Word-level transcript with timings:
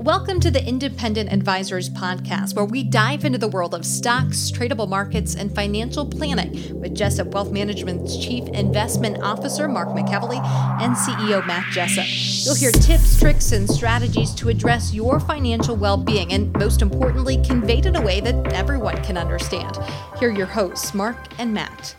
Welcome 0.00 0.40
to 0.40 0.50
the 0.50 0.66
Independent 0.66 1.30
Advisors 1.30 1.90
Podcast, 1.90 2.56
where 2.56 2.64
we 2.64 2.82
dive 2.82 3.26
into 3.26 3.36
the 3.36 3.48
world 3.48 3.74
of 3.74 3.84
stocks, 3.84 4.50
tradable 4.50 4.88
markets, 4.88 5.34
and 5.34 5.54
financial 5.54 6.06
planning 6.06 6.80
with 6.80 6.94
Jessup 6.94 7.34
Wealth 7.34 7.52
Management's 7.52 8.16
Chief 8.16 8.48
Investment 8.48 9.22
Officer, 9.22 9.68
Mark 9.68 9.90
McEvely, 9.90 10.38
and 10.80 10.96
CEO, 10.96 11.46
Matt 11.46 11.70
Jessup. 11.70 12.06
You'll 12.46 12.54
hear 12.54 12.72
tips, 12.72 13.20
tricks, 13.20 13.52
and 13.52 13.68
strategies 13.68 14.34
to 14.36 14.48
address 14.48 14.94
your 14.94 15.20
financial 15.20 15.76
well 15.76 15.98
being, 15.98 16.32
and 16.32 16.50
most 16.54 16.80
importantly, 16.80 17.36
conveyed 17.44 17.84
in 17.84 17.94
a 17.94 18.00
way 18.00 18.22
that 18.22 18.54
everyone 18.54 19.04
can 19.04 19.18
understand. 19.18 19.76
Here 20.18 20.30
are 20.30 20.32
your 20.32 20.46
hosts, 20.46 20.94
Mark 20.94 21.18
and 21.38 21.52
Matt. 21.52 21.94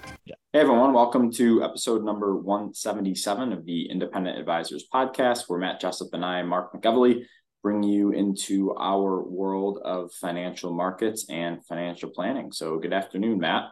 Hey 0.53 0.59
everyone, 0.59 0.91
welcome 0.91 1.31
to 1.33 1.63
episode 1.63 2.03
number 2.03 2.35
177 2.35 3.53
of 3.53 3.63
the 3.63 3.89
Independent 3.89 4.39
Advisors 4.39 4.85
Podcast, 4.91 5.43
where 5.47 5.59
Matt 5.59 5.79
Jessup 5.79 6.09
and 6.13 6.25
I, 6.25 6.41
Mark 6.41 6.73
McEvely, 6.73 7.25
bring 7.61 7.83
you 7.83 8.11
into 8.11 8.75
our 8.75 9.23
world 9.23 9.79
of 9.83 10.11
financial 10.13 10.73
markets 10.73 11.25
and 11.29 11.65
financial 11.65 12.09
planning. 12.09 12.51
So, 12.51 12.79
good 12.79 12.93
afternoon, 12.93 13.39
Matt. 13.39 13.65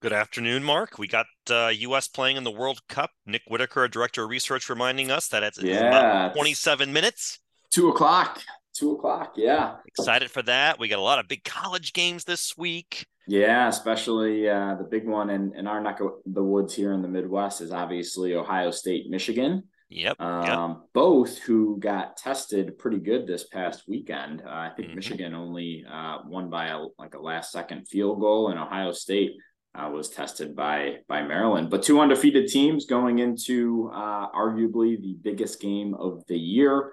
Good 0.00 0.12
afternoon, 0.14 0.64
Mark. 0.64 0.98
We 0.98 1.06
got 1.06 1.26
uh, 1.50 1.70
U.S. 1.74 2.08
playing 2.08 2.38
in 2.38 2.44
the 2.44 2.50
World 2.50 2.80
Cup. 2.88 3.10
Nick 3.26 3.42
Whitaker, 3.46 3.86
director 3.86 4.24
of 4.24 4.30
research, 4.30 4.70
reminding 4.70 5.10
us 5.10 5.28
that 5.28 5.42
it's 5.42 5.62
yeah, 5.62 5.88
about 5.88 6.34
27 6.34 6.90
minutes. 6.90 7.38
Two 7.70 7.90
o'clock. 7.90 8.40
Two 8.74 8.92
o'clock. 8.92 9.34
Yeah. 9.36 9.76
Excited 9.86 10.30
for 10.30 10.40
that. 10.42 10.78
We 10.78 10.88
got 10.88 10.98
a 10.98 11.02
lot 11.02 11.18
of 11.18 11.28
big 11.28 11.44
college 11.44 11.92
games 11.92 12.24
this 12.24 12.56
week. 12.56 13.04
Yeah, 13.26 13.68
especially 13.68 14.48
uh, 14.48 14.76
the 14.76 14.84
big 14.84 15.06
one 15.06 15.28
in, 15.28 15.54
in 15.54 15.66
our 15.66 15.82
neck 15.82 16.00
of 16.00 16.12
the 16.24 16.42
woods 16.42 16.74
here 16.74 16.92
in 16.94 17.02
the 17.02 17.08
Midwest 17.08 17.60
is 17.60 17.70
obviously 17.70 18.34
Ohio 18.34 18.70
State, 18.70 19.10
Michigan. 19.10 19.64
Yep, 19.92 20.20
um, 20.20 20.46
yep. 20.46 20.78
Both 20.94 21.38
who 21.38 21.76
got 21.80 22.16
tested 22.16 22.78
pretty 22.78 22.98
good 22.98 23.26
this 23.26 23.48
past 23.48 23.88
weekend. 23.88 24.40
Uh, 24.40 24.48
I 24.48 24.70
think 24.76 24.88
mm-hmm. 24.88 24.96
Michigan 24.96 25.34
only 25.34 25.84
uh, 25.90 26.18
won 26.26 26.48
by 26.48 26.68
a, 26.68 26.78
like 26.96 27.14
a 27.14 27.20
last 27.20 27.50
second 27.50 27.88
field 27.88 28.20
goal, 28.20 28.50
and 28.50 28.58
Ohio 28.58 28.92
State 28.92 29.32
uh, 29.74 29.90
was 29.92 30.08
tested 30.08 30.54
by 30.54 30.98
by 31.08 31.22
Maryland. 31.22 31.70
But 31.70 31.82
two 31.82 32.00
undefeated 32.00 32.48
teams 32.48 32.86
going 32.86 33.18
into 33.18 33.90
uh, 33.92 34.30
arguably 34.30 35.00
the 35.00 35.16
biggest 35.22 35.60
game 35.60 35.94
of 35.94 36.24
the 36.28 36.38
year. 36.38 36.92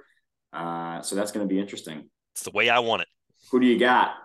Uh, 0.51 1.01
so 1.03 1.15
that's 1.15 1.31
going 1.31 1.47
to 1.47 1.53
be 1.53 1.59
interesting. 1.59 2.09
It's 2.33 2.43
the 2.43 2.51
way 2.51 2.67
I 2.67 2.79
want 2.79 3.03
it. 3.03 3.07
Who 3.51 3.59
do 3.59 3.67
you 3.67 3.77
got? 3.77 4.15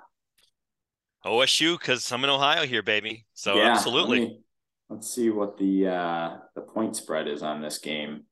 OSU, 1.27 1.79
because 1.79 2.11
I'm 2.11 2.25
in 2.25 2.31
Ohio 2.31 2.67
here, 2.67 2.83
baby. 2.83 3.27
So 3.35 3.57
yeah, 3.57 3.73
absolutely. 3.73 4.21
Let 4.21 4.29
me, 4.29 4.41
let's 4.89 5.15
see 5.15 5.29
what 5.29 5.59
the 5.59 5.89
uh, 5.89 6.37
the 6.55 6.63
point 6.63 6.97
spread 6.97 7.29
is 7.29 7.43
on 7.43 7.61
this 7.61 7.77
game. 7.77 8.25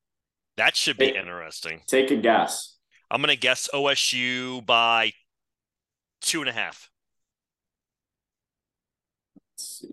That 0.61 0.77
should 0.77 0.99
be 0.99 1.07
take, 1.07 1.17
interesting. 1.17 1.81
Take 1.87 2.11
a 2.11 2.17
guess. 2.17 2.77
I'm 3.11 3.23
going 3.23 3.35
to 3.35 3.41
guess 3.41 3.71
OSU 3.73 4.65
by 4.67 5.15
two 6.21 6.41
and 6.41 6.51
a 6.51 6.53
half. 6.53 6.91
Let's 9.35 9.81
see. 9.81 9.89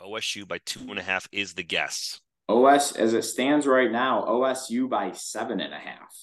OSU 0.00 0.48
by 0.48 0.60
two 0.64 0.88
and 0.88 0.98
a 0.98 1.02
half 1.02 1.28
is 1.30 1.52
the 1.52 1.62
guess. 1.62 2.22
OS 2.48 2.96
as 2.96 3.12
it 3.12 3.20
stands 3.20 3.66
right 3.66 3.92
now, 3.92 4.24
OSU 4.26 4.88
by 4.88 5.12
seven 5.12 5.60
and 5.60 5.74
a 5.74 5.78
half. 5.78 6.16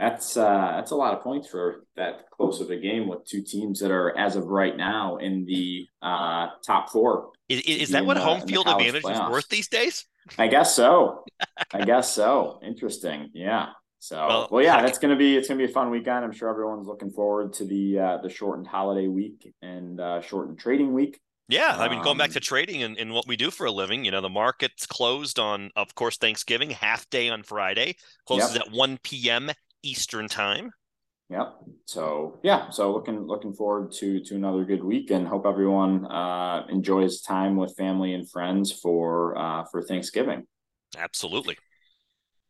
That's 0.00 0.36
uh 0.36 0.72
that's 0.76 0.90
a 0.90 0.96
lot 0.96 1.14
of 1.14 1.22
points 1.22 1.48
for 1.48 1.84
that 1.96 2.28
close 2.30 2.60
of 2.60 2.70
a 2.70 2.76
game 2.76 3.06
with 3.06 3.24
two 3.24 3.42
teams 3.42 3.78
that 3.80 3.92
are 3.92 4.16
as 4.18 4.34
of 4.34 4.46
right 4.46 4.76
now 4.76 5.16
in 5.18 5.44
the 5.44 5.86
uh 6.02 6.48
top 6.64 6.90
four. 6.90 7.30
Is, 7.48 7.60
is 7.62 7.90
that 7.90 8.04
what 8.04 8.16
home 8.16 8.40
field 8.40 8.66
advantage 8.66 9.02
playoffs. 9.02 9.26
is 9.26 9.30
worth 9.30 9.48
these 9.48 9.68
days? 9.68 10.06
I 10.36 10.48
guess 10.48 10.74
so. 10.74 11.24
I 11.72 11.84
guess 11.84 12.12
so. 12.12 12.60
Interesting. 12.62 13.30
Yeah. 13.32 13.70
So 14.00 14.16
well, 14.16 14.48
well 14.50 14.62
yeah, 14.62 14.80
that's 14.82 14.98
gonna 14.98 15.16
be 15.16 15.36
it's 15.36 15.48
gonna 15.48 15.58
be 15.58 15.64
a 15.64 15.68
fun 15.68 15.90
weekend. 15.90 16.24
I'm 16.24 16.32
sure 16.32 16.48
everyone's 16.48 16.86
looking 16.86 17.10
forward 17.10 17.52
to 17.54 17.64
the 17.64 17.98
uh, 17.98 18.18
the 18.18 18.28
shortened 18.28 18.66
holiday 18.66 19.08
week 19.08 19.52
and 19.62 20.00
uh, 20.00 20.20
shortened 20.20 20.58
trading 20.58 20.92
week. 20.92 21.20
Yeah, 21.50 21.76
I 21.78 21.88
mean, 21.88 22.02
going 22.02 22.18
back 22.18 22.30
to 22.32 22.38
um, 22.38 22.42
trading 22.42 22.82
and, 22.82 22.98
and 22.98 23.10
what 23.10 23.26
we 23.26 23.34
do 23.34 23.50
for 23.50 23.64
a 23.64 23.72
living, 23.72 24.04
you 24.04 24.10
know, 24.10 24.20
the 24.20 24.28
market's 24.28 24.84
closed 24.84 25.38
on, 25.38 25.70
of 25.76 25.94
course, 25.94 26.18
Thanksgiving, 26.18 26.68
half 26.68 27.08
day 27.08 27.30
on 27.30 27.42
Friday, 27.42 27.96
closes 28.26 28.54
yep. 28.54 28.66
at 28.66 28.72
1 28.72 28.98
p.m. 29.02 29.50
Eastern 29.82 30.28
time. 30.28 30.70
Yep. 31.30 31.56
So 31.84 32.38
yeah, 32.42 32.70
so 32.70 32.92
looking 32.92 33.26
looking 33.26 33.52
forward 33.52 33.92
to 33.92 34.20
to 34.20 34.34
another 34.34 34.64
good 34.64 34.82
week, 34.82 35.10
and 35.10 35.26
hope 35.26 35.46
everyone 35.46 36.06
uh, 36.06 36.66
enjoys 36.70 37.20
time 37.20 37.56
with 37.56 37.76
family 37.76 38.14
and 38.14 38.28
friends 38.28 38.72
for 38.72 39.36
uh, 39.36 39.64
for 39.70 39.82
Thanksgiving. 39.82 40.46
Absolutely. 40.96 41.58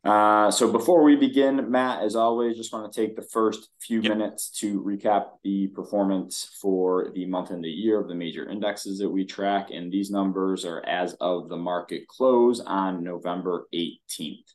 Uh, 0.05 0.49
so 0.49 0.71
before 0.71 1.03
we 1.03 1.17
begin, 1.17 1.71
Matt, 1.71 2.05
as 2.05 2.15
always, 2.15 2.57
just 2.57 2.73
want 2.73 2.91
to 2.91 3.01
take 3.01 3.17
the 3.17 3.27
first 3.33 3.69
few 3.81 4.01
yep. 4.01 4.17
minutes 4.17 4.49
to 4.49 4.81
recap 4.81 5.31
the 5.43 5.67
performance 5.69 6.57
for 6.63 7.11
the 7.15 7.27
month 7.27 7.51
and 7.51 7.65
the 7.65 7.69
year 7.69 8.01
of 8.01 8.07
the 8.07 8.15
major 8.15 8.49
indexes 8.49 8.99
that 9.01 9.11
we 9.11 9.25
track, 9.25 9.71
and 9.73 9.93
these 9.93 10.11
numbers 10.11 10.65
are 10.65 10.87
as 10.87 11.15
of 11.15 11.49
the 11.49 11.57
market 11.57 12.07
close 12.07 12.61
on 12.61 13.03
November 13.03 13.67
18th. 13.75 14.55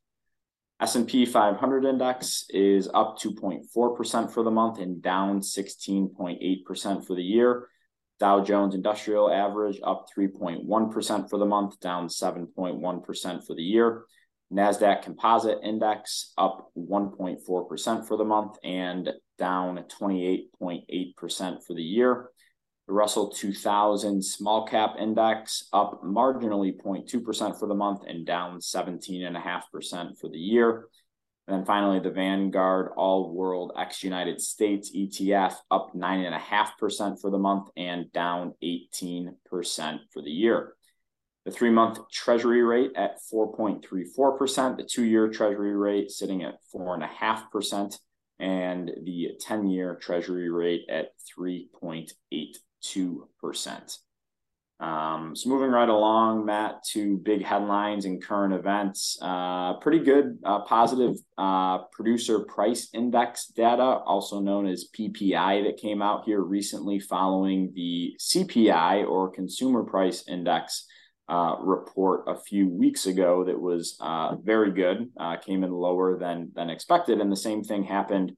S&P 0.83 1.25
500 1.25 1.85
index 1.85 2.43
is 2.49 2.89
up 2.93 3.17
2.4% 3.17 4.29
for 4.29 4.43
the 4.43 4.51
month 4.51 4.79
and 4.79 5.01
down 5.01 5.39
16.8% 5.39 7.07
for 7.07 7.15
the 7.15 7.23
year. 7.23 7.69
Dow 8.19 8.43
Jones 8.43 8.75
Industrial 8.75 9.31
Average 9.31 9.79
up 9.81 10.07
3.1% 10.13 11.29
for 11.29 11.39
the 11.39 11.45
month, 11.45 11.79
down 11.79 12.09
7.1% 12.09 13.47
for 13.47 13.55
the 13.55 13.63
year. 13.63 14.03
NASDAQ 14.51 15.03
Composite 15.03 15.59
Index 15.63 16.33
up 16.37 16.69
1.4% 16.77 18.05
for 18.05 18.17
the 18.17 18.25
month 18.25 18.57
and 18.65 19.09
down 19.37 19.81
28.8% 20.01 21.63
for 21.63 21.73
the 21.73 21.81
year. 21.81 22.29
The 22.87 22.93
Russell 22.93 23.29
2000 23.29 24.21
Small 24.23 24.67
Cap 24.67 24.95
Index 24.99 25.69
up 25.71 26.03
marginally 26.03 26.75
0.2% 26.75 27.57
for 27.57 27.67
the 27.67 27.73
month 27.73 28.01
and 28.05 28.25
down 28.25 28.59
17.5% 28.59 30.19
for 30.19 30.27
the 30.27 30.37
year. 30.37 30.89
And 31.47 31.57
then 31.57 31.65
finally, 31.65 31.99
the 31.99 32.11
Vanguard 32.11 32.91
All 32.97 33.33
World 33.33 33.71
X 33.77 34.03
United 34.03 34.41
States 34.41 34.91
ETF 34.93 35.55
up 35.71 35.93
9.5% 35.95 37.21
for 37.21 37.29
the 37.31 37.37
month 37.37 37.69
and 37.77 38.11
down 38.11 38.53
18% 38.61 39.33
for 40.11 40.21
the 40.21 40.29
year. 40.29 40.75
The 41.45 41.51
three 41.51 41.69
month 41.69 41.99
Treasury 42.11 42.63
rate 42.63 42.91
at 42.95 43.19
4.34%, 43.33 44.77
the 44.77 44.83
two 44.83 45.03
year 45.03 45.29
Treasury 45.29 45.75
rate 45.75 46.11
sitting 46.11 46.43
at 46.43 46.55
4.5%, 46.73 47.97
and 48.39 48.91
the 49.03 49.31
10 49.39 49.69
year 49.69 49.95
Treasury 49.95 50.49
rate 50.49 50.85
at 50.89 51.11
3.8%. 51.37 52.09
2%. 52.85 53.97
Um, 54.83 55.33
so 55.33 55.47
moving 55.49 55.69
right 55.69 55.87
along, 55.87 56.45
Matt, 56.45 56.83
to 56.91 57.17
big 57.17 57.41
headlines 57.41 58.03
and 58.03 58.21
current 58.21 58.53
events. 58.53 59.17
Uh, 59.21 59.75
pretty 59.75 59.99
good 59.99 60.39
uh, 60.43 60.61
positive 60.61 61.15
uh, 61.37 61.83
producer 61.93 62.41
price 62.41 62.89
index 62.93 63.47
data, 63.47 63.81
also 63.81 64.41
known 64.41 64.67
as 64.67 64.89
PPI, 64.93 65.63
that 65.65 65.77
came 65.77 66.01
out 66.01 66.25
here 66.25 66.41
recently 66.41 66.99
following 66.99 67.71
the 67.75 68.15
CPI 68.19 69.07
or 69.07 69.31
Consumer 69.31 69.83
Price 69.83 70.27
Index 70.27 70.85
uh, 71.29 71.55
report 71.61 72.25
a 72.27 72.35
few 72.35 72.67
weeks 72.67 73.05
ago. 73.05 73.45
That 73.45 73.61
was 73.61 73.95
uh, 74.01 74.35
very 74.35 74.73
good, 74.73 75.09
uh, 75.17 75.37
came 75.37 75.63
in 75.63 75.71
lower 75.71 76.19
than 76.19 76.51
than 76.53 76.69
expected, 76.69 77.21
and 77.21 77.31
the 77.31 77.37
same 77.37 77.63
thing 77.63 77.83
happened 77.83 78.35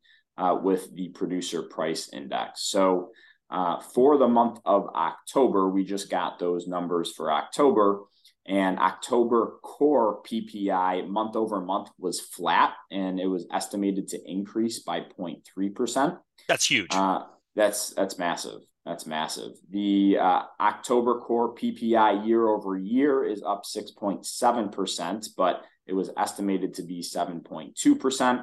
with 0.61 0.93
the 0.93 1.09
producer 1.09 1.63
price 1.63 2.09
index. 2.13 2.61
So 2.63 3.09
uh, 3.49 3.79
for 3.79 4.17
the 4.17 4.27
month 4.27 4.59
of 4.65 4.87
October, 4.95 5.69
we 5.69 5.83
just 5.83 6.09
got 6.09 6.39
those 6.39 6.67
numbers 6.67 7.11
for 7.11 7.31
October, 7.31 8.01
and 8.47 8.79
October 8.79 9.57
core 9.61 10.21
PPI 10.23 11.07
month 11.07 11.35
over 11.35 11.61
month 11.61 11.89
was 11.97 12.19
flat, 12.19 12.73
and 12.91 13.19
it 13.19 13.27
was 13.27 13.45
estimated 13.51 14.07
to 14.09 14.19
increase 14.29 14.79
by 14.79 15.01
0.3 15.01 15.75
percent. 15.75 16.15
That's 16.47 16.65
huge. 16.65 16.87
Uh, 16.91 17.23
that's 17.55 17.91
that's 17.91 18.17
massive. 18.17 18.61
That's 18.85 19.07
massive. 19.07 19.53
The 19.71 20.17
uh, 20.19 20.43
October 20.59 21.19
core 21.19 21.55
PPI 21.55 22.27
year 22.27 22.47
over 22.47 22.77
year 22.77 23.23
is 23.25 23.41
up 23.43 23.63
6.7 23.63 24.71
percent, 24.71 25.29
but 25.35 25.63
it 25.87 25.93
was 25.93 26.11
estimated 26.17 26.75
to 26.75 26.83
be 26.83 27.01
7.2 27.01 27.99
percent. 27.99 28.41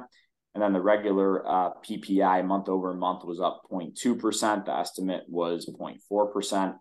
And 0.53 0.61
then 0.61 0.73
the 0.73 0.81
regular 0.81 1.47
uh, 1.47 1.71
PPI 1.87 2.45
month 2.45 2.69
over 2.69 2.93
month 2.93 3.25
was 3.25 3.39
up 3.39 3.63
0.2%. 3.71 4.65
The 4.65 4.71
estimate 4.71 5.23
was 5.27 5.67
0.4%. 5.67 6.75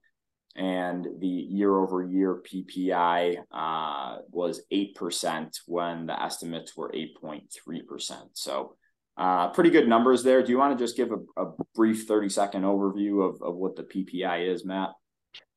And 0.54 1.06
the 1.18 1.26
year 1.26 1.74
over 1.78 2.02
year 2.02 2.42
PPI 2.42 3.38
uh, 3.50 4.18
was 4.30 4.60
8% 4.70 5.48
when 5.66 6.06
the 6.06 6.22
estimates 6.22 6.76
were 6.76 6.92
8.3%. 6.92 8.16
So, 8.34 8.76
uh, 9.16 9.48
pretty 9.50 9.70
good 9.70 9.88
numbers 9.88 10.22
there. 10.22 10.42
Do 10.42 10.52
you 10.52 10.58
want 10.58 10.78
to 10.78 10.82
just 10.82 10.96
give 10.96 11.10
a, 11.10 11.42
a 11.42 11.52
brief 11.74 12.06
30 12.06 12.28
second 12.28 12.62
overview 12.62 13.26
of, 13.26 13.42
of 13.42 13.56
what 13.56 13.76
the 13.76 13.82
PPI 13.82 14.52
is, 14.52 14.64
Matt? 14.64 14.90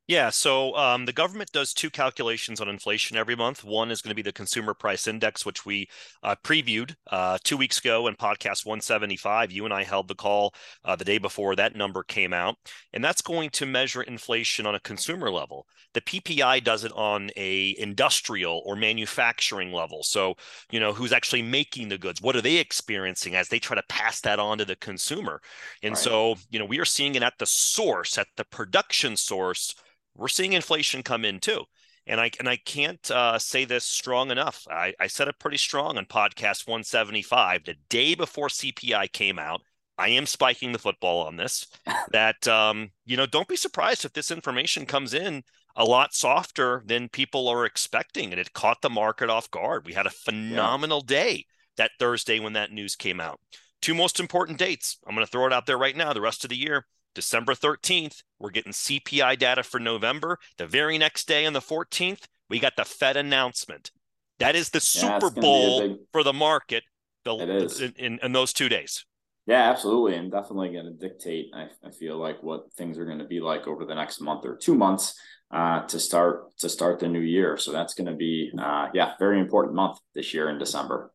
Yeah, 0.08 0.30
so 0.30 0.76
um, 0.76 1.04
the 1.04 1.12
government 1.12 1.50
does 1.50 1.74
two 1.74 1.90
calculations 1.90 2.60
on 2.60 2.68
inflation 2.68 3.16
every 3.16 3.34
month. 3.34 3.64
One 3.64 3.90
is 3.90 4.00
going 4.00 4.12
to 4.12 4.14
be 4.14 4.22
the 4.22 4.32
consumer 4.32 4.72
price 4.72 5.08
index, 5.08 5.44
which 5.44 5.66
we 5.66 5.88
uh, 6.22 6.36
previewed 6.44 6.94
uh, 7.10 7.38
two 7.42 7.56
weeks 7.56 7.80
ago 7.80 8.06
in 8.06 8.14
podcast 8.14 8.64
175. 8.64 9.50
You 9.50 9.64
and 9.64 9.74
I 9.74 9.82
held 9.82 10.06
the 10.06 10.14
call 10.14 10.54
uh, 10.84 10.94
the 10.94 11.04
day 11.04 11.18
before 11.18 11.56
that 11.56 11.74
number 11.74 12.04
came 12.04 12.32
out, 12.32 12.54
and 12.92 13.02
that's 13.02 13.20
going 13.20 13.50
to 13.50 13.66
measure 13.66 14.00
inflation 14.00 14.64
on 14.64 14.76
a 14.76 14.80
consumer 14.80 15.28
level. 15.28 15.66
The 15.92 16.00
PPI 16.02 16.62
does 16.62 16.84
it 16.84 16.92
on 16.92 17.30
a 17.36 17.74
industrial 17.76 18.62
or 18.64 18.76
manufacturing 18.76 19.72
level. 19.72 20.04
So 20.04 20.36
you 20.70 20.78
know 20.78 20.92
who's 20.92 21.12
actually 21.12 21.42
making 21.42 21.88
the 21.88 21.98
goods, 21.98 22.22
what 22.22 22.36
are 22.36 22.42
they 22.42 22.58
experiencing 22.58 23.34
as 23.34 23.48
they 23.48 23.58
try 23.58 23.74
to 23.74 23.82
pass 23.88 24.20
that 24.20 24.38
on 24.38 24.58
to 24.58 24.64
the 24.64 24.76
consumer, 24.76 25.40
and 25.82 25.92
right. 25.94 25.98
so 25.98 26.36
you 26.48 26.60
know 26.60 26.64
we 26.64 26.78
are 26.78 26.84
seeing 26.84 27.16
it 27.16 27.24
at 27.24 27.38
the 27.40 27.46
source, 27.46 28.18
at 28.18 28.28
the 28.36 28.44
production 28.44 29.16
source 29.16 29.74
we're 30.16 30.28
seeing 30.28 30.52
inflation 30.52 31.02
come 31.02 31.24
in 31.24 31.40
too. 31.40 31.64
And 32.06 32.20
I 32.20 32.30
and 32.38 32.48
I 32.48 32.56
can't 32.56 33.10
uh, 33.10 33.38
say 33.38 33.64
this 33.64 33.84
strong 33.84 34.30
enough. 34.30 34.66
I, 34.70 34.94
I 35.00 35.08
said 35.08 35.28
it 35.28 35.40
pretty 35.40 35.56
strong 35.56 35.98
on 35.98 36.06
podcast 36.06 36.66
175 36.66 37.64
the 37.64 37.74
day 37.88 38.14
before 38.14 38.48
CPI 38.48 39.10
came 39.12 39.38
out. 39.38 39.62
I 39.98 40.10
am 40.10 40.26
spiking 40.26 40.72
the 40.72 40.78
football 40.78 41.26
on 41.26 41.36
this. 41.36 41.66
that 42.12 42.46
um, 42.46 42.90
you 43.04 43.16
know, 43.16 43.26
don't 43.26 43.48
be 43.48 43.56
surprised 43.56 44.04
if 44.04 44.12
this 44.12 44.30
information 44.30 44.86
comes 44.86 45.14
in 45.14 45.42
a 45.74 45.84
lot 45.84 46.14
softer 46.14 46.82
than 46.86 47.08
people 47.08 47.48
are 47.48 47.66
expecting, 47.66 48.30
and 48.30 48.40
it 48.40 48.52
caught 48.52 48.82
the 48.82 48.90
market 48.90 49.28
off 49.28 49.50
guard. 49.50 49.84
We 49.84 49.92
had 49.92 50.06
a 50.06 50.10
phenomenal 50.10 51.04
yeah. 51.08 51.16
day 51.16 51.46
that 51.76 51.90
Thursday 51.98 52.40
when 52.40 52.54
that 52.54 52.72
news 52.72 52.96
came 52.96 53.20
out. 53.20 53.40
Two 53.82 53.94
most 53.94 54.18
important 54.18 54.58
dates. 54.58 54.98
I'm 55.06 55.14
going 55.14 55.26
to 55.26 55.30
throw 55.30 55.46
it 55.46 55.52
out 55.52 55.66
there 55.66 55.78
right 55.78 55.96
now. 55.96 56.12
The 56.12 56.20
rest 56.20 56.44
of 56.44 56.50
the 56.50 56.56
year, 56.56 56.86
December 57.16 57.54
13th, 57.54 58.22
we're 58.38 58.50
getting 58.50 58.72
CPI 58.72 59.38
data 59.38 59.62
for 59.62 59.80
November. 59.80 60.38
The 60.58 60.66
very 60.66 60.98
next 60.98 61.26
day 61.26 61.46
on 61.46 61.54
the 61.54 61.60
14th, 61.60 62.26
we 62.50 62.60
got 62.60 62.76
the 62.76 62.84
Fed 62.84 63.16
announcement. 63.16 63.90
That 64.38 64.54
is 64.54 64.68
the 64.68 64.84
yeah, 64.94 65.18
Super 65.18 65.30
Bowl 65.30 65.80
big... 65.80 65.96
for 66.12 66.22
the 66.22 66.34
market 66.34 66.84
the, 67.24 67.36
it 67.38 67.48
is. 67.48 67.80
In, 67.80 67.94
in, 67.96 68.18
in, 68.22 68.32
those 68.32 68.52
two 68.52 68.68
days. 68.68 69.06
Yeah, 69.46 69.70
absolutely. 69.70 70.16
And 70.16 70.30
definitely 70.30 70.72
going 70.72 70.84
to 70.84 70.92
dictate, 70.92 71.46
I, 71.54 71.68
I, 71.82 71.90
feel 71.90 72.18
like, 72.18 72.42
what 72.42 72.70
things 72.74 72.98
are 72.98 73.06
going 73.06 73.18
to 73.18 73.24
be 73.24 73.40
like 73.40 73.66
over 73.66 73.86
the 73.86 73.94
next 73.94 74.20
month 74.20 74.44
or 74.44 74.54
two 74.54 74.74
months 74.74 75.18
uh, 75.50 75.86
to 75.86 75.98
start 75.98 76.54
to 76.58 76.68
start 76.68 77.00
the 77.00 77.08
new 77.08 77.20
year. 77.20 77.56
So 77.56 77.72
that's 77.72 77.94
going 77.94 78.08
to 78.08 78.14
be, 78.14 78.52
uh, 78.58 78.88
yeah, 78.92 79.14
very 79.18 79.40
important 79.40 79.74
month 79.74 79.98
this 80.14 80.34
year 80.34 80.50
in 80.50 80.58
December. 80.58 81.12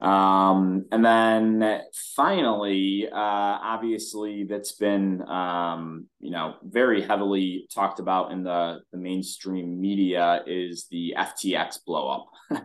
Um, 0.00 0.86
and 0.90 1.04
then 1.04 1.80
finally, 2.16 3.08
uh, 3.10 3.14
obviously, 3.14 4.44
that's 4.44 4.72
been 4.72 5.22
um, 5.28 6.06
you 6.20 6.30
know 6.30 6.56
very 6.62 7.02
heavily 7.02 7.66
talked 7.74 8.00
about 8.00 8.32
in 8.32 8.42
the 8.42 8.80
the 8.92 8.98
mainstream 8.98 9.80
media 9.80 10.42
is 10.46 10.86
the 10.90 11.14
FTX 11.16 11.78
blowup. 11.88 12.26
uh, 12.50 12.60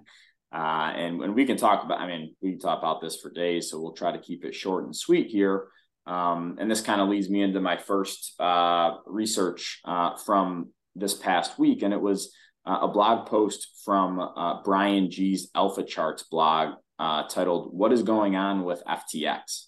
and 0.52 1.20
when 1.20 1.34
we 1.34 1.46
can 1.46 1.58
talk 1.58 1.84
about, 1.84 2.02
I 2.02 2.08
mean, 2.08 2.36
we 2.42 2.52
can 2.52 2.60
talk 2.60 2.80
about 2.80 3.02
this 3.02 3.18
for 3.18 3.30
days, 3.30 3.70
so 3.70 3.80
we'll 3.80 3.94
try 3.94 4.12
to 4.12 4.20
keep 4.20 4.44
it 4.44 4.56
short 4.56 4.86
and 4.86 4.96
sweet 4.96 5.28
here. 5.28 5.68
Um, 6.08 6.58
and 6.60 6.70
this 6.70 6.82
kind 6.82 7.00
of 7.00 7.10
leads 7.10 7.30
me 7.30 7.44
into 7.44 7.60
my 7.60 7.78
first 7.78 8.34
uh, 8.40 8.98
research 9.06 9.80
uh, 9.86 10.16
from 10.18 10.70
this 10.96 11.14
past 11.14 11.60
week, 11.60 11.84
and 11.84 11.94
it 11.94 12.02
was 12.02 12.34
uh, 12.66 12.80
a 12.82 12.88
blog 12.88 13.28
post 13.28 13.82
from 13.86 14.20
uh, 14.20 14.64
Brian 14.64 15.12
G's 15.12 15.50
Alpha 15.56 15.84
Charts 15.84 16.24
blog 16.24 16.76
uh, 17.00 17.24
titled 17.28 17.74
"What 17.74 17.94
is 17.94 18.04
Going 18.04 18.36
On 18.36 18.64
with 18.64 18.84
FTX." 18.86 19.66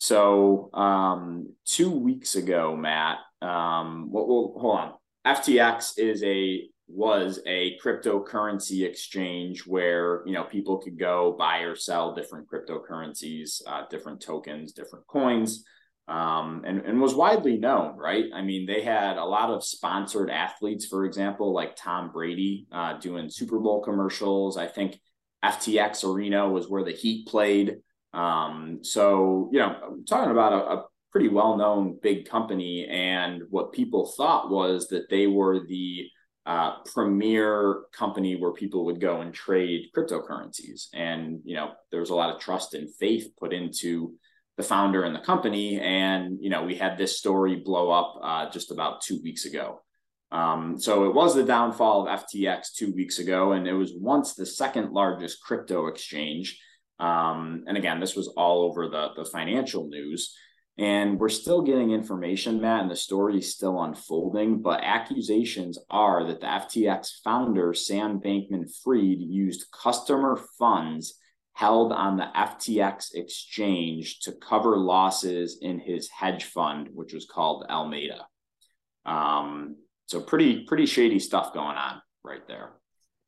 So 0.00 0.68
um, 0.74 1.54
two 1.64 1.90
weeks 1.90 2.34
ago, 2.34 2.76
Matt. 2.76 3.18
Um, 3.40 4.10
well, 4.10 4.26
well, 4.26 4.54
hold 4.58 4.78
on. 4.78 4.92
FTX 5.26 5.98
is 5.98 6.22
a 6.22 6.68
was 6.86 7.40
a 7.46 7.78
cryptocurrency 7.82 8.86
exchange 8.86 9.66
where 9.66 10.22
you 10.26 10.34
know 10.34 10.44
people 10.44 10.78
could 10.78 10.98
go 10.98 11.34
buy 11.38 11.60
or 11.60 11.74
sell 11.74 12.14
different 12.14 12.46
cryptocurrencies, 12.50 13.62
uh, 13.66 13.84
different 13.90 14.20
tokens, 14.20 14.72
different 14.72 15.06
coins, 15.06 15.64
um, 16.08 16.62
and 16.66 16.82
and 16.84 17.00
was 17.00 17.14
widely 17.14 17.56
known. 17.56 17.96
Right? 17.96 18.26
I 18.34 18.42
mean, 18.42 18.66
they 18.66 18.82
had 18.82 19.16
a 19.16 19.24
lot 19.24 19.50
of 19.50 19.64
sponsored 19.64 20.30
athletes, 20.30 20.86
for 20.86 21.06
example, 21.06 21.54
like 21.54 21.76
Tom 21.76 22.10
Brady 22.12 22.66
uh, 22.70 22.98
doing 22.98 23.30
Super 23.30 23.58
Bowl 23.58 23.82
commercials. 23.82 24.58
I 24.58 24.66
think 24.66 24.98
FTX 25.44 26.04
Arena 26.04 26.48
was 26.48 26.68
where 26.68 26.84
the 26.84 26.92
Heat 26.92 27.28
played. 27.28 27.76
Um, 28.12 28.80
so, 28.82 29.50
you 29.52 29.58
know, 29.58 29.76
I'm 29.86 30.04
talking 30.04 30.30
about 30.30 30.52
a, 30.52 30.56
a 30.56 30.84
pretty 31.12 31.28
well 31.28 31.56
known 31.56 31.98
big 32.02 32.28
company. 32.28 32.86
And 32.86 33.42
what 33.50 33.72
people 33.72 34.12
thought 34.16 34.50
was 34.50 34.88
that 34.88 35.10
they 35.10 35.26
were 35.26 35.66
the 35.66 36.08
uh, 36.46 36.82
premier 36.92 37.84
company 37.92 38.36
where 38.36 38.52
people 38.52 38.84
would 38.84 39.00
go 39.00 39.20
and 39.20 39.32
trade 39.32 39.90
cryptocurrencies. 39.96 40.88
And, 40.92 41.40
you 41.44 41.56
know, 41.56 41.72
there 41.90 42.00
was 42.00 42.10
a 42.10 42.14
lot 42.14 42.34
of 42.34 42.40
trust 42.40 42.74
and 42.74 42.94
faith 42.96 43.32
put 43.38 43.52
into 43.52 44.14
the 44.56 44.62
founder 44.62 45.04
and 45.04 45.14
the 45.14 45.20
company. 45.20 45.80
And, 45.80 46.38
you 46.40 46.50
know, 46.50 46.64
we 46.64 46.74
had 46.74 46.98
this 46.98 47.18
story 47.18 47.56
blow 47.56 47.90
up 47.90 48.20
uh, 48.22 48.50
just 48.50 48.70
about 48.70 49.00
two 49.00 49.20
weeks 49.22 49.44
ago. 49.46 49.80
Um, 50.34 50.80
so 50.80 51.04
it 51.04 51.14
was 51.14 51.36
the 51.36 51.44
downfall 51.44 52.08
of 52.08 52.20
FTX 52.24 52.72
two 52.74 52.92
weeks 52.92 53.20
ago, 53.20 53.52
and 53.52 53.68
it 53.68 53.72
was 53.72 53.92
once 53.94 54.34
the 54.34 54.44
second 54.44 54.90
largest 54.90 55.40
crypto 55.40 55.86
exchange. 55.86 56.60
Um, 56.98 57.62
and 57.68 57.76
again, 57.76 58.00
this 58.00 58.16
was 58.16 58.26
all 58.36 58.62
over 58.64 58.88
the, 58.88 59.10
the 59.16 59.24
financial 59.24 59.86
news. 59.86 60.34
And 60.76 61.20
we're 61.20 61.28
still 61.28 61.62
getting 61.62 61.92
information, 61.92 62.60
Matt, 62.60 62.82
and 62.82 62.90
the 62.90 62.96
story 62.96 63.38
is 63.38 63.54
still 63.54 63.80
unfolding. 63.80 64.60
But 64.60 64.82
accusations 64.82 65.78
are 65.88 66.26
that 66.26 66.40
the 66.40 66.46
FTX 66.46 67.22
founder, 67.22 67.72
Sam 67.72 68.18
Bankman 68.18 68.68
Fried, 68.82 69.20
used 69.20 69.70
customer 69.70 70.36
funds 70.58 71.16
held 71.52 71.92
on 71.92 72.16
the 72.16 72.26
FTX 72.34 73.14
exchange 73.14 74.18
to 74.22 74.32
cover 74.32 74.76
losses 74.76 75.58
in 75.62 75.78
his 75.78 76.10
hedge 76.10 76.42
fund, 76.42 76.88
which 76.92 77.12
was 77.12 77.24
called 77.24 77.66
Alameda. 77.68 78.26
Um, 79.06 79.76
so 80.14 80.20
pretty 80.20 80.62
pretty 80.64 80.86
shady 80.86 81.18
stuff 81.18 81.52
going 81.52 81.76
on 81.76 82.00
right 82.22 82.46
there. 82.46 82.70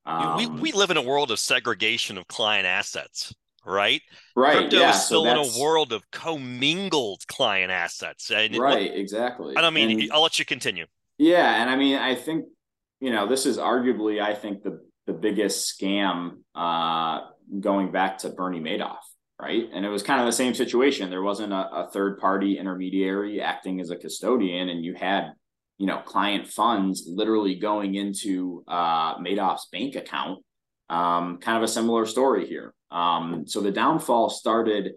Um, 0.06 0.36
we 0.36 0.46
we 0.46 0.72
live 0.72 0.90
in 0.90 0.96
a 0.96 1.02
world 1.02 1.32
of 1.32 1.40
segregation 1.40 2.16
of 2.16 2.28
client 2.28 2.64
assets, 2.64 3.34
right? 3.64 4.00
Right. 4.36 4.58
Crypto 4.58 4.78
yeah, 4.78 4.90
is 4.90 5.04
still 5.04 5.24
so 5.24 5.30
in 5.30 5.36
a 5.36 5.60
world 5.60 5.92
of 5.92 6.08
commingled 6.12 7.26
client 7.26 7.72
assets. 7.72 8.30
And 8.30 8.56
right. 8.56 8.94
exactly. 8.94 9.56
I 9.56 9.62
don't 9.62 9.74
mean. 9.74 10.02
And, 10.02 10.12
I'll 10.12 10.22
let 10.22 10.38
you 10.38 10.44
continue. 10.44 10.86
Yeah, 11.18 11.60
and 11.60 11.68
I 11.68 11.74
mean, 11.74 11.96
I 11.96 12.14
think 12.14 12.44
you 13.00 13.10
know 13.10 13.26
this 13.26 13.46
is 13.46 13.58
arguably, 13.58 14.22
I 14.22 14.34
think 14.34 14.62
the 14.62 14.80
the 15.06 15.12
biggest 15.12 15.76
scam 15.76 16.42
uh, 16.54 17.22
going 17.58 17.90
back 17.90 18.18
to 18.18 18.30
Bernie 18.30 18.60
Madoff 18.60 18.98
right? 19.38 19.68
And 19.70 19.84
it 19.84 19.90
was 19.90 20.02
kind 20.02 20.18
of 20.18 20.24
the 20.24 20.32
same 20.32 20.54
situation. 20.54 21.10
There 21.10 21.20
wasn't 21.20 21.52
a, 21.52 21.68
a, 21.70 21.90
third 21.92 22.19
party 22.19 22.58
intermediary 22.58 23.43
acting 23.43 23.81
as 23.81 23.90
a 23.90 23.96
custodian, 23.96 24.70
and 24.70 24.82
you 24.82 24.94
had 24.94 25.34
you 25.78 25.86
know 25.86 25.98
client 25.98 26.46
funds 26.46 27.04
literally 27.06 27.56
going 27.56 27.94
into 27.94 28.64
uh, 28.68 29.18
Madoff's 29.18 29.68
bank 29.70 29.96
account. 29.96 30.40
Um, 30.88 31.38
kind 31.38 31.56
of 31.56 31.64
a 31.64 31.68
similar 31.68 32.06
story 32.06 32.46
here. 32.46 32.72
Um, 32.90 33.44
so 33.46 33.60
the 33.60 33.72
downfall 33.72 34.30
started 34.30 34.92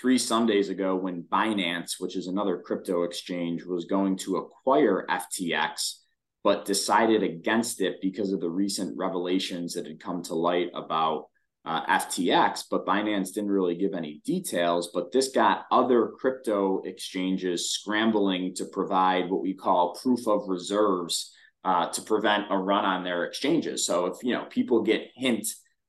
three 0.00 0.18
Sundays 0.18 0.68
ago 0.68 0.96
when 0.96 1.24
Binance, 1.24 1.94
which 1.98 2.16
is 2.16 2.26
another 2.26 2.58
crypto 2.58 3.02
exchange, 3.02 3.64
was 3.64 3.84
going 3.84 4.16
to 4.18 4.36
acquire 4.36 5.06
FTX, 5.08 6.00
but 6.42 6.64
decided 6.64 7.22
against 7.22 7.80
it 7.80 7.96
because 8.00 8.32
of 8.32 8.40
the 8.40 8.50
recent 8.50 8.96
revelations 8.96 9.74
that 9.74 9.86
had 9.86 10.00
come 10.00 10.22
to 10.24 10.34
light 10.34 10.70
about 10.74 11.26
uh, 11.66 11.84
FTX, 11.86 12.64
but 12.70 12.86
Binance 12.86 13.34
didn't 13.34 13.50
really 13.50 13.74
give 13.74 13.92
any 13.92 14.20
details. 14.24 14.90
But 14.94 15.10
this 15.10 15.28
got 15.28 15.66
other 15.72 16.12
crypto 16.18 16.80
exchanges 16.84 17.72
scrambling 17.72 18.54
to 18.54 18.66
provide 18.66 19.28
what 19.28 19.42
we 19.42 19.52
call 19.52 19.98
proof 20.00 20.28
of 20.28 20.48
reserves 20.48 21.32
uh, 21.64 21.88
to 21.90 22.02
prevent 22.02 22.44
a 22.50 22.56
run 22.56 22.84
on 22.84 23.02
their 23.02 23.24
exchanges. 23.24 23.84
So 23.84 24.06
if 24.06 24.22
you 24.22 24.32
know 24.32 24.44
people 24.44 24.82
get 24.82 25.10
hint, 25.16 25.48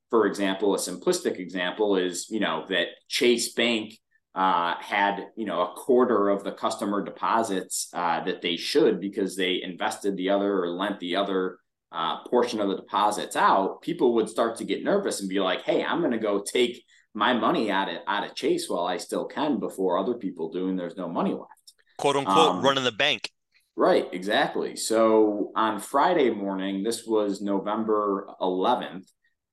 for 0.10 0.26
example, 0.26 0.74
a 0.74 0.80
simplistic 0.80 1.40
example 1.40 1.96
is 1.96 2.28
you 2.30 2.40
know 2.40 2.66
that 2.70 2.88
Chase 3.08 3.54
Bank 3.54 3.94
uh, 4.34 4.74
had 4.80 5.28
you 5.36 5.46
know 5.46 5.62
a 5.62 5.74
quarter 5.76 6.30
of 6.30 6.44
the 6.44 6.54
customer 6.54 7.04
deposits 7.04 7.90
uh, 7.94 8.24
that 8.24 8.42
they 8.42 8.56
should 8.56 9.00
because 9.00 9.36
they 9.36 9.62
invested 9.62 10.18
the 10.18 10.32
other 10.32 10.64
or 10.64 10.70
lent 10.70 11.00
the 11.00 11.16
other 11.16 11.60
uh, 11.91 12.24
portion 12.24 12.60
of 12.60 12.70
the 12.70 12.75
deposits 12.75 13.36
out, 13.36 13.82
people 13.82 14.13
would 14.15 14.29
start 14.29 14.58
to 14.58 14.65
get 14.65 14.84
nervous 14.84 15.20
and 15.20 15.29
be 15.29 15.39
like, 15.39 15.63
"Hey, 15.63 15.84
I'm 15.84 16.00
going 16.00 16.12
to 16.12 16.17
go 16.17 16.41
take 16.41 16.84
my 17.13 17.34
money 17.34 17.72
out 17.72 17.89
of 17.89 17.98
out 18.08 18.25
of 18.25 18.36
Chase 18.36 18.70
while 18.70 18.86
I 18.86 18.98
still 18.98 19.25
can 19.25 19.60
before 19.60 19.98
other 19.98 20.15
people 20.15 20.50
do, 20.51 20.70
and 20.70 20.77
there's 20.77 20.98
no 20.98 21.08
money 21.08 21.34
left." 21.34 21.74
"Quote 21.98 22.15
unquote," 22.15 22.56
um, 22.56 22.62
running 22.62 22.84
the 22.84 22.91
bank. 22.91 23.32
Right, 23.77 24.08
exactly. 24.12 24.75
So 24.75 25.51
on 25.56 25.79
Friday 25.79 26.32
morning, 26.32 26.82
this 26.82 27.06
was 27.06 27.41
November 27.41 28.27
11th. 28.41 29.06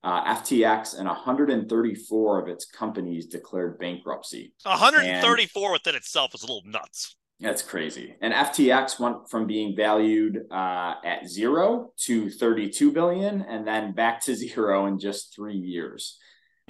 Uh, 0.03 0.35
FTX 0.37 0.99
and 0.99 1.07
134 1.07 2.43
of 2.43 2.49
its 2.49 2.65
companies 2.67 3.27
declared 3.27 3.79
bankruptcy. 3.79 4.53
134 4.65 5.65
and, 5.65 5.73
within 5.73 5.95
itself 5.95 6.35
is 6.35 6.43
a 6.43 6.47
little 6.47 6.63
nuts. 6.67 7.17
That's 7.45 7.61
crazy. 7.61 8.15
And 8.23 8.33
FTX 8.33 8.99
went 8.99 9.29
from 9.29 9.47
being 9.47 9.77
valued 9.77 10.47
uh, 10.51 10.95
at 11.05 11.29
zero 11.29 11.93
to 12.05 12.31
32 12.31 12.91
billion 12.91 13.43
and 13.43 13.67
then 13.67 13.93
back 13.93 14.25
to 14.25 14.35
zero 14.35 14.87
in 14.87 14.99
just 14.99 15.35
three 15.35 15.59
years. 15.59 16.19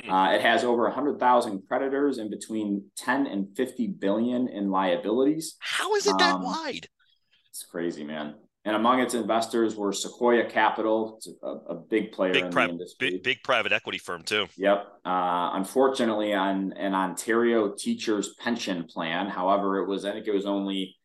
Hmm. 0.02 0.11
Uh, 0.11 0.33
it 0.33 0.40
has 0.40 0.64
over 0.64 0.83
100,000 0.83 1.62
creditors 1.69 2.19
and 2.19 2.28
between 2.28 2.87
10 2.97 3.28
and 3.28 3.57
50 3.57 3.87
billion 3.87 4.49
in 4.49 4.71
liabilities. 4.71 5.54
How 5.61 5.95
is 5.95 6.09
it 6.09 6.19
that 6.19 6.35
um, 6.35 6.43
wide? 6.43 6.88
It's 7.50 7.62
crazy, 7.62 8.02
man. 8.02 8.35
And 8.66 8.75
among 8.76 9.00
its 9.00 9.12
investors 9.12 9.76
were 9.76 9.92
Sequoia 9.92 10.49
Capital, 10.49 11.21
a, 11.42 11.47
a, 11.47 11.75
big 11.75 12.12
player 12.12 12.33
big 12.33 12.44
in 12.47 12.50
pri- 12.50 12.66
the 12.66 12.73
industry. 12.73 13.11
Big, 13.11 13.23
big, 13.23 13.42
private 13.42 13.73
equity 13.73 13.99
firm, 13.99 14.23
too. 14.23 14.47
Yep. 14.56 14.87
Uh, 15.04 15.50
unfortunately, 15.52 16.33
on 16.33 16.73
an 16.73 16.94
Ontario 16.94 17.75
teachers 17.76 18.35
pension 18.38 18.85
plan, 18.85 19.28
however, 19.28 19.83
it 19.83 19.87
was, 19.87 20.06
I 20.06 20.12
think 20.12 20.26
it 20.26 20.35
was 20.35 20.47
only 20.47 20.97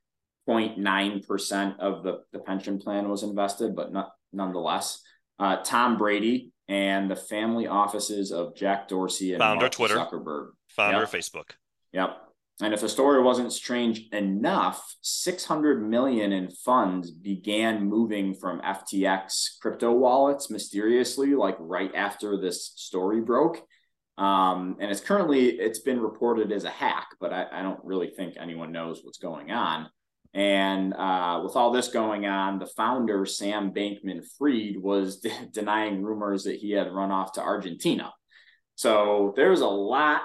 0.9% 0.48 1.80
of 1.80 2.04
the, 2.04 2.20
the 2.32 2.40
pension 2.40 2.80
plan 2.80 3.10
was 3.10 3.24
invested, 3.24 3.76
but 3.76 3.92
not, 3.92 4.12
nonetheless. 4.32 5.02
Uh, 5.38 5.58
Tom 5.58 5.98
Brady 5.98 6.52
and 6.70 7.12
the 7.12 7.16
family 7.16 7.68
offices 7.68 8.32
of 8.32 8.56
Jack 8.56 8.88
Dorsey 8.88 9.34
and 9.34 9.40
founder 9.40 9.64
Mark 9.64 9.72
Twitter, 9.74 9.96
Zuckerberg. 9.96 10.52
Founder 10.70 11.00
yep. 11.00 11.10
Facebook. 11.10 11.52
Yep. 11.92 12.29
And 12.62 12.74
if 12.74 12.82
the 12.82 12.90
story 12.90 13.22
wasn't 13.22 13.54
strange 13.54 14.08
enough, 14.12 14.96
600 15.02 15.88
million 15.88 16.34
in 16.34 16.50
funds 16.50 17.10
began 17.10 17.88
moving 17.88 18.34
from 18.34 18.62
FTX 18.62 19.60
crypto 19.62 19.94
wallets 19.94 20.50
mysteriously, 20.50 21.36
like 21.36 21.56
right 21.60 21.94
after 21.96 22.38
this 22.38 22.74
story 22.76 23.22
broke. 23.22 23.62
Um, 24.18 24.76
and 24.82 24.92
it's 24.92 25.00
currently 25.00 25.48
it's 25.48 25.80
been 25.80 26.02
reported 26.02 26.52
as 26.52 26.66
a 26.66 26.70
hack, 26.70 27.08
but 27.22 27.32
I, 27.32 27.46
I 27.54 27.62
don't 27.62 27.80
really 27.86 28.10
think 28.10 28.36
anyone 28.38 28.74
knows 28.74 29.00
what's 29.04 29.20
going 29.20 29.52
on. 29.52 29.90
And 30.34 30.94
uh, 30.94 31.42
with 31.44 31.56
all 31.56 31.72
this 31.72 31.88
going 31.88 32.26
on, 32.26 32.60
the 32.60 32.68
founder 32.68 33.26
Sam 33.26 33.72
Bankman-Fried 33.72 34.78
was 34.78 35.22
de- 35.22 35.32
denying 35.54 36.04
rumors 36.04 36.44
that 36.44 36.58
he 36.58 36.72
had 36.72 36.92
run 36.92 37.12
off 37.12 37.34
to 37.34 37.42
Argentina. 37.42 38.12
So 38.76 39.34
there's 39.38 39.62
a 39.62 39.68
lot 39.68 40.22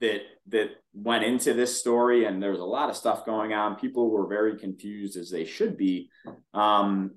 that 0.00 0.20
that 0.48 0.70
went 0.92 1.24
into 1.24 1.54
this 1.54 1.78
story 1.78 2.24
and 2.24 2.42
there's 2.42 2.58
a 2.58 2.64
lot 2.64 2.90
of 2.90 2.96
stuff 2.96 3.24
going 3.24 3.52
on. 3.52 3.76
People 3.76 4.10
were 4.10 4.26
very 4.26 4.58
confused 4.58 5.16
as 5.16 5.30
they 5.30 5.44
should 5.44 5.76
be. 5.76 6.10
Um, 6.52 7.12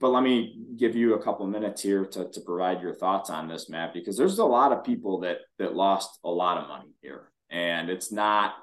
but 0.00 0.10
let 0.10 0.22
me 0.22 0.58
give 0.76 0.96
you 0.96 1.14
a 1.14 1.22
couple 1.22 1.46
minutes 1.46 1.80
here 1.80 2.04
to, 2.04 2.28
to 2.28 2.40
provide 2.40 2.82
your 2.82 2.94
thoughts 2.94 3.30
on 3.30 3.48
this 3.48 3.70
matt 3.70 3.94
because 3.94 4.16
there's 4.16 4.38
a 4.38 4.44
lot 4.44 4.72
of 4.72 4.84
people 4.84 5.20
that 5.20 5.38
that 5.58 5.74
lost 5.74 6.18
a 6.24 6.30
lot 6.30 6.58
of 6.58 6.68
money 6.68 6.92
here. 7.00 7.30
And 7.50 7.88
it's 7.88 8.10
not 8.10 8.54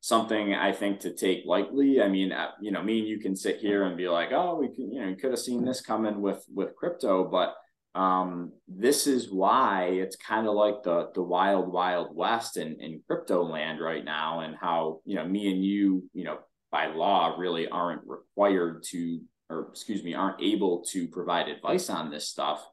something 0.00 0.52
i 0.52 0.70
think 0.70 1.00
to 1.00 1.14
take 1.14 1.46
lightly. 1.46 2.02
I 2.02 2.08
mean 2.08 2.30
uh, 2.30 2.50
you 2.60 2.70
know 2.70 2.82
me 2.82 2.98
and 2.98 3.08
you 3.08 3.18
can 3.18 3.34
sit 3.34 3.56
here 3.56 3.84
and 3.84 3.96
be 3.96 4.06
like 4.06 4.32
oh 4.32 4.54
we 4.54 4.68
can 4.68 4.92
you 4.92 5.00
know 5.00 5.08
you 5.08 5.16
could 5.16 5.30
have 5.30 5.40
seen 5.40 5.64
this 5.64 5.80
coming 5.80 6.20
with 6.20 6.44
with 6.54 6.76
crypto 6.76 7.24
but 7.24 7.54
um, 7.94 8.52
this 8.66 9.06
is 9.06 9.30
why 9.30 9.84
it's 9.84 10.16
kind 10.16 10.48
of 10.48 10.54
like 10.54 10.82
the 10.82 11.10
the 11.14 11.22
wild 11.22 11.72
wild 11.72 12.14
west 12.14 12.56
in, 12.56 12.76
in 12.80 13.00
crypto 13.06 13.44
land 13.44 13.80
right 13.80 14.04
now 14.04 14.40
and 14.40 14.56
how 14.60 15.00
you 15.04 15.14
know 15.14 15.24
me 15.24 15.50
and 15.50 15.64
you 15.64 16.02
you 16.12 16.24
know 16.24 16.38
by 16.72 16.86
law 16.86 17.36
really 17.38 17.68
aren't 17.68 18.02
required 18.06 18.82
to 18.90 19.20
or 19.48 19.68
excuse 19.70 20.02
me 20.02 20.14
aren't 20.14 20.42
able 20.42 20.82
to 20.90 21.06
provide 21.06 21.48
advice 21.48 21.88
on 21.88 22.10
this 22.10 22.28
stuff 22.28 22.66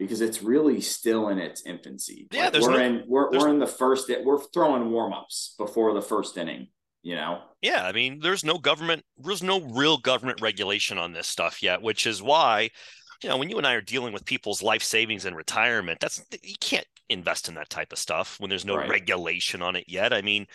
because 0.00 0.20
it's 0.20 0.42
really 0.42 0.80
still 0.80 1.28
in 1.28 1.38
its 1.38 1.64
infancy. 1.64 2.26
Yeah 2.32 2.48
like 2.48 2.60
we're 2.60 2.70
no, 2.70 2.78
in 2.78 3.04
we're, 3.06 3.30
we're 3.30 3.48
in 3.48 3.60
the 3.60 3.66
first 3.66 4.10
we're 4.24 4.42
throwing 4.52 4.90
warm-ups 4.90 5.54
before 5.56 5.94
the 5.94 6.02
first 6.02 6.36
inning 6.36 6.68
you 7.04 7.14
know? 7.14 7.42
Yeah 7.60 7.84
i 7.84 7.92
mean 7.92 8.18
there's 8.20 8.44
no 8.44 8.58
government 8.58 9.04
there's 9.18 9.42
no 9.42 9.60
real 9.60 9.98
government 9.98 10.40
regulation 10.40 10.98
on 10.98 11.12
this 11.12 11.28
stuff 11.28 11.62
yet 11.62 11.82
which 11.82 12.06
is 12.06 12.22
why 12.22 12.70
you 13.22 13.28
know, 13.28 13.36
when 13.36 13.50
you 13.50 13.58
and 13.58 13.66
I 13.66 13.74
are 13.74 13.80
dealing 13.80 14.12
with 14.12 14.24
people's 14.24 14.62
life 14.62 14.82
savings 14.82 15.24
and 15.24 15.36
retirement, 15.36 16.00
that's 16.00 16.24
you 16.42 16.56
can't 16.60 16.86
invest 17.08 17.48
in 17.48 17.54
that 17.54 17.70
type 17.70 17.92
of 17.92 17.98
stuff 17.98 18.38
when 18.40 18.50
there's 18.50 18.64
no 18.64 18.76
right. 18.76 18.88
regulation 18.88 19.62
on 19.62 19.76
it 19.76 19.84
yet. 19.86 20.12
I 20.12 20.22
mean, 20.22 20.46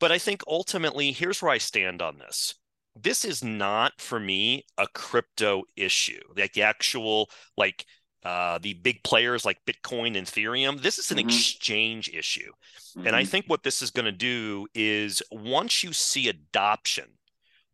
but 0.00 0.12
I 0.12 0.18
think 0.18 0.42
ultimately, 0.46 1.12
here's 1.12 1.42
where 1.42 1.50
I 1.50 1.58
stand 1.58 2.02
on 2.02 2.18
this. 2.18 2.54
This 3.00 3.24
is 3.24 3.44
not 3.44 3.92
for 4.00 4.18
me 4.18 4.64
a 4.76 4.86
crypto 4.88 5.64
issue, 5.76 6.20
like 6.36 6.52
the 6.52 6.62
actual 6.62 7.30
like 7.56 7.84
uh, 8.24 8.58
the 8.58 8.74
big 8.74 9.02
players 9.04 9.44
like 9.44 9.58
Bitcoin 9.64 10.16
and 10.16 10.26
Ethereum. 10.26 10.80
This 10.80 10.98
is 10.98 11.10
an 11.10 11.18
mm-hmm. 11.18 11.28
exchange 11.28 12.10
issue. 12.12 12.50
Mm-hmm. 12.96 13.06
And 13.06 13.16
I 13.16 13.22
mm-hmm. 13.22 13.30
think 13.30 13.46
what 13.46 13.62
this 13.62 13.82
is 13.82 13.90
going 13.90 14.06
to 14.06 14.12
do 14.12 14.66
is 14.74 15.22
once 15.30 15.84
you 15.84 15.92
see 15.92 16.28
adoption 16.28 17.06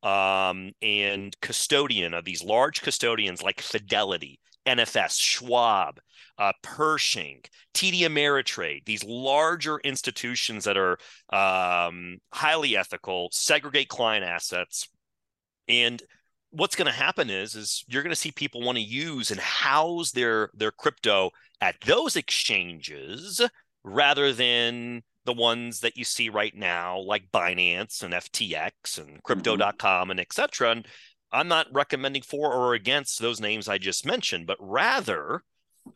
um, 0.04 0.72
and 0.82 1.34
custodian 1.40 2.14
of 2.14 2.24
these 2.24 2.44
large 2.44 2.82
custodians 2.82 3.42
like 3.42 3.60
Fidelity, 3.60 4.38
NFS, 4.66 5.18
Schwab, 5.18 5.98
uh, 6.38 6.52
Pershing, 6.62 7.42
TD 7.74 8.00
Ameritrade, 8.00 8.84
these 8.84 9.02
larger 9.02 9.78
institutions 9.78 10.64
that 10.64 10.76
are 10.76 10.98
um, 11.32 12.18
highly 12.32 12.76
ethical, 12.76 13.28
segregate 13.32 13.88
client 13.88 14.24
assets. 14.24 14.88
And 15.68 16.02
what's 16.50 16.76
going 16.76 16.86
to 16.86 16.92
happen 16.92 17.30
is, 17.30 17.54
is 17.54 17.84
you're 17.88 18.02
going 18.02 18.10
to 18.10 18.16
see 18.16 18.30
people 18.30 18.62
want 18.62 18.76
to 18.76 18.84
use 18.84 19.30
and 19.30 19.40
house 19.40 20.12
their 20.12 20.50
their 20.54 20.70
crypto 20.70 21.30
at 21.60 21.76
those 21.86 22.16
exchanges 22.16 23.40
rather 23.82 24.32
than 24.32 25.02
the 25.24 25.32
ones 25.32 25.80
that 25.80 25.96
you 25.96 26.04
see 26.04 26.28
right 26.28 26.54
now, 26.54 26.98
like 26.98 27.30
Binance 27.32 28.02
and 28.02 28.14
FTX 28.14 28.98
and 28.98 29.22
Crypto.com 29.22 29.78
mm-hmm. 29.78 30.10
and 30.10 30.20
etc. 30.20 30.72
And 30.72 30.88
I'm 31.32 31.48
not 31.48 31.66
recommending 31.72 32.22
for 32.22 32.52
or 32.52 32.74
against 32.74 33.18
those 33.18 33.40
names 33.40 33.68
I 33.68 33.78
just 33.78 34.06
mentioned, 34.06 34.46
but 34.46 34.58
rather, 34.60 35.42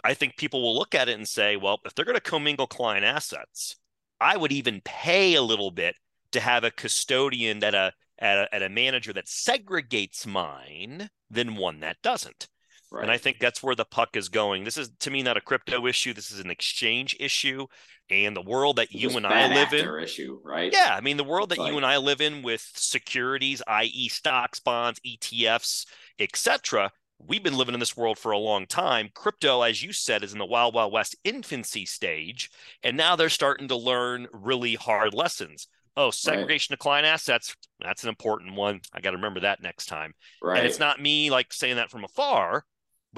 I 0.02 0.14
think 0.14 0.36
people 0.36 0.62
will 0.62 0.76
look 0.76 0.94
at 0.94 1.08
it 1.08 1.16
and 1.16 1.28
say, 1.28 1.56
well, 1.56 1.78
if 1.84 1.94
they're 1.94 2.04
going 2.04 2.16
to 2.16 2.20
commingle 2.20 2.66
client 2.66 3.04
assets, 3.04 3.76
I 4.20 4.36
would 4.36 4.52
even 4.52 4.80
pay 4.84 5.34
a 5.34 5.42
little 5.42 5.70
bit 5.70 5.94
to 6.32 6.40
have 6.40 6.64
a 6.64 6.70
custodian 6.70 7.60
that 7.60 7.74
a 7.74 7.92
at 8.18 8.38
a, 8.38 8.54
at 8.54 8.62
a 8.62 8.68
manager 8.68 9.12
that 9.12 9.26
segregates 9.26 10.26
mine 10.26 11.08
than 11.30 11.56
one 11.56 11.80
that 11.80 12.02
doesn't. 12.02 12.48
Right. 12.90 13.02
And 13.02 13.10
I 13.10 13.18
think 13.18 13.38
that's 13.38 13.62
where 13.62 13.74
the 13.74 13.84
puck 13.84 14.16
is 14.16 14.28
going. 14.28 14.64
This 14.64 14.78
is 14.78 14.90
to 15.00 15.10
me 15.10 15.22
not 15.22 15.36
a 15.36 15.42
crypto 15.42 15.86
issue. 15.86 16.14
This 16.14 16.30
is 16.30 16.40
an 16.40 16.50
exchange 16.50 17.14
issue, 17.20 17.66
and 18.08 18.34
the 18.34 18.42
world 18.42 18.76
that 18.76 18.92
you 18.92 19.10
and 19.10 19.26
I 19.26 19.54
live 19.54 19.74
in. 19.74 20.02
Issue, 20.02 20.40
right? 20.42 20.72
Yeah, 20.72 20.94
I 20.94 21.02
mean 21.02 21.18
the 21.18 21.24
world 21.24 21.50
that 21.50 21.58
like... 21.58 21.70
you 21.70 21.76
and 21.76 21.84
I 21.84 21.98
live 21.98 22.22
in 22.22 22.42
with 22.42 22.66
securities, 22.74 23.62
i.e., 23.66 24.08
stocks, 24.08 24.58
bonds, 24.58 25.00
ETFs, 25.06 25.84
etc. 26.18 26.90
We've 27.18 27.42
been 27.42 27.58
living 27.58 27.74
in 27.74 27.80
this 27.80 27.96
world 27.96 28.16
for 28.16 28.32
a 28.32 28.38
long 28.38 28.66
time. 28.66 29.10
Crypto, 29.12 29.60
as 29.62 29.82
you 29.82 29.92
said, 29.92 30.22
is 30.22 30.32
in 30.32 30.38
the 30.38 30.46
wild, 30.46 30.74
wild 30.74 30.92
west 30.92 31.16
infancy 31.24 31.84
stage, 31.84 32.50
and 32.82 32.96
now 32.96 33.16
they're 33.16 33.28
starting 33.28 33.68
to 33.68 33.76
learn 33.76 34.28
really 34.32 34.76
hard 34.76 35.12
lessons. 35.12 35.68
Oh, 35.94 36.10
segregation 36.10 36.72
right. 36.72 36.76
of 36.76 36.78
client 36.78 37.06
assets. 37.06 37.56
That's 37.80 38.04
an 38.04 38.08
important 38.08 38.54
one. 38.54 38.80
I 38.94 39.00
got 39.00 39.10
to 39.10 39.16
remember 39.16 39.40
that 39.40 39.60
next 39.60 39.86
time. 39.86 40.14
Right. 40.40 40.58
And 40.58 40.66
it's 40.66 40.78
not 40.78 41.02
me 41.02 41.28
like 41.28 41.52
saying 41.52 41.76
that 41.76 41.90
from 41.90 42.04
afar 42.04 42.64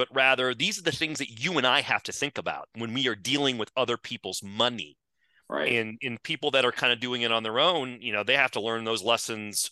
but 0.01 0.09
rather 0.15 0.55
these 0.55 0.79
are 0.79 0.83
the 0.83 0.93
things 0.93 1.19
that 1.19 1.45
you 1.45 1.59
and 1.59 1.67
I 1.67 1.83
have 1.83 2.03
to 2.05 2.13
think 2.13 2.39
about 2.39 2.71
when 2.75 2.95
we 2.95 3.07
are 3.07 3.15
dealing 3.15 3.59
with 3.59 3.71
other 3.77 3.99
people's 3.99 4.43
money. 4.43 4.97
Right. 5.47 5.75
And 5.75 5.99
in 6.01 6.17
people 6.23 6.53
that 6.53 6.65
are 6.65 6.73
kind 6.73 6.91
of 6.91 7.01
doing 7.01 7.21
it 7.21 7.31
on 7.31 7.43
their 7.43 7.59
own, 7.59 7.99
you 8.01 8.11
know, 8.15 8.25
they 8.25 8.35
have 8.35 8.53
to 8.53 8.63
learn 8.63 8.85
those 8.85 9.03
lessons 9.03 9.71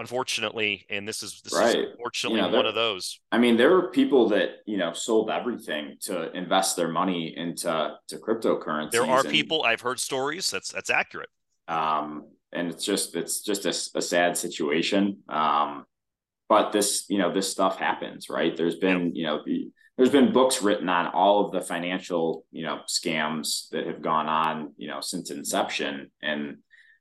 unfortunately 0.00 0.86
and 0.90 1.06
this 1.06 1.22
is 1.22 1.40
this 1.42 1.52
right. 1.52 1.76
is 1.76 1.90
unfortunately 1.92 2.40
you 2.40 2.50
know, 2.50 2.56
one 2.56 2.64
of 2.64 2.74
those 2.74 3.20
i 3.32 3.36
mean 3.36 3.58
there 3.58 3.76
are 3.76 3.90
people 3.90 4.30
that 4.30 4.52
you 4.64 4.78
know 4.78 4.94
sold 4.94 5.28
everything 5.28 5.94
to 6.00 6.34
invest 6.34 6.74
their 6.74 6.88
money 6.88 7.34
into 7.36 7.94
to 8.08 8.16
cryptocurrency 8.16 8.92
there 8.92 9.04
are 9.04 9.20
and, 9.20 9.28
people 9.28 9.62
i've 9.62 9.82
heard 9.82 10.00
stories 10.00 10.50
that's 10.50 10.72
that's 10.72 10.88
accurate 10.88 11.28
um 11.68 12.24
and 12.50 12.70
it's 12.70 12.82
just 12.82 13.14
it's 13.14 13.42
just 13.42 13.66
a, 13.66 13.98
a 13.98 14.00
sad 14.00 14.38
situation 14.38 15.18
um 15.28 15.84
but 16.50 16.72
this 16.72 17.04
you 17.08 17.16
know 17.16 17.32
this 17.32 17.50
stuff 17.50 17.78
happens 17.78 18.28
right? 18.28 18.54
There's 18.54 18.76
been 18.76 19.14
you 19.14 19.24
know 19.24 19.40
the, 19.46 19.70
there's 19.96 20.10
been 20.10 20.32
books 20.32 20.60
written 20.60 20.88
on 20.88 21.06
all 21.06 21.46
of 21.46 21.52
the 21.52 21.62
financial 21.62 22.44
you 22.50 22.64
know 22.64 22.80
scams 22.86 23.70
that 23.70 23.86
have 23.86 24.02
gone 24.02 24.26
on 24.26 24.74
you 24.76 24.88
know 24.88 25.00
since 25.00 25.30
inception. 25.30 26.10
And 26.20 26.58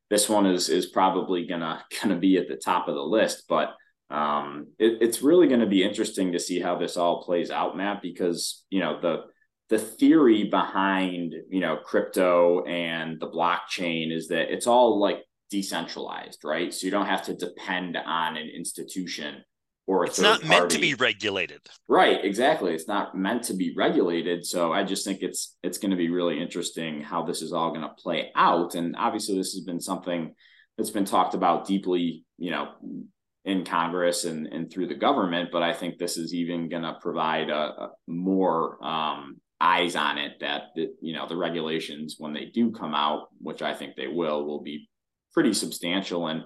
this 0.09 0.29
one 0.29 0.45
is 0.45 0.69
is 0.69 0.85
probably 0.85 1.47
gonna 1.47 1.83
gonna 2.01 2.17
be 2.17 2.37
at 2.37 2.47
the 2.47 2.55
top 2.55 2.87
of 2.87 2.95
the 2.95 3.01
list. 3.01 3.45
But 3.49 3.75
um 4.11 4.67
it, 4.77 4.99
it's 5.01 5.21
really 5.21 5.47
going 5.47 5.59
to 5.59 5.67
be 5.67 5.83
interesting 5.83 6.31
to 6.31 6.39
see 6.39 6.59
how 6.59 6.75
this 6.75 6.97
all 6.97 7.21
plays 7.21 7.51
out 7.51 7.77
matt 7.77 8.01
because 8.01 8.65
you 8.71 8.79
know 8.79 8.99
the 8.99 9.25
the 9.69 9.77
theory 9.77 10.45
behind 10.45 11.35
you 11.47 11.59
know 11.59 11.77
crypto 11.77 12.63
and 12.63 13.19
the 13.19 13.29
blockchain 13.29 14.11
is 14.11 14.29
that 14.29 14.51
it's 14.51 14.65
all 14.65 14.99
like 14.99 15.19
decentralized, 15.49 16.39
right? 16.43 16.73
So 16.73 16.85
you 16.85 16.91
don't 16.91 17.05
have 17.05 17.23
to 17.23 17.33
depend 17.33 17.97
on 17.97 18.37
an 18.37 18.49
institution 18.49 19.43
or 19.89 20.05
it's 20.05 20.19
not 20.19 20.41
party. 20.41 20.49
meant 20.49 20.69
to 20.69 20.79
be 20.79 20.93
regulated. 20.93 21.61
Right, 21.87 22.23
exactly. 22.23 22.75
It's 22.75 22.87
not 22.87 23.17
meant 23.17 23.41
to 23.45 23.55
be 23.55 23.73
regulated. 23.75 24.45
So 24.45 24.71
I 24.71 24.83
just 24.83 25.03
think 25.03 25.23
it's 25.23 25.57
it's 25.63 25.79
going 25.79 25.89
to 25.89 25.97
be 25.97 26.11
really 26.11 26.39
interesting 26.39 27.01
how 27.01 27.23
this 27.23 27.41
is 27.41 27.53
all 27.53 27.71
going 27.71 27.81
to 27.81 27.95
play 27.97 28.31
out. 28.35 28.75
And 28.75 28.95
obviously, 28.95 29.35
this 29.35 29.53
has 29.53 29.63
been 29.63 29.81
something 29.81 30.35
that's 30.77 30.91
been 30.91 31.05
talked 31.05 31.33
about 31.33 31.65
deeply, 31.65 32.23
you 32.37 32.51
know, 32.51 32.67
in 33.45 33.65
Congress 33.65 34.25
and, 34.25 34.45
and 34.47 34.71
through 34.71 34.89
the 34.89 34.93
government. 34.93 35.49
But 35.51 35.63
I 35.63 35.73
think 35.73 35.97
this 35.97 36.17
is 36.17 36.35
even 36.35 36.69
going 36.69 36.83
to 36.83 36.97
provide 37.01 37.49
a, 37.49 37.55
a 37.55 37.89
more 38.05 38.77
um, 38.85 39.37
eyes 39.59 39.95
on 39.95 40.19
it 40.19 40.33
that, 40.41 40.65
that, 40.75 40.93
you 41.01 41.13
know, 41.13 41.27
the 41.27 41.35
regulations, 41.35 42.15
when 42.19 42.33
they 42.33 42.45
do 42.45 42.71
come 42.71 42.93
out, 42.93 43.29
which 43.41 43.63
I 43.63 43.73
think 43.73 43.95
they 43.95 44.07
will, 44.07 44.45
will 44.45 44.61
be 44.61 44.87
pretty 45.33 45.53
substantial. 45.53 46.27
And 46.27 46.43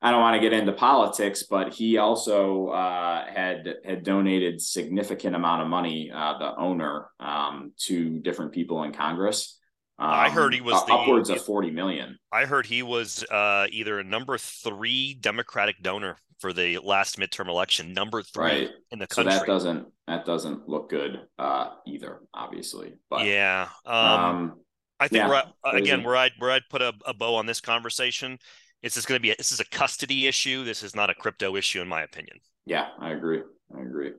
I 0.00 0.10
don't 0.10 0.20
want 0.20 0.34
to 0.34 0.40
get 0.40 0.52
into 0.52 0.72
politics, 0.72 1.44
but 1.48 1.72
he 1.72 1.98
also 1.98 2.68
uh, 2.68 3.24
had 3.24 3.76
had 3.84 4.02
donated 4.02 4.60
significant 4.60 5.36
amount 5.36 5.62
of 5.62 5.68
money, 5.68 6.10
uh, 6.12 6.38
the 6.38 6.56
owner, 6.56 7.08
um, 7.20 7.72
to 7.86 8.18
different 8.18 8.52
people 8.52 8.82
in 8.82 8.92
Congress. 8.92 9.58
Um, 9.98 10.10
I 10.10 10.30
heard 10.30 10.52
he 10.54 10.60
was 10.60 10.74
uh, 10.74 10.84
the, 10.86 10.94
upwards 10.94 11.30
of 11.30 11.44
forty 11.44 11.70
million. 11.70 12.18
I 12.32 12.46
heard 12.46 12.66
he 12.66 12.82
was 12.82 13.24
uh, 13.30 13.66
either 13.70 14.00
a 14.00 14.04
number 14.04 14.38
three 14.38 15.14
Democratic 15.14 15.80
donor 15.80 16.16
for 16.40 16.52
the 16.52 16.78
last 16.78 17.18
midterm 17.20 17.48
election, 17.48 17.92
number 17.92 18.20
three 18.22 18.44
right. 18.44 18.70
in 18.90 18.98
the 18.98 19.06
country. 19.06 19.32
So 19.32 19.38
that 19.38 19.46
doesn't 19.46 19.86
that 20.08 20.26
doesn't 20.26 20.68
look 20.68 20.90
good 20.90 21.20
uh, 21.38 21.68
either, 21.86 22.18
obviously. 22.34 22.94
But 23.08 23.26
yeah, 23.26 23.68
um, 23.86 23.96
um, 23.96 24.60
I 25.02 25.08
think 25.08 25.24
yeah, 25.24 25.42
we're, 25.64 25.76
again 25.76 26.02
where 26.02 26.16
I'd 26.16 26.32
where 26.38 26.50
I'd 26.50 26.68
put 26.70 26.82
a, 26.82 26.92
a 27.06 27.14
bow 27.14 27.34
on 27.34 27.46
this 27.46 27.60
conversation 27.60 28.38
this 28.82 28.96
is 28.96 29.06
going 29.06 29.18
to 29.18 29.22
be 29.22 29.30
a, 29.30 29.36
this 29.36 29.52
is 29.52 29.60
a 29.60 29.64
custody 29.64 30.26
issue. 30.26 30.64
This 30.64 30.82
is 30.82 30.94
not 30.94 31.08
a 31.08 31.14
crypto 31.14 31.56
issue, 31.56 31.80
in 31.80 31.88
my 31.88 32.02
opinion. 32.02 32.40
Yeah, 32.66 32.88
I 32.98 33.10
agree. 33.10 33.42
I 33.74 33.80
agree. 33.80 34.12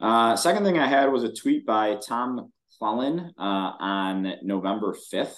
Uh, 0.00 0.36
second 0.36 0.64
thing 0.64 0.78
I 0.78 0.86
had 0.86 1.12
was 1.12 1.22
a 1.22 1.32
tweet 1.32 1.66
by 1.66 1.96
Tom 1.96 2.50
McClellan 2.80 3.32
uh, 3.38 3.72
on 3.78 4.34
November 4.42 4.96
5th. 5.12 5.36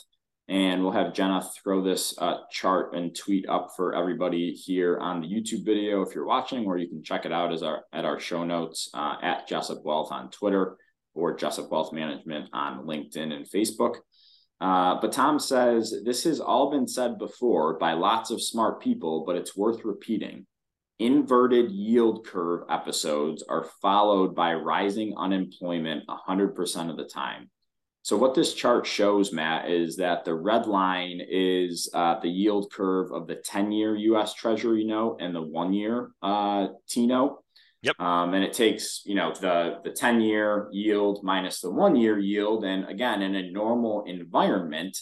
And 0.48 0.82
we'll 0.82 0.92
have 0.92 1.14
Jenna 1.14 1.42
throw 1.62 1.82
this 1.82 2.14
uh, 2.18 2.38
chart 2.50 2.94
and 2.94 3.16
tweet 3.16 3.48
up 3.48 3.70
for 3.76 3.94
everybody 3.94 4.52
here 4.52 4.98
on 4.98 5.20
the 5.20 5.26
YouTube 5.26 5.64
video 5.64 6.02
if 6.02 6.14
you're 6.14 6.26
watching, 6.26 6.66
or 6.66 6.76
you 6.76 6.88
can 6.88 7.02
check 7.02 7.24
it 7.24 7.32
out 7.32 7.52
as 7.52 7.62
our 7.62 7.84
at 7.92 8.04
our 8.04 8.18
show 8.18 8.44
notes 8.44 8.90
uh, 8.92 9.14
at 9.22 9.48
Jessup 9.48 9.84
Wealth 9.84 10.10
on 10.10 10.30
Twitter 10.30 10.76
or 11.14 11.36
Jessup 11.36 11.70
Wealth 11.70 11.92
Management 11.92 12.50
on 12.52 12.84
LinkedIn 12.86 13.32
and 13.32 13.48
Facebook. 13.48 13.98
Uh, 14.60 15.00
but 15.00 15.12
Tom 15.12 15.38
says 15.38 15.94
this 16.04 16.24
has 16.24 16.40
all 16.40 16.70
been 16.70 16.86
said 16.86 17.18
before 17.18 17.78
by 17.78 17.94
lots 17.94 18.30
of 18.30 18.42
smart 18.42 18.80
people, 18.80 19.24
but 19.26 19.36
it's 19.36 19.56
worth 19.56 19.84
repeating. 19.84 20.46
Inverted 20.98 21.72
yield 21.72 22.24
curve 22.24 22.62
episodes 22.70 23.42
are 23.48 23.64
followed 23.80 24.36
by 24.36 24.54
rising 24.54 25.14
unemployment 25.16 26.04
100% 26.06 26.90
of 26.90 26.96
the 26.96 27.04
time. 27.04 27.50
So, 28.04 28.16
what 28.16 28.34
this 28.34 28.54
chart 28.54 28.84
shows, 28.84 29.32
Matt, 29.32 29.70
is 29.70 29.96
that 29.96 30.24
the 30.24 30.34
red 30.34 30.66
line 30.66 31.20
is 31.28 31.88
uh, 31.94 32.18
the 32.20 32.28
yield 32.28 32.72
curve 32.72 33.12
of 33.12 33.28
the 33.28 33.36
10 33.36 33.70
year 33.70 33.96
US 33.96 34.34
Treasury 34.34 34.84
note 34.84 35.18
and 35.20 35.34
the 35.34 35.42
one 35.42 35.72
year 35.72 36.10
uh, 36.20 36.68
T 36.88 37.06
note. 37.06 37.41
Yep. 37.82 37.98
Um, 38.00 38.34
and 38.34 38.44
it 38.44 38.52
takes, 38.52 39.02
you 39.04 39.16
know, 39.16 39.32
the 39.34 39.78
the 39.82 39.90
10 39.90 40.20
year 40.20 40.68
yield 40.72 41.24
minus 41.24 41.60
the 41.60 41.70
one 41.70 41.96
year 41.96 42.18
yield. 42.18 42.64
And 42.64 42.88
again, 42.88 43.22
in 43.22 43.34
a 43.34 43.50
normal 43.50 44.04
environment, 44.04 44.96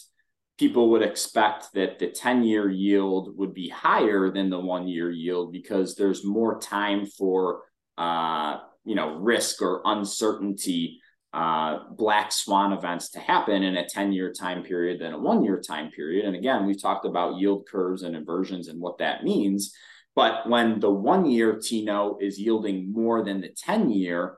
people 0.57 0.89
would 0.89 1.03
expect 1.03 1.73
that 1.73 1.99
the 1.99 2.07
10 2.07 2.43
year 2.43 2.69
yield 2.69 3.37
would 3.37 3.53
be 3.53 3.69
higher 3.69 4.31
than 4.31 4.49
the 4.49 4.59
one 4.59 4.87
year 4.87 5.11
yield 5.11 5.51
because 5.51 5.95
there's 5.95 6.25
more 6.25 6.59
time 6.59 7.05
for, 7.05 7.61
uh, 7.99 8.57
you 8.83 8.95
know, 8.95 9.15
risk 9.15 9.61
or 9.61 9.81
uncertainty, 9.85 10.99
uh, 11.33 11.79
black 11.95 12.31
swan 12.31 12.73
events 12.73 13.09
to 13.11 13.19
happen 13.19 13.61
in 13.61 13.77
a 13.77 13.87
10 13.87 14.11
year 14.11 14.33
time 14.33 14.63
period 14.63 14.99
than 14.99 15.13
a 15.13 15.19
one 15.19 15.43
year 15.43 15.61
time 15.61 15.91
period. 15.91 16.25
And 16.25 16.35
again, 16.35 16.65
we've 16.65 16.81
talked 16.81 17.05
about 17.05 17.37
yield 17.37 17.67
curves 17.67 18.01
and 18.01 18.15
inversions 18.15 18.69
and 18.69 18.81
what 18.81 18.97
that 18.97 19.23
means. 19.23 19.71
But 20.15 20.49
when 20.49 20.79
the 20.79 20.89
one 20.89 21.25
year 21.25 21.59
T 21.61 21.85
note 21.85 22.17
is 22.21 22.39
yielding 22.39 22.91
more 22.91 23.23
than 23.23 23.41
the 23.41 23.49
10 23.49 23.89
year, 23.91 24.37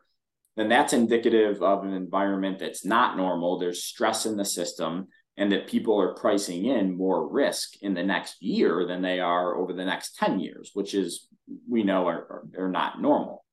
then 0.55 0.69
that's 0.69 0.93
indicative 0.93 1.63
of 1.63 1.83
an 1.83 1.93
environment 1.93 2.59
that's 2.59 2.85
not 2.85 3.17
normal. 3.17 3.57
There's 3.57 3.83
stress 3.83 4.25
in 4.25 4.37
the 4.37 4.45
system, 4.45 5.07
and 5.35 5.51
that 5.51 5.67
people 5.67 5.99
are 5.99 6.13
pricing 6.13 6.65
in 6.65 6.95
more 6.95 7.27
risk 7.27 7.73
in 7.81 7.95
the 7.95 8.03
next 8.03 8.41
year 8.41 8.85
than 8.87 9.01
they 9.01 9.19
are 9.19 9.55
over 9.55 9.73
the 9.73 9.85
next 9.85 10.15
10 10.17 10.39
years, 10.39 10.71
which 10.73 10.93
is, 10.93 11.27
we 11.67 11.83
know, 11.83 12.07
are, 12.07 12.43
are, 12.57 12.65
are 12.65 12.69
not 12.69 13.01
normal. 13.01 13.43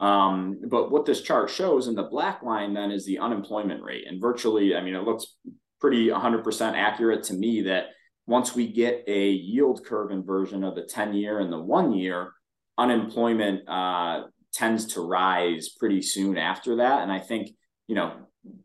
Um, 0.00 0.60
but 0.68 0.90
what 0.90 1.06
this 1.06 1.22
chart 1.22 1.50
shows 1.50 1.86
in 1.86 1.94
the 1.94 2.04
black 2.04 2.42
line 2.42 2.74
then 2.74 2.90
is 2.90 3.04
the 3.04 3.18
unemployment 3.18 3.82
rate. 3.82 4.04
And 4.06 4.20
virtually, 4.20 4.74
I 4.74 4.80
mean, 4.80 4.94
it 4.94 5.04
looks 5.04 5.36
pretty 5.80 6.08
100% 6.08 6.72
accurate 6.74 7.24
to 7.24 7.34
me 7.34 7.62
that 7.62 7.86
once 8.28 8.54
we 8.54 8.70
get 8.70 9.02
a 9.06 9.30
yield 9.30 9.84
curve 9.86 10.10
inversion 10.10 10.62
of 10.62 10.74
the 10.74 10.82
10 10.82 11.14
year 11.14 11.40
and 11.40 11.50
the 11.50 11.58
one 11.58 11.94
year, 11.94 12.34
unemployment 12.76 13.66
uh, 13.66 14.24
tends 14.52 14.84
to 14.84 15.00
rise 15.00 15.70
pretty 15.70 16.02
soon 16.02 16.36
after 16.36 16.76
that. 16.76 17.02
And 17.02 17.10
I 17.10 17.20
think, 17.20 17.48
you 17.86 17.94
know, 17.94 18.12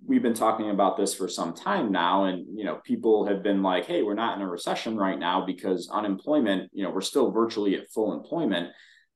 we've 0.06 0.22
been 0.22 0.34
talking 0.34 0.70
about 0.70 0.98
this 0.98 1.16
for 1.16 1.30
some 1.30 1.54
time 1.54 1.94
now. 1.94 2.26
And, 2.26 2.46
you 2.58 2.66
know, 2.66 2.82
people 2.84 3.26
have 3.26 3.42
been 3.42 3.64
like, 3.64 3.86
hey, 3.86 4.04
we're 4.04 4.16
not 4.16 4.36
in 4.36 4.44
a 4.44 4.50
recession 4.50 4.98
right 4.98 5.18
now 5.18 5.46
because 5.46 5.90
unemployment, 5.90 6.70
you 6.74 6.84
know, 6.84 6.92
we're 6.92 7.00
still 7.00 7.32
virtually 7.32 7.76
at 7.76 7.90
full 7.90 8.14
employment. 8.14 8.68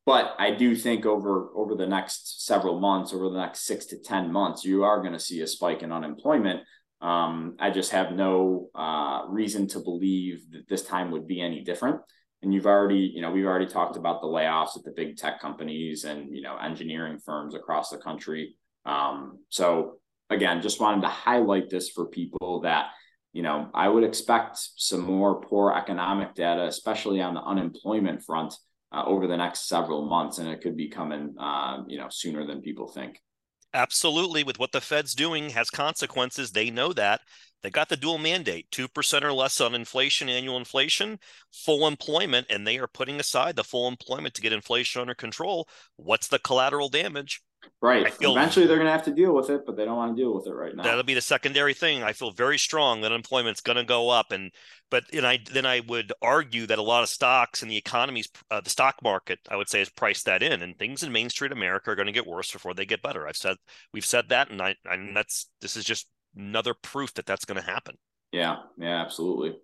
But 0.05 0.33
I 0.39 0.51
do 0.51 0.77
think 0.77 1.05
over 1.05 1.49
over 1.57 1.75
the 1.75 1.87
next 1.87 2.45
several 2.45 2.79
months, 2.79 3.13
over 3.13 3.27
the 3.29 3.37
next 3.37 3.65
six 3.65 3.85
to 3.87 3.99
10 3.99 4.31
months, 4.31 4.63
you 4.63 4.85
are 4.85 5.01
going 5.01 5.11
to 5.11 5.19
see 5.19 5.41
a 5.41 5.47
spike 5.47 5.83
in 5.83 5.91
unemployment 5.91 6.61
um, 7.01 7.55
I 7.59 7.69
just 7.69 7.91
have 7.91 8.11
no 8.11 8.69
uh, 8.73 9.25
reason 9.29 9.67
to 9.69 9.79
believe 9.79 10.51
that 10.51 10.67
this 10.67 10.83
time 10.83 11.11
would 11.11 11.27
be 11.27 11.41
any 11.41 11.63
different. 11.63 12.01
And 12.41 12.53
you've 12.53 12.67
already, 12.67 13.11
you 13.13 13.21
know, 13.21 13.31
we've 13.31 13.45
already 13.45 13.67
talked 13.67 13.97
about 13.97 14.21
the 14.21 14.27
layoffs 14.27 14.77
at 14.77 14.83
the 14.83 14.93
big 14.95 15.17
tech 15.17 15.39
companies 15.39 16.05
and 16.05 16.35
you 16.35 16.41
know 16.41 16.57
engineering 16.57 17.19
firms 17.23 17.55
across 17.55 17.89
the 17.89 17.97
country. 17.97 18.55
Um, 18.85 19.39
so 19.49 19.99
again, 20.29 20.61
just 20.61 20.79
wanted 20.79 21.01
to 21.01 21.07
highlight 21.07 21.69
this 21.69 21.89
for 21.89 22.05
people 22.05 22.61
that 22.61 22.87
you 23.33 23.41
know 23.41 23.69
I 23.73 23.87
would 23.89 24.03
expect 24.03 24.57
some 24.75 25.01
more 25.01 25.41
poor 25.41 25.73
economic 25.73 26.35
data, 26.35 26.65
especially 26.65 27.21
on 27.21 27.33
the 27.33 27.41
unemployment 27.41 28.23
front, 28.23 28.53
uh, 28.91 29.03
over 29.05 29.27
the 29.27 29.37
next 29.37 29.67
several 29.67 30.05
months, 30.05 30.37
and 30.37 30.47
it 30.47 30.61
could 30.61 30.77
be 30.77 30.89
coming, 30.89 31.35
uh, 31.39 31.83
you 31.87 31.97
know, 31.97 32.07
sooner 32.09 32.45
than 32.45 32.61
people 32.61 32.87
think. 32.87 33.19
Absolutely, 33.77 34.43
with 34.43 34.59
what 34.59 34.71
the 34.73 34.81
Fed's 34.81 35.13
doing 35.13 35.51
has 35.51 35.69
consequences. 35.69 36.51
They 36.51 36.69
know 36.69 36.91
that. 36.93 37.21
They 37.61 37.69
got 37.69 37.87
the 37.87 37.95
dual 37.95 38.17
mandate, 38.17 38.69
2% 38.71 39.23
or 39.23 39.31
less 39.31 39.61
on 39.61 39.73
inflation, 39.73 40.27
annual 40.27 40.57
inflation, 40.57 41.19
full 41.51 41.87
employment, 41.87 42.47
and 42.49 42.67
they 42.67 42.77
are 42.77 42.87
putting 42.87 43.21
aside 43.21 43.55
the 43.55 43.63
full 43.63 43.87
employment 43.87 44.33
to 44.33 44.41
get 44.41 44.51
inflation 44.51 44.99
under 44.99 45.15
control. 45.15 45.69
What's 45.95 46.27
the 46.27 46.39
collateral 46.39 46.89
damage? 46.89 47.41
Right. 47.81 48.11
Eventually, 48.21 48.65
they're 48.65 48.77
going 48.77 48.87
to 48.87 48.91
have 48.91 49.03
to 49.03 49.13
deal 49.13 49.33
with 49.33 49.49
it, 49.49 49.61
but 49.65 49.77
they 49.77 49.85
don't 49.85 49.97
want 49.97 50.15
to 50.15 50.21
deal 50.21 50.33
with 50.33 50.47
it 50.47 50.53
right 50.53 50.75
now. 50.75 50.83
That'll 50.83 51.03
be 51.03 51.13
the 51.13 51.21
secondary 51.21 51.73
thing. 51.73 52.01
I 52.01 52.13
feel 52.13 52.31
very 52.31 52.57
strong 52.57 53.01
that 53.01 53.11
unemployment's 53.11 53.61
going 53.61 53.77
to 53.77 53.83
go 53.83 54.09
up, 54.09 54.31
and 54.31 54.51
but 54.89 55.03
and 55.13 55.25
I 55.25 55.39
then 55.51 55.65
I 55.65 55.81
would 55.87 56.11
argue 56.21 56.65
that 56.67 56.79
a 56.79 56.83
lot 56.83 57.03
of 57.03 57.09
stocks 57.09 57.61
and 57.61 57.69
the 57.69 57.77
economy's 57.77 58.29
uh, 58.49 58.61
the 58.61 58.69
stock 58.69 58.95
market 59.03 59.39
I 59.49 59.55
would 59.55 59.69
say 59.69 59.81
is 59.81 59.89
priced 59.89 60.25
that 60.25 60.41
in, 60.41 60.63
and 60.63 60.77
things 60.77 61.03
in 61.03 61.11
Main 61.11 61.29
Street 61.29 61.51
America 61.51 61.91
are 61.91 61.95
going 61.95 62.07
to 62.07 62.11
get 62.11 62.25
worse 62.25 62.51
before 62.51 62.73
they 62.73 62.85
get 62.85 63.03
better. 63.03 63.27
I've 63.27 63.37
said 63.37 63.57
we've 63.93 64.05
said 64.05 64.29
that, 64.29 64.49
and 64.49 64.61
I 64.61 64.75
and 64.85 65.15
that's 65.15 65.49
this 65.61 65.77
is 65.77 65.85
just 65.85 66.07
another 66.35 66.73
proof 66.73 67.13
that 67.15 67.25
that's 67.25 67.45
going 67.45 67.61
to 67.61 67.69
happen. 67.69 67.95
Yeah, 68.31 68.57
yeah, 68.77 69.01
absolutely. 69.01 69.55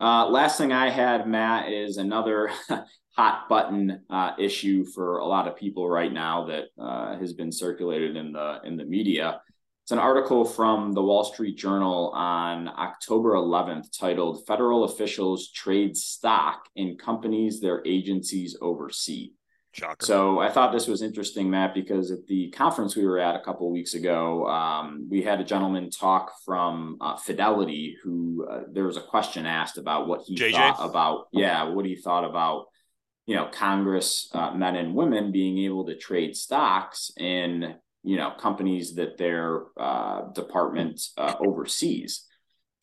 Uh, 0.00 0.28
last 0.28 0.58
thing 0.58 0.72
I 0.72 0.90
had, 0.90 1.28
Matt, 1.28 1.72
is 1.72 1.96
another 1.96 2.50
hot 3.12 3.48
button 3.48 4.02
uh, 4.10 4.32
issue 4.38 4.84
for 4.84 5.18
a 5.18 5.26
lot 5.26 5.46
of 5.46 5.56
people 5.56 5.88
right 5.88 6.12
now 6.12 6.46
that 6.46 6.64
uh, 6.80 7.18
has 7.18 7.32
been 7.34 7.52
circulated 7.52 8.16
in 8.16 8.32
the 8.32 8.60
in 8.64 8.76
the 8.76 8.84
media. 8.84 9.40
It's 9.84 9.92
an 9.92 9.98
article 9.98 10.44
from 10.44 10.92
the 10.92 11.02
Wall 11.02 11.24
Street 11.24 11.56
Journal 11.58 12.10
on 12.14 12.68
October 12.68 13.32
11th 13.32 13.98
titled 13.98 14.46
"Federal 14.46 14.84
Officials 14.84 15.50
Trade 15.50 15.96
Stock 15.96 16.68
in 16.76 16.96
Companies 16.96 17.60
Their 17.60 17.82
Agencies 17.86 18.56
Oversee." 18.60 19.32
Shocker. 19.74 20.04
So 20.04 20.38
I 20.38 20.50
thought 20.50 20.70
this 20.70 20.86
was 20.86 21.00
interesting, 21.00 21.48
Matt, 21.48 21.74
because 21.74 22.10
at 22.10 22.26
the 22.26 22.50
conference 22.50 22.94
we 22.94 23.06
were 23.06 23.18
at 23.18 23.36
a 23.36 23.40
couple 23.40 23.70
weeks 23.72 23.94
ago, 23.94 24.46
um, 24.46 25.08
we 25.10 25.22
had 25.22 25.40
a 25.40 25.44
gentleman 25.44 25.88
talk 25.90 26.32
from 26.44 26.98
uh, 27.00 27.16
Fidelity 27.16 27.96
who 28.04 28.46
uh, 28.50 28.64
there 28.70 28.84
was 28.84 28.98
a 28.98 29.00
question 29.00 29.46
asked 29.46 29.78
about 29.78 30.06
what 30.06 30.20
he 30.26 30.36
JJ? 30.36 30.52
thought 30.52 30.90
about, 30.90 31.28
yeah, 31.32 31.64
what 31.64 31.86
he 31.86 31.96
thought 31.96 32.24
about 32.24 32.66
you 33.26 33.36
know 33.36 33.48
Congress 33.52 34.28
uh, 34.32 34.52
men 34.52 34.76
and 34.76 34.94
women 34.94 35.32
being 35.32 35.58
able 35.58 35.86
to 35.86 35.96
trade 35.96 36.36
stocks 36.36 37.10
in 37.16 37.74
you 38.02 38.16
know 38.16 38.32
companies 38.38 38.94
that 38.94 39.18
their 39.18 39.64
uh, 39.78 40.22
department 40.32 41.00
uh, 41.16 41.34
oversees. 41.40 42.26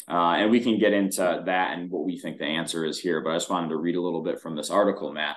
Uh, 0.08 0.38
and 0.38 0.50
we 0.50 0.60
can 0.60 0.80
get 0.80 0.92
into 0.92 1.44
that 1.46 1.78
and 1.78 1.92
what 1.92 2.04
we 2.04 2.18
think 2.18 2.40
the 2.40 2.46
answer 2.46 2.84
is 2.84 3.00
here. 3.00 3.22
But 3.22 3.32
I 3.32 3.36
just 3.36 3.50
wanted 3.50 3.70
to 3.70 3.78
read 3.78 3.96
a 3.96 4.02
little 4.02 4.24
bit 4.24 4.40
from 4.40 4.56
this 4.56 4.72
article, 4.72 5.14
Matt. 5.14 5.36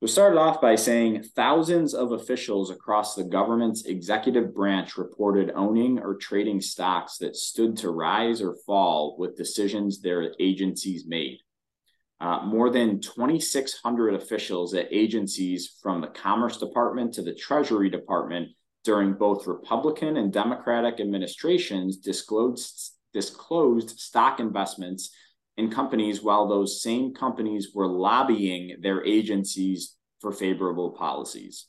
We 0.00 0.06
started 0.06 0.38
off 0.38 0.60
by 0.60 0.76
saying 0.76 1.24
thousands 1.34 1.92
of 1.92 2.12
officials 2.12 2.70
across 2.70 3.16
the 3.16 3.24
government's 3.24 3.84
executive 3.84 4.54
branch 4.54 4.96
reported 4.96 5.50
owning 5.54 5.98
or 5.98 6.14
trading 6.14 6.60
stocks 6.60 7.18
that 7.18 7.34
stood 7.34 7.76
to 7.78 7.90
rise 7.90 8.40
or 8.40 8.56
fall 8.64 9.16
with 9.18 9.36
decisions 9.36 10.00
their 10.00 10.32
agencies 10.38 11.04
made. 11.06 11.40
Uh, 12.20 12.40
more 12.44 12.68
than 12.68 13.00
2,600 13.00 14.14
officials 14.14 14.74
at 14.74 14.88
agencies 14.90 15.76
from 15.80 16.00
the 16.00 16.08
Commerce 16.08 16.56
Department 16.56 17.14
to 17.14 17.22
the 17.22 17.34
Treasury 17.34 17.88
Department 17.88 18.48
during 18.82 19.14
both 19.14 19.46
Republican 19.46 20.16
and 20.16 20.32
Democratic 20.32 20.98
administrations 20.98 21.98
disclosed, 21.98 22.92
disclosed 23.12 24.00
stock 24.00 24.40
investments 24.40 25.10
in 25.56 25.70
companies 25.70 26.22
while 26.22 26.48
those 26.48 26.82
same 26.82 27.14
companies 27.14 27.72
were 27.74 27.86
lobbying 27.86 28.76
their 28.80 29.04
agencies 29.04 29.96
for 30.20 30.32
favorable 30.32 30.90
policies. 30.90 31.66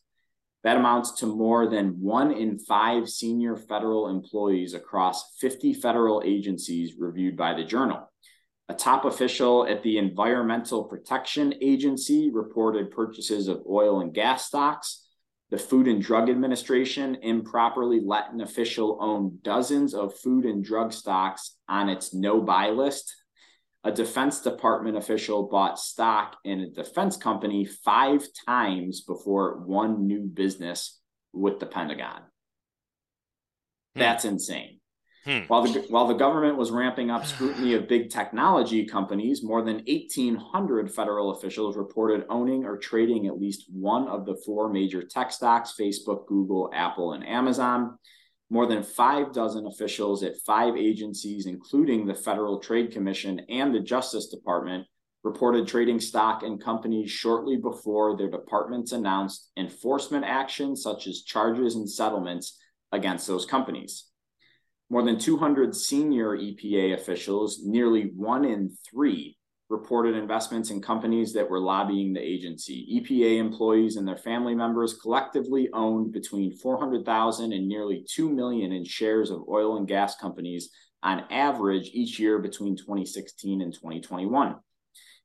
That 0.64 0.78
amounts 0.78 1.12
to 1.20 1.26
more 1.26 1.68
than 1.68 2.02
one 2.02 2.32
in 2.32 2.60
five 2.60 3.08
senior 3.10 3.56
federal 3.56 4.10
employees 4.10 4.74
across 4.74 5.38
50 5.40 5.74
federal 5.74 6.22
agencies 6.26 6.96
reviewed 6.98 7.38
by 7.38 7.54
the 7.54 7.64
journal. 7.64 8.09
A 8.70 8.74
top 8.76 9.06
official 9.06 9.66
at 9.66 9.82
the 9.82 9.98
Environmental 9.98 10.84
Protection 10.84 11.56
Agency 11.60 12.30
reported 12.32 12.92
purchases 12.92 13.48
of 13.48 13.64
oil 13.68 14.00
and 14.00 14.14
gas 14.14 14.46
stocks. 14.46 15.08
The 15.50 15.58
Food 15.58 15.88
and 15.88 16.00
Drug 16.00 16.30
Administration 16.30 17.16
improperly 17.24 18.00
let 18.00 18.32
an 18.32 18.42
official 18.42 19.00
own 19.02 19.40
dozens 19.42 19.96
of 19.96 20.16
food 20.20 20.46
and 20.46 20.64
drug 20.64 20.94
stocks 20.94 21.58
on 21.68 21.90
its 21.90 22.14
no 22.14 22.42
buy 22.42 22.70
list. 22.70 23.12
A 23.84 23.92
Defense 23.92 24.42
Department 24.42 24.98
official 24.98 25.48
bought 25.48 25.80
stock 25.80 26.38
in 26.44 26.60
a 26.60 26.70
defense 26.70 27.18
company 27.18 27.66
five 27.66 28.28
times 28.46 29.02
before 29.02 29.64
one 29.66 30.06
new 30.06 30.28
business 30.28 31.02
with 31.34 31.60
the 31.60 31.66
Pentagon. 31.66 32.22
Hmm. 33.96 34.00
That's 34.00 34.26
insane. 34.26 34.79
Hmm. 35.26 35.40
While 35.48 35.64
the 35.64 35.86
while 35.90 36.08
the 36.08 36.14
government 36.14 36.58
was 36.58 36.72
ramping 36.72 37.12
up 37.12 37.26
scrutiny 37.26 37.74
of 37.74 37.90
big 37.90 38.10
technology 38.10 38.86
companies, 38.86 39.44
more 39.44 39.62
than 39.62 39.84
1,800 39.86 40.92
federal 40.92 41.32
officials 41.32 41.76
reported 41.76 42.26
owning 42.30 42.64
or 42.64 42.78
trading 42.78 43.28
at 43.28 43.40
least 43.40 43.66
one 43.70 44.08
of 44.08 44.26
the 44.26 44.42
four 44.46 44.72
major 44.72 45.04
tech 45.04 45.32
stocks: 45.32 45.74
Facebook, 45.78 46.26
Google, 46.28 46.70
Apple, 46.74 47.14
and 47.14 47.28
Amazon. 47.28 47.98
More 48.50 48.66
than 48.66 48.82
five 48.82 49.32
dozen 49.32 49.68
officials 49.68 50.24
at 50.24 50.40
five 50.46 50.76
agencies, 50.76 51.46
including 51.46 52.08
the 52.08 52.16
Federal 52.16 52.60
Trade 52.60 52.92
Commission 52.92 53.42
and 53.50 53.76
the 53.76 53.80
Justice 53.80 54.28
Department, 54.28 54.88
reported 55.24 55.68
trading 55.68 56.00
stock 56.00 56.44
in 56.44 56.58
companies 56.58 57.12
shortly 57.12 57.58
before 57.58 58.18
their 58.18 58.30
departments 58.30 58.92
announced 58.92 59.52
enforcement 59.58 60.26
actions 60.26 60.82
such 60.82 61.08
as 61.08 61.24
charges 61.24 61.76
and 61.76 61.90
settlements 61.90 62.58
against 62.92 63.28
those 63.28 63.46
companies. 63.46 64.09
More 64.92 65.04
than 65.04 65.20
200 65.20 65.76
senior 65.76 66.36
EPA 66.36 66.96
officials, 66.96 67.60
nearly 67.64 68.12
one 68.16 68.44
in 68.44 68.76
three, 68.90 69.38
reported 69.70 70.16
investments 70.16 70.72
in 70.72 70.82
companies 70.82 71.32
that 71.34 71.48
were 71.48 71.60
lobbying 71.60 72.12
the 72.12 72.20
agency. 72.20 72.88
EPA 73.00 73.38
employees 73.38 73.98
and 73.98 74.08
their 74.08 74.18
family 74.18 74.56
members 74.56 74.96
collectively 74.96 75.70
owned 75.74 76.12
between 76.12 76.58
400,000 76.58 77.54
and 77.54 77.68
nearly 77.68 78.04
2 78.10 78.30
million 78.30 78.72
in 78.72 78.84
shares 78.84 79.30
of 79.30 79.48
oil 79.48 79.78
and 79.78 79.88
gas 79.88 80.16
companies 80.16 80.72
on 81.04 81.24
average 81.30 81.92
each 81.94 82.20
year 82.20 82.40
between 82.40 82.76
2016 82.76 83.62
and 83.62 83.72
2021. 83.72 84.56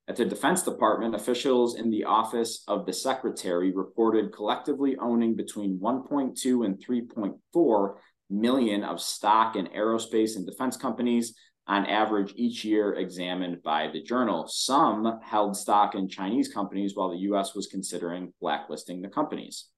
At 0.07 0.17
the 0.17 0.27
Defense 0.27 0.63
Department, 0.63 1.15
officials 1.15 1.77
in 1.77 1.91
the 1.91 2.05
Office 2.05 2.63
of 2.69 2.85
the 2.85 2.93
Secretary 2.93 3.73
reported 3.75 4.35
collectively 4.35 4.97
owning 4.99 5.35
between 5.35 5.81
1.2 5.81 6.67
and 6.67 6.87
3.4 6.87 7.95
million 8.31 8.85
of 8.85 9.01
stock 9.01 9.57
in 9.57 9.67
aerospace 9.69 10.37
and 10.37 10.47
defense 10.47 10.77
companies 10.77 11.35
on 11.67 11.87
average 11.87 12.33
each 12.37 12.65
year 12.65 12.95
examined 12.95 13.63
by 13.63 13.89
the 13.93 14.03
journal. 14.03 14.47
Some 14.49 15.21
held 15.23 15.57
stock 15.57 15.95
in 15.95 16.09
Chinese 16.09 16.49
companies 16.49 16.95
while 16.95 17.11
the 17.11 17.31
US 17.31 17.55
was 17.55 17.67
considering 17.67 18.33
blacklisting 18.41 19.01
the 19.01 19.09
companies. 19.09 19.69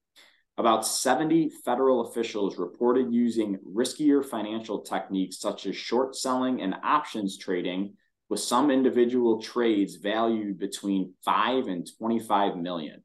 About 0.57 0.85
70 0.85 1.49
federal 1.63 2.09
officials 2.09 2.57
reported 2.57 3.13
using 3.13 3.59
riskier 3.63 4.25
financial 4.25 4.81
techniques 4.81 5.39
such 5.39 5.67
as 5.67 5.75
short 5.75 6.15
selling 6.15 6.61
and 6.61 6.75
options 6.83 7.37
trading, 7.37 7.93
with 8.29 8.39
some 8.39 8.71
individual 8.71 9.41
trades 9.41 9.95
valued 9.95 10.59
between 10.59 11.13
5 11.23 11.67
and 11.67 11.87
25 11.97 12.57
million. 12.57 13.03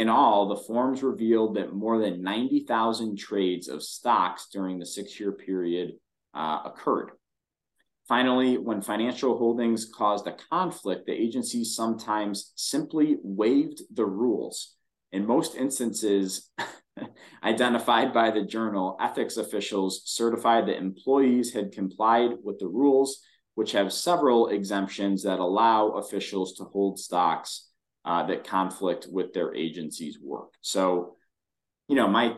In 0.00 0.08
all, 0.08 0.48
the 0.48 0.56
forms 0.56 1.02
revealed 1.02 1.56
that 1.56 1.74
more 1.74 1.98
than 1.98 2.22
90,000 2.22 3.18
trades 3.18 3.68
of 3.68 3.82
stocks 3.82 4.48
during 4.50 4.78
the 4.78 4.86
six 4.86 5.20
year 5.20 5.30
period 5.30 5.90
uh, 6.32 6.60
occurred. 6.64 7.10
Finally, 8.08 8.56
when 8.56 8.80
financial 8.80 9.36
holdings 9.36 9.84
caused 9.84 10.26
a 10.26 10.38
conflict, 10.50 11.04
the 11.04 11.12
agencies 11.12 11.74
sometimes 11.74 12.54
simply 12.56 13.18
waived 13.22 13.82
the 13.94 14.06
rules. 14.06 14.74
In 15.12 15.26
most 15.26 15.54
instances, 15.54 16.50
identified 17.44 18.14
by 18.14 18.30
the 18.30 18.42
journal, 18.42 18.96
ethics 19.02 19.36
officials 19.36 20.00
certified 20.06 20.66
that 20.66 20.78
employees 20.78 21.52
had 21.52 21.72
complied 21.72 22.36
with 22.42 22.58
the 22.58 22.68
rules, 22.68 23.20
which 23.54 23.72
have 23.72 23.92
several 23.92 24.48
exemptions 24.48 25.24
that 25.24 25.40
allow 25.40 25.88
officials 25.88 26.54
to 26.54 26.64
hold 26.64 26.98
stocks 26.98 27.69
uh, 28.04 28.26
that 28.26 28.44
conflict 28.44 29.06
with 29.10 29.32
their 29.32 29.54
agency's 29.54 30.18
work. 30.20 30.54
So, 30.60 31.16
you 31.88 31.96
know, 31.96 32.08
my 32.08 32.36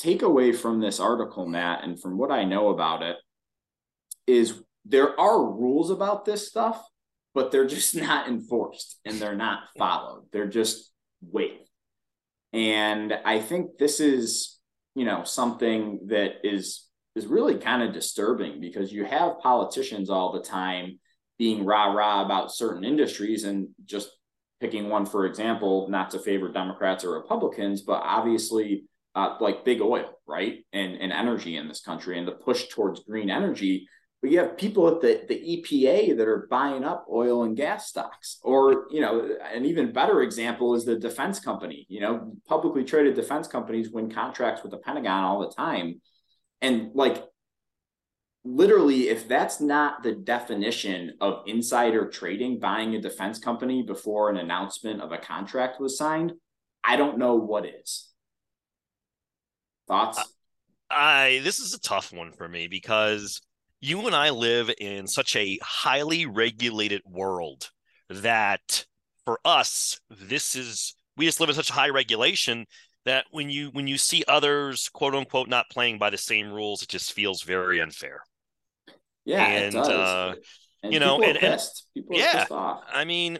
takeaway 0.00 0.54
from 0.54 0.80
this 0.80 1.00
article, 1.00 1.46
Matt, 1.46 1.84
and 1.84 2.00
from 2.00 2.18
what 2.18 2.30
I 2.30 2.44
know 2.44 2.68
about 2.68 3.02
it, 3.02 3.16
is 4.26 4.62
there 4.84 5.18
are 5.18 5.44
rules 5.44 5.90
about 5.90 6.24
this 6.24 6.48
stuff, 6.48 6.84
but 7.34 7.50
they're 7.50 7.66
just 7.66 7.94
not 7.96 8.28
enforced 8.28 8.98
and 9.04 9.18
they're 9.18 9.36
not 9.36 9.64
followed. 9.78 10.26
They're 10.32 10.48
just 10.48 10.92
waived. 11.20 11.68
And 12.52 13.14
I 13.24 13.40
think 13.40 13.78
this 13.78 14.00
is, 14.00 14.58
you 14.94 15.04
know, 15.04 15.24
something 15.24 16.00
that 16.08 16.44
is 16.44 16.88
is 17.14 17.26
really 17.26 17.56
kind 17.56 17.82
of 17.82 17.92
disturbing 17.92 18.60
because 18.60 18.90
you 18.92 19.04
have 19.04 19.38
politicians 19.40 20.08
all 20.08 20.32
the 20.32 20.42
time 20.42 20.98
being 21.38 21.64
rah 21.64 21.92
rah 21.92 22.24
about 22.24 22.52
certain 22.52 22.84
industries 22.84 23.44
and 23.44 23.68
just 23.84 24.10
picking 24.62 24.88
one 24.88 25.04
for 25.04 25.26
example, 25.26 25.88
not 25.90 26.10
to 26.12 26.20
favor 26.20 26.48
Democrats 26.48 27.04
or 27.04 27.10
Republicans, 27.10 27.82
but 27.82 28.00
obviously 28.04 28.84
uh, 29.14 29.36
like 29.40 29.64
big 29.64 29.82
oil, 29.82 30.18
right, 30.26 30.64
and 30.72 30.94
and 30.94 31.12
energy 31.12 31.56
in 31.56 31.68
this 31.68 31.82
country 31.82 32.16
and 32.18 32.26
the 32.26 32.32
push 32.32 32.68
towards 32.68 33.00
green 33.00 33.28
energy. 33.28 33.86
But 34.22 34.30
you 34.30 34.38
have 34.38 34.56
people 34.56 34.86
at 34.86 35.00
the, 35.00 35.22
the 35.28 35.34
EPA 35.34 36.16
that 36.16 36.28
are 36.28 36.46
buying 36.48 36.84
up 36.84 37.06
oil 37.12 37.42
and 37.42 37.56
gas 37.56 37.88
stocks. 37.88 38.38
Or, 38.44 38.86
you 38.92 39.00
know, 39.00 39.36
an 39.52 39.64
even 39.64 39.92
better 39.92 40.22
example 40.22 40.76
is 40.76 40.84
the 40.84 40.96
defense 40.96 41.40
company. 41.40 41.86
You 41.88 42.02
know, 42.02 42.32
publicly 42.46 42.84
traded 42.84 43.16
defense 43.16 43.48
companies 43.48 43.90
win 43.90 44.12
contracts 44.12 44.62
with 44.62 44.70
the 44.70 44.78
Pentagon 44.78 45.24
all 45.24 45.40
the 45.40 45.52
time. 45.52 46.00
And 46.60 46.92
like 46.94 47.24
literally, 48.44 49.08
if 49.08 49.28
that's 49.28 49.60
not 49.60 50.02
the 50.02 50.12
definition 50.12 51.14
of 51.20 51.42
insider 51.46 52.08
trading, 52.08 52.58
buying 52.58 52.94
a 52.94 53.00
defense 53.00 53.38
company 53.38 53.82
before 53.82 54.30
an 54.30 54.36
announcement 54.36 55.00
of 55.00 55.12
a 55.12 55.18
contract 55.18 55.80
was 55.80 55.96
signed, 55.96 56.32
I 56.84 56.96
don't 56.96 57.18
know 57.18 57.36
what 57.36 57.66
is. 57.66 58.08
Thoughts? 59.86 60.20
I 60.90 61.40
this 61.42 61.58
is 61.58 61.74
a 61.74 61.80
tough 61.80 62.12
one 62.12 62.32
for 62.32 62.48
me 62.48 62.68
because 62.68 63.40
you 63.80 64.06
and 64.06 64.14
I 64.14 64.30
live 64.30 64.70
in 64.78 65.06
such 65.06 65.34
a 65.36 65.58
highly 65.62 66.26
regulated 66.26 67.02
world 67.04 67.70
that 68.08 68.84
for 69.24 69.40
us, 69.44 70.00
this 70.10 70.54
is 70.54 70.94
we 71.16 71.26
just 71.26 71.40
live 71.40 71.48
in 71.48 71.54
such 71.54 71.70
high 71.70 71.88
regulation 71.88 72.66
that 73.04 73.24
when 73.30 73.50
you 73.50 73.70
when 73.70 73.86
you 73.86 73.98
see 73.98 74.24
others 74.28 74.88
quote 74.88 75.14
unquote 75.14 75.48
not 75.48 75.70
playing 75.70 75.98
by 75.98 76.10
the 76.10 76.18
same 76.18 76.52
rules, 76.52 76.82
it 76.82 76.88
just 76.88 77.12
feels 77.12 77.42
very 77.42 77.80
unfair. 77.80 78.22
Yeah, 79.24 79.46
and 79.46 79.76
uh, 79.76 80.34
and 80.82 80.92
you 80.92 81.00
know, 81.00 81.22
and, 81.22 81.36
and 81.38 81.60
yeah, 82.10 82.46
I 82.92 83.04
mean, 83.04 83.38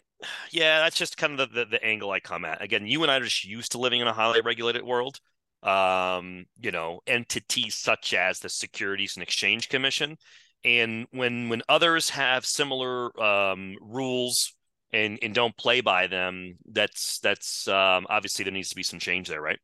yeah, 0.51 0.81
that's 0.81 0.97
just 0.97 1.17
kind 1.17 1.39
of 1.39 1.53
the, 1.53 1.61
the, 1.61 1.71
the 1.73 1.85
angle 1.85 2.11
I 2.11 2.21
come 2.21 2.45
at. 2.45 2.63
Again, 2.63 2.87
you 2.87 3.03
and 3.03 3.11
I 3.11 3.17
are 3.17 3.25
just 3.25 3.45
used 3.45 3.73
to 3.73 3.79
living 3.79 4.01
in 4.01 4.07
a 4.07 4.13
highly 4.13 4.41
regulated 4.41 4.83
world. 4.83 5.19
Um, 5.63 6.47
you 6.61 6.73
know, 6.73 7.01
entities 7.07 7.77
such 7.77 8.15
as 8.15 8.41
the 8.41 8.49
Securities 8.49 9.17
and 9.17 9.23
Exchange 9.23 9.69
Commission, 9.69 10.17
and 10.65 11.07
when 11.13 11.49
when 11.49 11.63
others 11.69 12.11
have 12.11 12.45
similar 12.45 13.21
um, 13.23 13.77
rules 13.81 14.55
and 14.93 15.19
and 15.23 15.35
don't 15.35 15.57
play 15.57 15.81
by 15.81 16.09
them, 16.09 16.59
that's 16.71 17.21
that's 17.21 17.69
um, 17.69 18.07
obviously 18.09 18.45
there 18.45 18.53
needs 18.53 18.71
to 18.71 18.77
be 18.77 18.83
some 18.83 18.99
change 18.99 19.29
there, 19.29 19.41
right? 19.41 19.59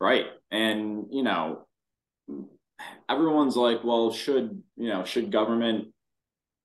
Right, 0.00 0.26
and 0.50 1.06
you 1.10 1.22
know, 1.22 1.66
everyone's 3.08 3.56
like, 3.56 3.84
well, 3.84 4.12
should 4.12 4.62
you 4.76 4.88
know, 4.88 5.04
should 5.04 5.32
government 5.32 5.88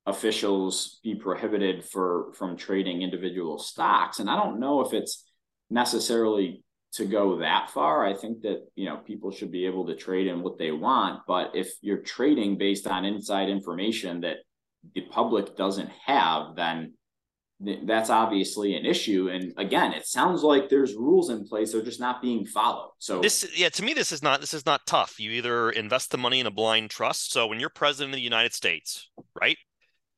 officials 0.05 0.99
be 1.03 1.15
prohibited 1.15 1.85
for 1.85 2.33
from 2.33 2.57
trading 2.57 3.01
individual 3.01 3.57
stocks? 3.57 4.19
And 4.19 4.29
I 4.29 4.35
don't 4.35 4.59
know 4.59 4.81
if 4.81 4.93
it's 4.93 5.23
necessarily 5.69 6.63
to 6.93 7.05
go 7.05 7.39
that 7.39 7.71
far. 7.71 8.05
I 8.05 8.13
think 8.13 8.41
that 8.41 8.67
you 8.75 8.85
know 8.85 8.97
people 8.97 9.31
should 9.31 9.51
be 9.51 9.65
able 9.65 9.87
to 9.87 9.95
trade 9.95 10.27
in 10.27 10.43
what 10.43 10.57
they 10.57 10.71
want, 10.71 11.21
but 11.27 11.51
if 11.55 11.73
you're 11.81 11.97
trading 11.97 12.57
based 12.57 12.87
on 12.87 13.05
inside 13.05 13.49
information 13.49 14.21
that 14.21 14.37
the 14.93 15.01
public 15.01 15.55
doesn't 15.55 15.89
have, 16.05 16.55
then 16.55 16.93
that's 17.85 18.09
obviously 18.09 18.75
an 18.75 18.85
issue. 18.85 19.29
And 19.29 19.53
again, 19.57 19.93
it 19.93 20.05
sounds 20.05 20.43
like 20.43 20.69
there's 20.69 20.95
rules 20.95 21.29
in 21.29 21.45
place; 21.45 21.71
they're 21.71 21.81
just 21.81 21.99
not 21.99 22.21
being 22.21 22.45
followed. 22.45 22.91
So 22.99 23.21
this, 23.21 23.47
yeah, 23.55 23.69
to 23.69 23.83
me, 23.83 23.93
this 23.93 24.11
is 24.11 24.21
not 24.21 24.41
this 24.41 24.53
is 24.53 24.65
not 24.65 24.85
tough. 24.85 25.19
You 25.19 25.31
either 25.31 25.69
invest 25.71 26.11
the 26.11 26.17
money 26.17 26.39
in 26.39 26.47
a 26.47 26.51
blind 26.51 26.89
trust. 26.89 27.31
So 27.31 27.47
when 27.47 27.59
you're 27.59 27.69
president 27.69 28.13
of 28.13 28.17
the 28.17 28.21
United 28.21 28.53
States, 28.53 29.09
right, 29.39 29.57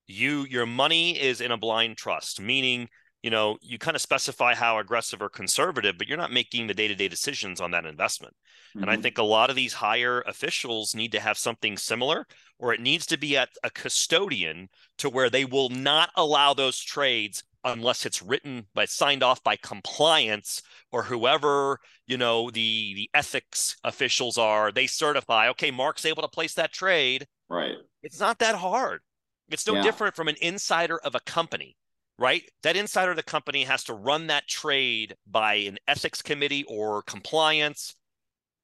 you 0.08 0.46
your 0.50 0.66
money 0.66 1.20
is 1.20 1.42
in 1.42 1.52
a 1.52 1.58
blind 1.58 1.98
trust, 1.98 2.40
meaning 2.40 2.90
you 3.26 3.32
know 3.32 3.58
you 3.60 3.80
kind 3.80 3.96
of 3.96 4.04
specify 4.04 4.54
how 4.54 4.78
aggressive 4.78 5.20
or 5.20 5.30
conservative, 5.30 5.98
but 5.98 6.08
you're 6.08 6.16
not 6.16 6.32
making 6.32 6.68
the 6.68 6.76
day 6.76 6.88
to 6.88 6.94
day 6.94 7.08
decisions 7.08 7.60
on 7.60 7.72
that 7.72 7.84
investment. 7.84 8.36
Mm-hmm. 8.36 8.84
And 8.84 8.92
I 8.92 8.94
mm-hmm. 8.94 9.02
think 9.02 9.18
a 9.18 9.24
lot 9.24 9.50
of 9.50 9.56
these 9.56 9.74
higher 9.74 10.22
officials 10.28 10.94
need 10.94 11.12
to 11.14 11.20
have 11.20 11.36
something 11.36 11.76
similar, 11.76 12.28
or 12.60 12.72
it 12.72 12.82
needs 12.82 13.08
to 13.08 13.18
be 13.18 13.36
at 13.36 13.50
a 13.64 13.72
custodian 13.72 14.70
to 15.00 15.10
where 15.10 15.32
they 15.32 15.44
will 15.44 15.70
not 15.70 16.12
allow 16.16 16.54
those 16.54 16.80
trades 16.80 17.44
unless 17.64 18.06
it's 18.06 18.22
written 18.22 18.68
by 18.76 18.86
signed 18.86 19.24
off 19.24 19.44
by 19.44 19.56
compliance 19.56 20.62
or 20.92 21.02
whoever 21.02 21.80
you 22.06 22.18
know 22.20 22.52
the 22.52 22.94
the 22.94 23.10
ethics 23.16 23.76
officials 23.84 24.38
are 24.38 24.72
they 24.72 24.86
certify 24.86 25.50
okay 25.50 25.72
mark's 25.72 26.06
able 26.06 26.22
to 26.22 26.28
place 26.28 26.54
that 26.54 26.72
trade 26.72 27.26
right 27.50 27.74
it's 28.04 28.20
not 28.20 28.38
that 28.38 28.54
hard 28.54 29.02
it's 29.50 29.66
no 29.66 29.74
yeah. 29.74 29.82
different 29.82 30.16
from 30.16 30.28
an 30.28 30.36
insider 30.42 31.00
of 31.00 31.16
a 31.16 31.20
company 31.22 31.76
right? 32.18 32.44
That 32.64 32.76
insider 32.76 33.12
of 33.12 33.18
the 33.18 33.24
company 33.24 33.64
has 33.64 33.84
to 33.86 33.94
run 33.94 34.28
that 34.28 34.48
trade 34.48 35.16
by 35.30 35.56
an 35.56 35.78
ethics 35.88 36.22
committee 36.22 36.66
or 36.68 37.02
compliance. 37.04 37.96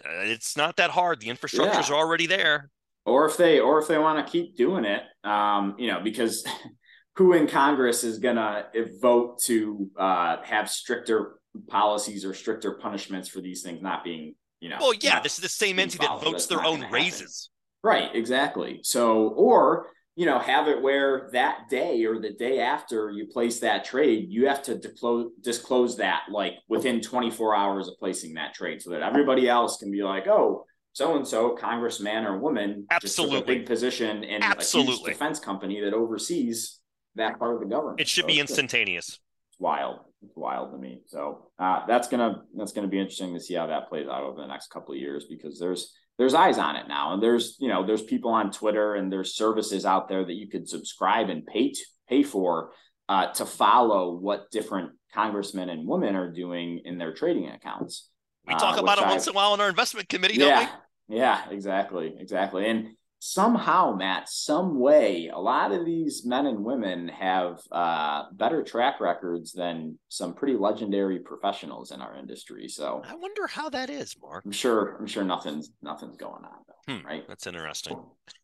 Uh, 0.03 0.23
it's 0.23 0.57
not 0.57 0.77
that 0.77 0.91
hard. 0.91 1.19
The 1.19 1.27
infrastructures 1.27 1.89
yeah. 1.89 1.95
already 1.95 2.27
there. 2.27 2.69
Or 3.05 3.25
if 3.25 3.37
they 3.37 3.59
or 3.59 3.79
if 3.79 3.87
they 3.87 3.97
want 3.97 4.25
to 4.25 4.31
keep 4.31 4.55
doing 4.55 4.85
it 4.85 5.01
um 5.23 5.75
you 5.77 5.87
know 5.87 5.99
because 6.03 6.45
who 7.15 7.33
in 7.33 7.47
congress 7.47 8.03
is 8.03 8.19
gonna 8.19 8.65
vote 9.01 9.39
to 9.43 9.89
uh 9.97 10.37
have 10.43 10.69
stricter 10.69 11.33
policies 11.67 12.25
or 12.25 12.33
stricter 12.33 12.73
punishments 12.73 13.27
for 13.27 13.41
these 13.41 13.61
things 13.61 13.81
not 13.81 14.03
being 14.03 14.35
you 14.59 14.69
know 14.69 14.77
well 14.79 14.93
yeah 15.01 15.19
this 15.19 15.33
is 15.33 15.41
the 15.41 15.49
same 15.49 15.79
entity 15.79 16.05
that 16.05 16.21
votes 16.21 16.45
their 16.45 16.63
own 16.63 16.89
raises. 16.91 17.49
Right 17.83 18.13
exactly. 18.13 18.81
So 18.83 19.29
or 19.29 19.87
you 20.15 20.25
know 20.25 20.39
have 20.39 20.67
it 20.67 20.81
where 20.81 21.29
that 21.31 21.69
day 21.69 22.03
or 22.05 22.19
the 22.19 22.33
day 22.33 22.59
after 22.59 23.09
you 23.09 23.27
place 23.27 23.59
that 23.59 23.85
trade 23.85 24.27
you 24.29 24.47
have 24.47 24.61
to 24.61 24.77
disclose 24.77 25.31
disclose 25.41 25.97
that 25.97 26.23
like 26.29 26.53
within 26.67 26.99
24 26.99 27.55
hours 27.55 27.87
of 27.87 27.93
placing 27.97 28.33
that 28.33 28.53
trade 28.53 28.81
so 28.81 28.89
that 28.89 29.01
everybody 29.01 29.47
else 29.47 29.77
can 29.77 29.89
be 29.89 30.03
like 30.03 30.27
oh 30.27 30.65
so 30.91 31.15
and 31.15 31.25
so 31.25 31.51
congressman 31.51 32.25
or 32.25 32.37
woman 32.37 32.85
absolutely 32.91 33.37
a 33.37 33.45
big 33.45 33.65
position 33.65 34.23
in 34.25 34.43
absolutely. 34.43 34.93
a 34.93 34.97
huge 34.97 35.05
defense 35.05 35.39
company 35.39 35.79
that 35.79 35.93
oversees 35.93 36.81
that 37.15 37.39
part 37.39 37.55
of 37.55 37.59
the 37.61 37.65
government. 37.67 37.99
It 37.99 38.07
should 38.07 38.23
so 38.23 38.27
be 38.27 38.39
instantaneous. 38.39 39.19
It's 39.49 39.59
wild. 39.59 39.99
It's 40.23 40.35
wild 40.35 40.71
to 40.71 40.77
me. 40.77 41.01
So 41.07 41.49
uh, 41.59 41.85
that's 41.87 42.07
gonna 42.07 42.43
that's 42.55 42.73
gonna 42.73 42.87
be 42.87 42.99
interesting 42.99 43.33
to 43.33 43.39
see 43.39 43.55
how 43.55 43.67
that 43.67 43.89
plays 43.89 44.07
out 44.07 44.23
over 44.23 44.39
the 44.39 44.47
next 44.47 44.69
couple 44.69 44.93
of 44.93 44.99
years 44.99 45.25
because 45.29 45.59
there's 45.59 45.93
there's 46.17 46.33
eyes 46.33 46.57
on 46.57 46.75
it 46.75 46.87
now, 46.87 47.13
and 47.13 47.23
there's 47.23 47.55
you 47.59 47.67
know 47.67 47.85
there's 47.85 48.03
people 48.03 48.31
on 48.31 48.51
Twitter 48.51 48.95
and 48.95 49.11
there's 49.11 49.35
services 49.35 49.85
out 49.85 50.07
there 50.07 50.23
that 50.23 50.33
you 50.33 50.47
could 50.47 50.67
subscribe 50.67 51.29
and 51.29 51.45
pay 51.45 51.71
to, 51.71 51.81
pay 52.07 52.23
for 52.23 52.71
uh, 53.09 53.27
to 53.33 53.45
follow 53.45 54.15
what 54.15 54.51
different 54.51 54.91
congressmen 55.13 55.69
and 55.69 55.87
women 55.87 56.15
are 56.15 56.31
doing 56.31 56.81
in 56.85 56.97
their 56.97 57.13
trading 57.13 57.49
accounts. 57.49 58.09
We 58.47 58.53
talk 58.55 58.77
uh, 58.77 58.81
about 58.81 58.97
it 58.97 59.05
once 59.05 59.27
in 59.27 59.33
a 59.33 59.35
while 59.35 59.53
in 59.53 59.59
our 59.59 59.69
investment 59.69 60.09
committee, 60.09 60.37
yeah, 60.37 60.69
Yeah, 61.09 61.49
exactly, 61.49 62.15
exactly. 62.17 62.67
And 62.69 62.95
somehow, 63.21 63.95
Matt, 63.95 64.27
some 64.27 64.79
way, 64.79 65.29
a 65.31 65.37
lot 65.39 65.71
of 65.71 65.85
these 65.85 66.25
men 66.25 66.47
and 66.47 66.63
women 66.63 67.07
have 67.07 67.61
uh, 67.71 68.23
better 68.31 68.63
track 68.63 68.99
records 68.99 69.53
than 69.53 69.99
some 70.09 70.33
pretty 70.33 70.55
legendary 70.55 71.19
professionals 71.19 71.91
in 71.91 72.01
our 72.01 72.15
industry. 72.17 72.67
So 72.67 73.03
I 73.07 73.13
wonder 73.13 73.45
how 73.45 73.69
that 73.69 73.91
is, 73.91 74.15
Mark. 74.19 74.43
I'm 74.43 74.51
sure. 74.51 74.97
I'm 74.99 75.05
sure 75.05 75.23
nothing's 75.23 75.69
nothing's 75.83 76.17
going 76.17 76.43
on 76.43 76.65
though. 76.67 76.93
Hmm, 76.93 77.05
right? 77.05 77.23
That's 77.27 77.45
interesting. 77.45 78.01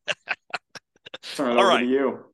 Turn 1.36 1.52
it 1.52 1.54
All 1.54 1.62
over 1.62 1.70
right. 1.70 1.80
to 1.80 1.86
you. 1.86 2.26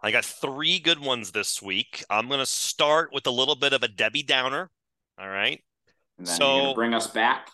I 0.00 0.12
got 0.12 0.24
three 0.24 0.78
good 0.78 1.00
ones 1.00 1.32
this 1.32 1.60
week. 1.60 2.04
I'm 2.08 2.28
going 2.28 2.40
to 2.40 2.46
start 2.46 3.10
with 3.12 3.26
a 3.26 3.30
little 3.30 3.56
bit 3.56 3.72
of 3.72 3.82
a 3.82 3.88
Debbie 3.88 4.22
Downer. 4.22 4.70
All 5.18 5.28
right. 5.28 5.60
And 6.18 6.26
then 6.28 6.36
so 6.36 6.74
bring 6.74 6.94
us 6.94 7.08
back. 7.08 7.50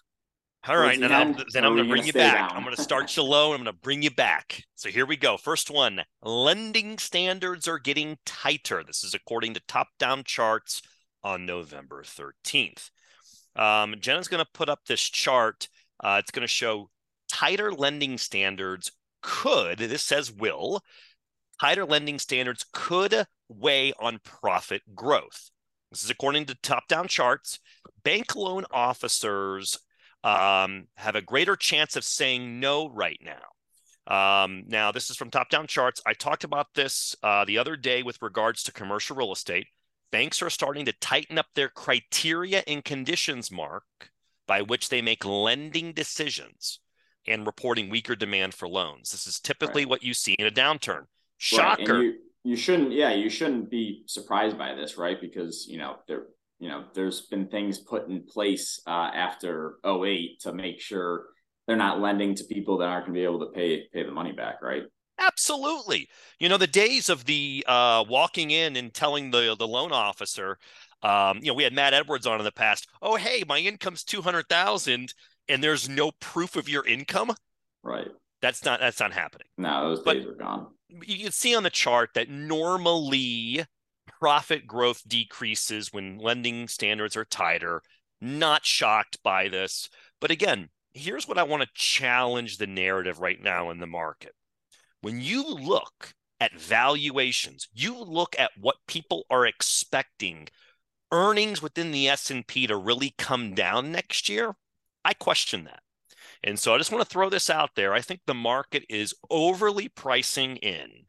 All 0.66 0.77
right, 0.77 0.99
then, 1.01 1.12
I'm, 1.12 1.37
then 1.53 1.64
I'm 1.64 1.75
going 1.75 1.85
to 1.85 1.90
bring 1.90 2.07
you 2.07 2.12
back. 2.12 2.51
Down? 2.51 2.57
I'm 2.57 2.64
going 2.64 2.77
to 2.77 2.83
start 2.83 3.16
you 3.16 3.23
low. 3.23 3.53
I'm 3.53 3.62
going 3.62 3.66
to 3.66 3.81
bring 3.81 4.03
you 4.03 4.11
back. 4.11 4.64
So 4.75 4.88
here 4.90 5.07
we 5.07 5.16
go. 5.16 5.37
First 5.37 5.71
one: 5.71 6.03
lending 6.23 6.99
standards 6.99 7.68
are 7.68 7.79
getting 7.79 8.18
tighter. 8.27 8.83
This 8.85 9.05
is 9.05 9.14
according 9.14 9.55
to 9.55 9.61
top-down 9.66 10.25
charts 10.25 10.83
on 11.23 11.47
November 11.47 12.03
13th. 12.03 12.90
Um, 13.57 13.94
Jenna's 13.99 14.29
going 14.29 14.44
to 14.44 14.51
put 14.53 14.68
up 14.68 14.81
this 14.87 15.03
chart. 15.03 15.68
Uh, 16.03 16.16
it's 16.21 16.31
going 16.31 16.42
to 16.42 16.49
show 16.49 16.90
tighter 17.29 17.73
lending 17.73 18.18
standards 18.18 18.92
could. 19.23 19.79
This 19.79 20.03
says 20.03 20.33
will. 20.33 20.81
Tighter 21.61 21.85
lending 21.85 22.18
standards 22.18 22.64
could 22.73 23.27
weigh 23.49 23.92
on 23.99 24.21
profit 24.23 24.83
growth. 24.94 25.51
This 25.90 26.05
is 26.05 26.11
according 26.11 26.47
to 26.47 26.55
top-down 26.62 27.09
charts. 27.09 27.59
Bank 28.05 28.37
loan 28.37 28.64
officers 28.71 29.79
um, 30.25 30.87
have 30.97 31.15
a 31.15 31.23
greater 31.23 31.57
chance 31.57 31.97
of 31.97 32.05
saying 32.05 32.61
no 32.61 32.89
right 32.89 33.21
now. 33.23 33.43
Um, 34.09 34.65
now, 34.67 34.91
this 34.91 35.11
is 35.11 35.17
from 35.17 35.31
top 35.31 35.51
down 35.51 35.67
charts. 35.67 36.01
I 36.07 36.15
talked 36.15 36.45
about 36.45 36.69
this 36.75 37.15
uh, 37.23 37.45
the 37.45 37.59
other 37.59 37.77
day 37.77 38.03
with 38.03 38.23
regards 38.23 38.63
to 38.65 38.73
commercial 38.73 39.17
real 39.17 39.33
estate. 39.33 39.67
Banks 40.11 40.41
are 40.41 40.49
starting 40.49 40.87
to 40.87 40.93
tighten 40.93 41.37
up 41.37 41.47
their 41.55 41.69
criteria 41.69 42.63
and 42.67 42.83
conditions, 42.83 43.51
Mark, 43.51 43.85
by 44.47 44.63
which 44.63 44.89
they 44.89 45.03
make 45.03 45.27
lending 45.27 45.93
decisions 45.93 46.81
and 47.27 47.45
reporting 47.45 47.91
weaker 47.91 48.17
demand 48.17 48.55
for 48.55 48.67
loans. 48.67 49.11
This 49.11 49.27
is 49.27 49.39
typically 49.39 49.83
right. 49.83 49.91
what 49.91 50.03
you 50.03 50.15
see 50.15 50.35
in 50.39 50.47
a 50.47 50.51
downturn. 50.51 51.03
Shocker. 51.37 51.95
Right. 51.95 52.03
You, 52.03 52.15
you 52.45 52.57
shouldn't, 52.57 52.93
yeah, 52.93 53.13
you 53.13 53.29
shouldn't 53.29 53.71
be 53.71 54.05
surprised 54.07 54.57
by 54.57 54.75
this, 54.75 54.97
right? 54.97 55.21
Because, 55.21 55.67
you 55.69 55.77
know, 55.77 55.97
they're 56.09 56.29
you 56.59 56.68
know, 56.68 56.85
there's 56.94 57.23
been 57.23 57.49
things 57.49 57.79
put 57.79 58.09
in 58.09 58.25
place 58.25 58.81
uh, 58.87 59.11
after 59.14 59.77
08 59.85 60.40
to 60.40 60.53
make 60.53 60.81
sure 60.81 61.27
they're 61.66 61.77
not 61.77 62.01
lending 62.01 62.35
to 62.35 62.44
people 62.44 62.79
that 62.79 62.88
aren't 62.88 63.07
going 63.07 63.14
to 63.14 63.21
be 63.21 63.25
able 63.25 63.40
to 63.40 63.53
pay 63.53 63.87
pay 63.92 64.03
the 64.03 64.11
money 64.11 64.33
back, 64.33 64.62
right? 64.62 64.83
Absolutely. 65.18 66.09
You 66.38 66.49
know, 66.49 66.57
the 66.57 66.66
days 66.66 67.09
of 67.09 67.25
the 67.25 67.64
uh, 67.66 68.05
walking 68.09 68.51
in 68.51 68.77
and 68.77 68.92
telling 68.92 69.31
the 69.31 69.55
the 69.59 69.68
loan 69.68 69.92
officer, 69.92 70.59
um, 71.03 71.38
you 71.42 71.49
know, 71.49 71.55
we 71.55 71.64
had 71.64 71.73
Matt 71.73 71.94
Edwards 71.94 72.27
on 72.27 72.38
in 72.38 72.44
the 72.44 72.53
past. 72.53 72.88
Oh, 73.03 73.16
hey, 73.16 73.44
my 73.47 73.59
income's 73.59 74.05
two 74.05 74.23
hundred 74.23 74.49
thousand, 74.49 75.14
and 75.49 75.62
there's 75.62 75.88
no 75.88 76.12
proof 76.21 76.57
of 76.57 76.68
your 76.68 76.87
income. 76.87 77.33
Right. 77.83 78.09
That's 78.40 78.64
not 78.64 78.81
that's 78.81 79.01
not 79.01 79.12
happening. 79.12 79.49
No, 79.57 79.90
those 79.90 80.01
but 80.01 80.14
days 80.14 80.27
are 80.27 80.35
gone. 80.35 80.68
You 80.88 81.25
can 81.25 81.33
see 81.33 81.55
on 81.55 81.64
the 81.64 81.71
chart 81.71 82.11
that 82.14 82.31
normally 82.31 83.64
profit 84.21 84.67
growth 84.67 85.03
decreases 85.07 85.93
when 85.93 86.19
lending 86.19 86.69
standards 86.69 87.17
are 87.17 87.25
tighter. 87.25 87.83
Not 88.21 88.65
shocked 88.65 89.23
by 89.23 89.49
this. 89.49 89.89
But 90.21 90.31
again, 90.31 90.71
here's 90.93 91.29
what 91.29 91.39
I 91.39 91.45
want 91.45 91.63
to 91.63 91.69
challenge 91.75 92.59
the 92.59 92.67
narrative 92.67 93.21
right 93.21 93.41
now 93.41 93.71
in 93.71 93.79
the 93.79 93.87
market. 93.87 94.33
When 95.01 95.21
you 95.21 95.47
look 95.47 96.15
at 96.41 96.59
valuations, 96.59 97.69
you 97.73 97.97
look 97.97 98.35
at 98.39 98.51
what 98.59 98.77
people 98.87 99.25
are 99.31 99.47
expecting 99.47 100.49
earnings 101.11 101.63
within 101.63 101.91
the 101.91 102.09
S&P 102.09 102.67
to 102.67 102.77
really 102.77 103.15
come 103.17 103.55
down 103.55 103.93
next 103.93 104.29
year, 104.29 104.55
I 105.05 105.15
question 105.15 105.65
that. 105.65 105.83
And 106.45 106.59
so 106.59 106.75
I 106.75 106.79
just 106.79 106.93
want 106.93 107.03
to 107.03 107.11
throw 107.11 107.31
this 107.31 107.51
out 107.51 107.71
there. 107.75 107.95
I 107.95 108.01
think 108.01 108.21
the 108.27 108.35
market 108.35 108.85
is 108.89 109.15
overly 109.31 109.89
pricing 109.89 110.57
in 110.57 111.07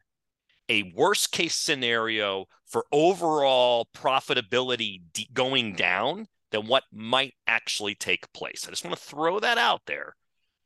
a 0.70 0.92
worst 0.96 1.32
case 1.32 1.56
scenario 1.56 2.46
for 2.66 2.86
overall 2.92 3.88
profitability 3.94 5.02
de- 5.12 5.28
going 5.34 5.74
down 5.74 6.28
than 6.52 6.66
what 6.66 6.84
might 6.92 7.34
actually 7.46 7.94
take 7.94 8.32
place. 8.32 8.64
I 8.66 8.70
just 8.70 8.84
want 8.84 8.96
to 8.96 9.02
throw 9.02 9.40
that 9.40 9.58
out 9.58 9.82
there 9.86 10.14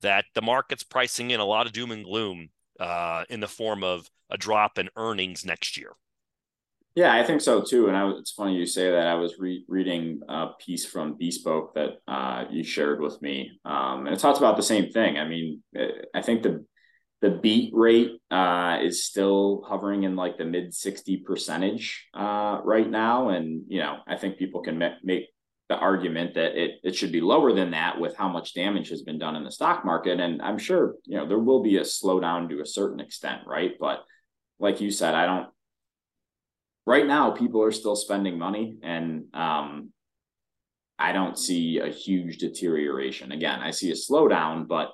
that 0.02 0.26
the 0.34 0.42
market's 0.42 0.82
pricing 0.82 1.30
in 1.30 1.40
a 1.40 1.44
lot 1.44 1.66
of 1.66 1.72
doom 1.72 1.90
and 1.90 2.04
gloom 2.04 2.50
uh, 2.78 3.24
in 3.30 3.40
the 3.40 3.48
form 3.48 3.82
of 3.82 4.08
a 4.30 4.36
drop 4.36 4.78
in 4.78 4.90
earnings 4.96 5.44
next 5.44 5.78
year. 5.78 5.92
Yeah, 6.94 7.12
I 7.12 7.24
think 7.24 7.40
so 7.40 7.62
too. 7.62 7.88
And 7.88 7.96
I, 7.96 8.08
it's 8.10 8.30
funny 8.30 8.54
you 8.54 8.66
say 8.66 8.90
that. 8.90 9.06
I 9.06 9.14
was 9.14 9.38
re- 9.38 9.64
reading 9.66 10.20
a 10.28 10.48
piece 10.60 10.84
from 10.86 11.16
Bespoke 11.18 11.74
that 11.74 12.00
uh, 12.06 12.44
you 12.50 12.62
shared 12.62 13.00
with 13.00 13.20
me, 13.20 13.58
um, 13.64 14.06
and 14.06 14.14
it 14.14 14.20
talks 14.20 14.38
about 14.38 14.56
the 14.56 14.62
same 14.62 14.90
thing. 14.92 15.16
I 15.16 15.26
mean, 15.26 15.62
I 16.14 16.22
think 16.22 16.42
the 16.42 16.64
the 17.24 17.30
beat 17.30 17.72
rate 17.72 18.20
uh, 18.30 18.76
is 18.82 19.06
still 19.06 19.64
hovering 19.66 20.02
in 20.02 20.14
like 20.14 20.36
the 20.36 20.44
mid 20.44 20.74
60 20.74 21.16
percentage 21.18 22.06
uh, 22.12 22.60
right 22.62 22.88
now. 22.88 23.30
And, 23.30 23.62
you 23.66 23.78
know, 23.78 23.96
I 24.06 24.16
think 24.16 24.36
people 24.36 24.60
can 24.60 24.76
make, 24.76 24.92
make 25.02 25.28
the 25.70 25.76
argument 25.76 26.34
that 26.34 26.54
it, 26.62 26.72
it 26.82 26.94
should 26.94 27.12
be 27.12 27.22
lower 27.22 27.54
than 27.54 27.70
that 27.70 27.98
with 27.98 28.14
how 28.14 28.28
much 28.28 28.52
damage 28.52 28.90
has 28.90 29.00
been 29.00 29.18
done 29.18 29.36
in 29.36 29.44
the 29.44 29.50
stock 29.50 29.86
market. 29.86 30.20
And 30.20 30.42
I'm 30.42 30.58
sure, 30.58 30.96
you 31.06 31.16
know, 31.16 31.26
there 31.26 31.38
will 31.38 31.62
be 31.62 31.78
a 31.78 31.80
slowdown 31.80 32.50
to 32.50 32.60
a 32.60 32.66
certain 32.66 33.00
extent, 33.00 33.40
right? 33.46 33.72
But 33.80 34.04
like 34.58 34.82
you 34.82 34.90
said, 34.90 35.14
I 35.14 35.24
don't, 35.24 35.48
right 36.84 37.06
now 37.06 37.30
people 37.30 37.62
are 37.62 37.72
still 37.72 37.96
spending 37.96 38.38
money 38.38 38.76
and 38.82 39.28
um, 39.32 39.92
I 40.98 41.12
don't 41.12 41.38
see 41.38 41.78
a 41.78 41.88
huge 41.88 42.36
deterioration. 42.36 43.32
Again, 43.32 43.60
I 43.60 43.70
see 43.70 43.90
a 43.92 43.94
slowdown, 43.94 44.68
but 44.68 44.92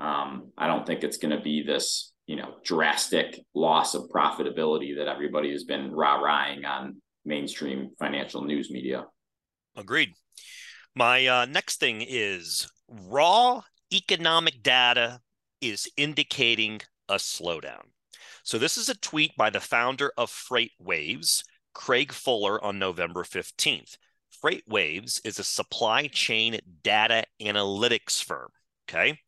um, 0.00 0.52
I 0.56 0.66
don't 0.66 0.86
think 0.86 1.04
it's 1.04 1.18
going 1.18 1.36
to 1.36 1.42
be 1.42 1.62
this, 1.62 2.12
you 2.26 2.36
know, 2.36 2.54
drastic 2.64 3.38
loss 3.54 3.94
of 3.94 4.08
profitability 4.14 4.96
that 4.96 5.08
everybody 5.08 5.52
has 5.52 5.64
been 5.64 5.92
rah-rahing 5.92 6.64
on 6.64 7.00
mainstream 7.24 7.90
financial 7.98 8.42
news 8.42 8.70
media. 8.70 9.04
Agreed. 9.76 10.10
My 10.96 11.26
uh, 11.26 11.44
next 11.44 11.78
thing 11.78 12.04
is 12.06 12.68
raw 12.88 13.62
economic 13.92 14.62
data 14.62 15.20
is 15.60 15.88
indicating 15.96 16.80
a 17.08 17.14
slowdown. 17.14 17.82
So, 18.42 18.58
this 18.58 18.78
is 18.78 18.88
a 18.88 18.98
tweet 18.98 19.36
by 19.36 19.50
the 19.50 19.60
founder 19.60 20.12
of 20.16 20.30
Freight 20.30 20.72
Waves, 20.78 21.44
Craig 21.74 22.12
Fuller, 22.12 22.62
on 22.64 22.78
November 22.78 23.22
15th. 23.22 23.96
Freight 24.40 24.64
Waves 24.66 25.20
is 25.24 25.38
a 25.38 25.44
supply 25.44 26.06
chain 26.06 26.58
data 26.82 27.24
analytics 27.40 28.24
firm. 28.24 28.48
Okay. 28.88 29.18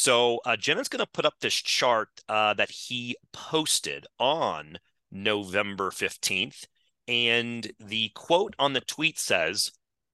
So, 0.00 0.38
uh, 0.44 0.54
going 0.54 0.86
to 0.86 1.06
put 1.12 1.24
up 1.24 1.40
this 1.40 1.56
chart 1.56 2.08
uh, 2.28 2.54
that 2.54 2.70
he 2.70 3.16
posted 3.32 4.06
on 4.20 4.78
November 5.10 5.90
15th. 5.90 6.66
And 7.08 7.72
the 7.80 8.12
quote 8.14 8.54
on 8.60 8.74
the 8.74 8.80
tweet 8.80 9.18
says, 9.18 9.72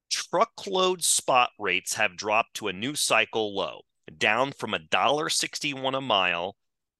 truckload 0.09 1.03
spot 1.03 1.51
rates 1.59 1.93
have 1.93 2.17
dropped 2.17 2.55
to 2.55 2.67
a 2.67 2.73
new 2.73 2.95
cycle 2.95 3.55
low, 3.55 3.81
down 4.17 4.53
from 4.53 4.73
a 4.73 4.79
dollar 4.79 5.29
sixty-one 5.29 5.93
a 5.93 6.01
mile, 6.01 6.55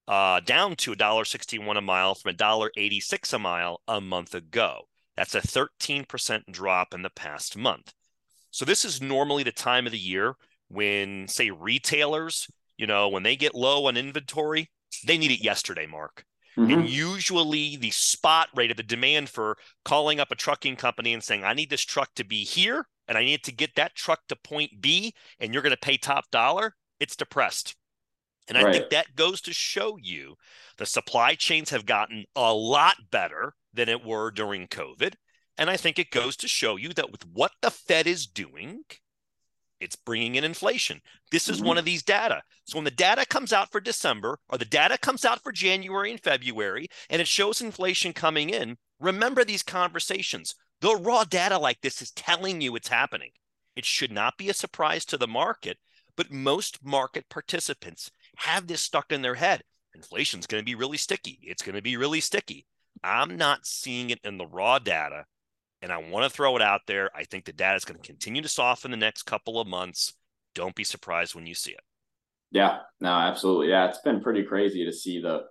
uh, 0.08 0.40
down 0.42 0.76
to 0.76 0.92
a 0.92 0.96
dollar 0.96 1.26
sixty-one 1.26 1.78
a 1.78 1.82
mile 1.82 2.14
from 2.14 2.30
a 2.30 2.38
dollar 2.38 2.70
eighty-six 2.78 3.34
a 3.34 3.40
mile 3.40 3.82
a 3.88 4.00
month 4.00 4.36
ago. 4.36 4.82
That's 5.18 5.34
a 5.34 5.42
thirteen 5.42 6.06
percent 6.06 6.52
drop 6.52 6.94
in 6.94 7.02
the 7.02 7.10
past 7.10 7.58
month. 7.58 7.96
So 8.52 8.64
this 8.64 8.86
is 8.86 9.02
normally 9.02 9.42
the 9.42 9.52
time 9.52 9.88
of 9.88 9.92
the 9.92 9.98
year 9.98 10.36
when, 10.68 11.28
say, 11.28 11.50
retailers, 11.50 12.48
you 12.78 12.88
know, 12.88 13.10
when 13.10 13.24
they 13.24 13.36
get 13.36 13.56
low 13.56 13.88
on 13.88 13.98
inventory, 13.98 14.70
they 15.06 15.18
need 15.18 15.32
it 15.32 15.44
yesterday, 15.44 15.86
Mark. 15.86 16.26
Mm-hmm. 16.58 16.72
And 16.72 16.90
usually 16.90 17.76
the 17.76 17.92
spot 17.92 18.50
rate 18.56 18.72
of 18.72 18.78
the 18.78 18.84
demand 18.84 19.30
for 19.30 19.58
calling 19.84 20.20
up 20.20 20.32
a 20.32 20.36
trucking 20.36 20.78
company 20.78 21.14
and 21.14 21.24
saying, 21.24 21.44
I 21.44 21.54
need 21.54 21.70
this 21.70 21.82
truck 21.82 22.14
to 22.16 22.24
be 22.24 22.44
here 22.44 22.88
and 23.08 23.18
I 23.18 23.26
need 23.26 23.44
to 23.44 23.52
get 23.52 23.76
that 23.76 23.96
truck 23.96 24.22
to 24.30 24.36
point 24.36 24.82
B 24.82 25.14
and 25.40 25.54
you're 25.54 25.64
going 25.64 25.72
to 25.72 25.78
pay 25.78 25.98
top 25.98 26.32
dollar, 26.32 26.76
it's 27.00 27.16
depressed. 27.16 27.76
And 28.48 28.58
I 28.58 28.64
right. 28.64 28.74
think 28.74 28.90
that 28.92 29.16
goes 29.16 29.42
to 29.42 29.54
show 29.54 29.98
you 29.98 30.36
the 30.78 30.86
supply 30.86 31.36
chains 31.36 31.72
have 31.72 31.86
gotten 31.86 32.26
a 32.36 32.54
lot 32.54 32.96
better 33.12 33.56
than 33.74 33.90
it 33.90 34.06
were 34.06 34.32
during 34.32 34.68
COVID. 34.68 35.16
And 35.58 35.70
I 35.70 35.78
think 35.78 35.98
it 35.98 36.12
goes 36.12 36.38
to 36.38 36.48
show 36.48 36.76
you 36.76 36.90
that 36.94 37.12
with 37.12 37.26
what 37.26 37.54
the 37.62 37.72
Fed 37.72 38.08
is 38.08 38.28
doing, 38.28 38.84
it's 39.80 39.96
bringing 39.96 40.36
in 40.36 40.44
inflation. 40.44 41.02
This 41.32 41.48
is 41.48 41.58
mm-hmm. 41.58 41.68
one 41.68 41.78
of 41.78 41.86
these 41.86 42.04
data. 42.04 42.42
So 42.66 42.78
when 42.78 42.86
the 42.86 42.92
data 42.92 43.26
comes 43.26 43.54
out 43.54 43.72
for 43.72 43.80
December 43.80 44.40
or 44.50 44.58
the 44.58 44.66
data 44.66 44.98
comes 44.98 45.26
out 45.26 45.42
for 45.44 45.52
January 45.52 46.12
and 46.12 46.20
February 46.20 46.88
and 47.10 47.22
it 47.22 47.28
shows 47.28 47.62
inflation 47.62 48.14
coming 48.14 48.50
in, 48.50 48.78
remember 49.00 49.44
these 49.44 49.64
conversations. 49.64 50.56
The 50.82 50.96
raw 50.96 51.24
data 51.24 51.58
like 51.58 51.82
this 51.82 52.02
is 52.02 52.12
telling 52.12 52.62
you 52.62 52.76
it's 52.76 52.88
happening. 52.88 53.32
It 53.76 53.86
should 53.86 54.12
not 54.12 54.38
be 54.38 54.50
a 54.50 54.54
surprise 54.54 55.06
to 55.06 55.18
the 55.18 55.28
market, 55.28 55.78
but 56.16 56.32
most 56.32 56.84
market 56.84 57.28
participants 57.30 58.12
have 58.38 58.68
this 58.68 58.82
stuck 58.82 59.12
in 59.12 59.22
their 59.22 59.36
head. 59.36 59.64
Inflation's 59.94 60.48
going 60.48 60.62
to 60.62 60.66
be 60.66 60.76
really 60.76 60.98
sticky. 60.98 61.40
It's 61.42 61.62
going 61.62 61.76
to 61.76 61.82
be 61.82 61.98
really 61.98 62.22
sticky. 62.22 62.66
I'm 63.04 63.38
not 63.38 63.66
seeing 63.66 64.10
it 64.10 64.20
in 64.24 64.38
the 64.38 64.48
raw 64.48 64.80
data. 64.80 65.26
And 65.86 65.94
I 65.94 65.98
want 65.98 66.24
to 66.24 66.36
throw 66.36 66.56
it 66.56 66.64
out 66.64 66.82
there. 66.88 67.12
I 67.16 67.26
think 67.26 67.46
the 67.46 67.54
data 67.54 67.76
is 67.76 67.86
going 67.86 68.00
to 68.00 68.08
continue 68.08 68.42
to 68.42 68.50
soften 68.50 68.90
the 68.90 68.98
next 68.98 69.24
couple 69.24 69.60
of 69.60 69.68
months. 69.68 70.14
Don't 70.56 70.74
be 70.74 70.84
surprised 70.84 71.36
when 71.36 71.46
you 71.46 71.54
see 71.54 71.74
it. 71.74 71.82
Yeah, 72.50 72.80
no, 73.00 73.10
absolutely. 73.10 73.70
Yeah, 73.70 73.88
it's 73.88 74.00
been 74.00 74.20
pretty 74.20 74.42
crazy 74.42 74.84
to 74.86 74.92
see 74.92 75.22
the 75.22 75.44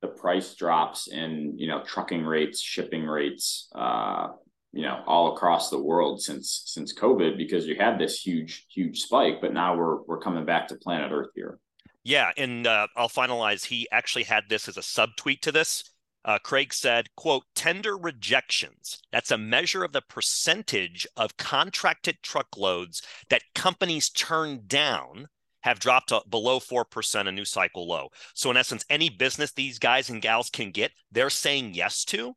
the 0.00 0.06
price 0.06 0.54
drops 0.54 1.08
in 1.08 1.54
you 1.58 1.66
know 1.66 1.82
trucking 1.82 2.24
rates, 2.24 2.60
shipping 2.60 3.04
rates, 3.04 3.68
uh, 3.74 4.28
you 4.72 4.82
know 4.82 5.02
all 5.08 5.34
across 5.34 5.70
the 5.70 5.82
world 5.82 6.22
since 6.22 6.62
since 6.66 6.94
covid 6.94 7.36
because 7.36 7.66
you 7.66 7.74
had 7.74 7.98
this 7.98 8.20
huge 8.20 8.66
huge 8.72 9.00
spike 9.00 9.40
but 9.40 9.52
now 9.52 9.76
we're 9.76 10.02
we're 10.02 10.20
coming 10.20 10.44
back 10.44 10.68
to 10.68 10.76
planet 10.76 11.10
earth 11.12 11.30
here 11.34 11.58
yeah 12.04 12.30
and 12.36 12.68
uh, 12.68 12.86
i'll 12.96 13.08
finalize 13.08 13.64
he 13.64 13.88
actually 13.90 14.22
had 14.22 14.44
this 14.48 14.68
as 14.68 14.76
a 14.76 14.80
subtweet 14.80 15.40
to 15.40 15.50
this 15.50 15.90
uh, 16.24 16.38
craig 16.38 16.72
said 16.72 17.08
quote 17.16 17.44
tender 17.54 17.96
rejections 17.96 19.00
that's 19.10 19.30
a 19.30 19.38
measure 19.38 19.82
of 19.82 19.92
the 19.92 20.02
percentage 20.02 21.06
of 21.16 21.36
contracted 21.36 22.16
truckloads 22.22 23.02
that 23.30 23.42
companies 23.54 24.10
turn 24.10 24.60
down 24.66 25.26
have 25.62 25.78
dropped 25.78 26.12
below 26.30 26.58
4% 26.58 27.28
a 27.28 27.32
new 27.32 27.44
cycle 27.44 27.86
low. 27.86 28.08
So 28.34 28.50
in 28.50 28.56
essence 28.56 28.84
any 28.88 29.08
business 29.08 29.52
these 29.52 29.78
guys 29.78 30.10
and 30.10 30.22
gals 30.22 30.50
can 30.50 30.70
get 30.70 30.92
they're 31.12 31.30
saying 31.30 31.74
yes 31.74 32.04
to. 32.06 32.34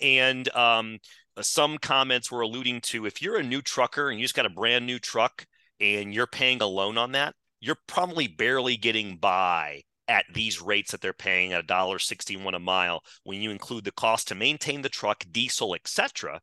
And 0.00 0.54
um, 0.54 0.98
uh, 1.36 1.42
some 1.42 1.78
comments 1.78 2.30
were 2.30 2.42
alluding 2.42 2.82
to 2.82 3.06
if 3.06 3.22
you're 3.22 3.38
a 3.38 3.42
new 3.42 3.62
trucker 3.62 4.10
and 4.10 4.18
you 4.18 4.24
just 4.24 4.34
got 4.34 4.46
a 4.46 4.50
brand 4.50 4.86
new 4.86 4.98
truck 4.98 5.46
and 5.80 6.12
you're 6.14 6.26
paying 6.26 6.60
a 6.60 6.66
loan 6.66 6.98
on 6.98 7.12
that, 7.12 7.34
you're 7.60 7.78
probably 7.86 8.28
barely 8.28 8.76
getting 8.76 9.16
by 9.16 9.82
at 10.08 10.24
these 10.32 10.62
rates 10.62 10.92
that 10.92 11.00
they're 11.00 11.12
paying 11.12 11.52
at 11.52 11.60
a 11.60 11.66
dollar 11.66 11.98
61 11.98 12.54
a 12.54 12.58
mile 12.58 13.02
when 13.24 13.40
you 13.40 13.50
include 13.50 13.84
the 13.84 13.92
cost 13.92 14.28
to 14.28 14.34
maintain 14.34 14.82
the 14.82 14.88
truck, 14.88 15.24
diesel, 15.30 15.74
etc. 15.74 16.40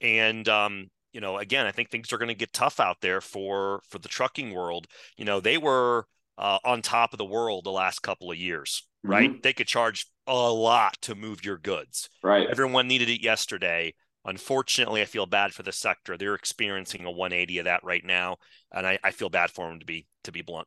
And 0.00 0.48
um, 0.48 0.88
you 1.12 1.20
know, 1.20 1.38
again, 1.38 1.66
I 1.66 1.72
think 1.72 1.90
things 1.90 2.12
are 2.12 2.18
going 2.18 2.28
to 2.28 2.34
get 2.34 2.52
tough 2.52 2.80
out 2.80 2.98
there 3.00 3.20
for 3.20 3.80
for 3.88 3.98
the 3.98 4.08
trucking 4.08 4.52
world. 4.52 4.86
You 5.16 5.24
know, 5.24 5.40
they 5.40 5.58
were 5.58 6.06
uh, 6.36 6.58
on 6.64 6.82
top 6.82 7.12
of 7.12 7.18
the 7.18 7.24
world 7.24 7.64
the 7.64 7.70
last 7.70 8.00
couple 8.00 8.30
of 8.30 8.36
years, 8.36 8.86
right? 9.02 9.30
Mm-hmm. 9.30 9.40
They 9.42 9.52
could 9.52 9.68
charge 9.68 10.06
a 10.26 10.34
lot 10.34 10.98
to 11.02 11.14
move 11.14 11.44
your 11.44 11.58
goods. 11.58 12.08
Right. 12.22 12.48
Everyone 12.50 12.88
needed 12.88 13.08
it 13.08 13.22
yesterday. 13.22 13.94
Unfortunately, 14.26 15.02
I 15.02 15.04
feel 15.04 15.26
bad 15.26 15.52
for 15.52 15.62
the 15.62 15.72
sector. 15.72 16.16
They're 16.16 16.34
experiencing 16.34 17.04
a 17.04 17.10
180 17.10 17.58
of 17.58 17.64
that 17.66 17.84
right 17.84 18.04
now, 18.04 18.38
and 18.72 18.86
I, 18.86 18.98
I 19.04 19.10
feel 19.10 19.28
bad 19.28 19.50
for 19.50 19.68
them 19.68 19.80
to 19.80 19.86
be 19.86 20.06
to 20.24 20.32
be 20.32 20.42
blunt. 20.42 20.66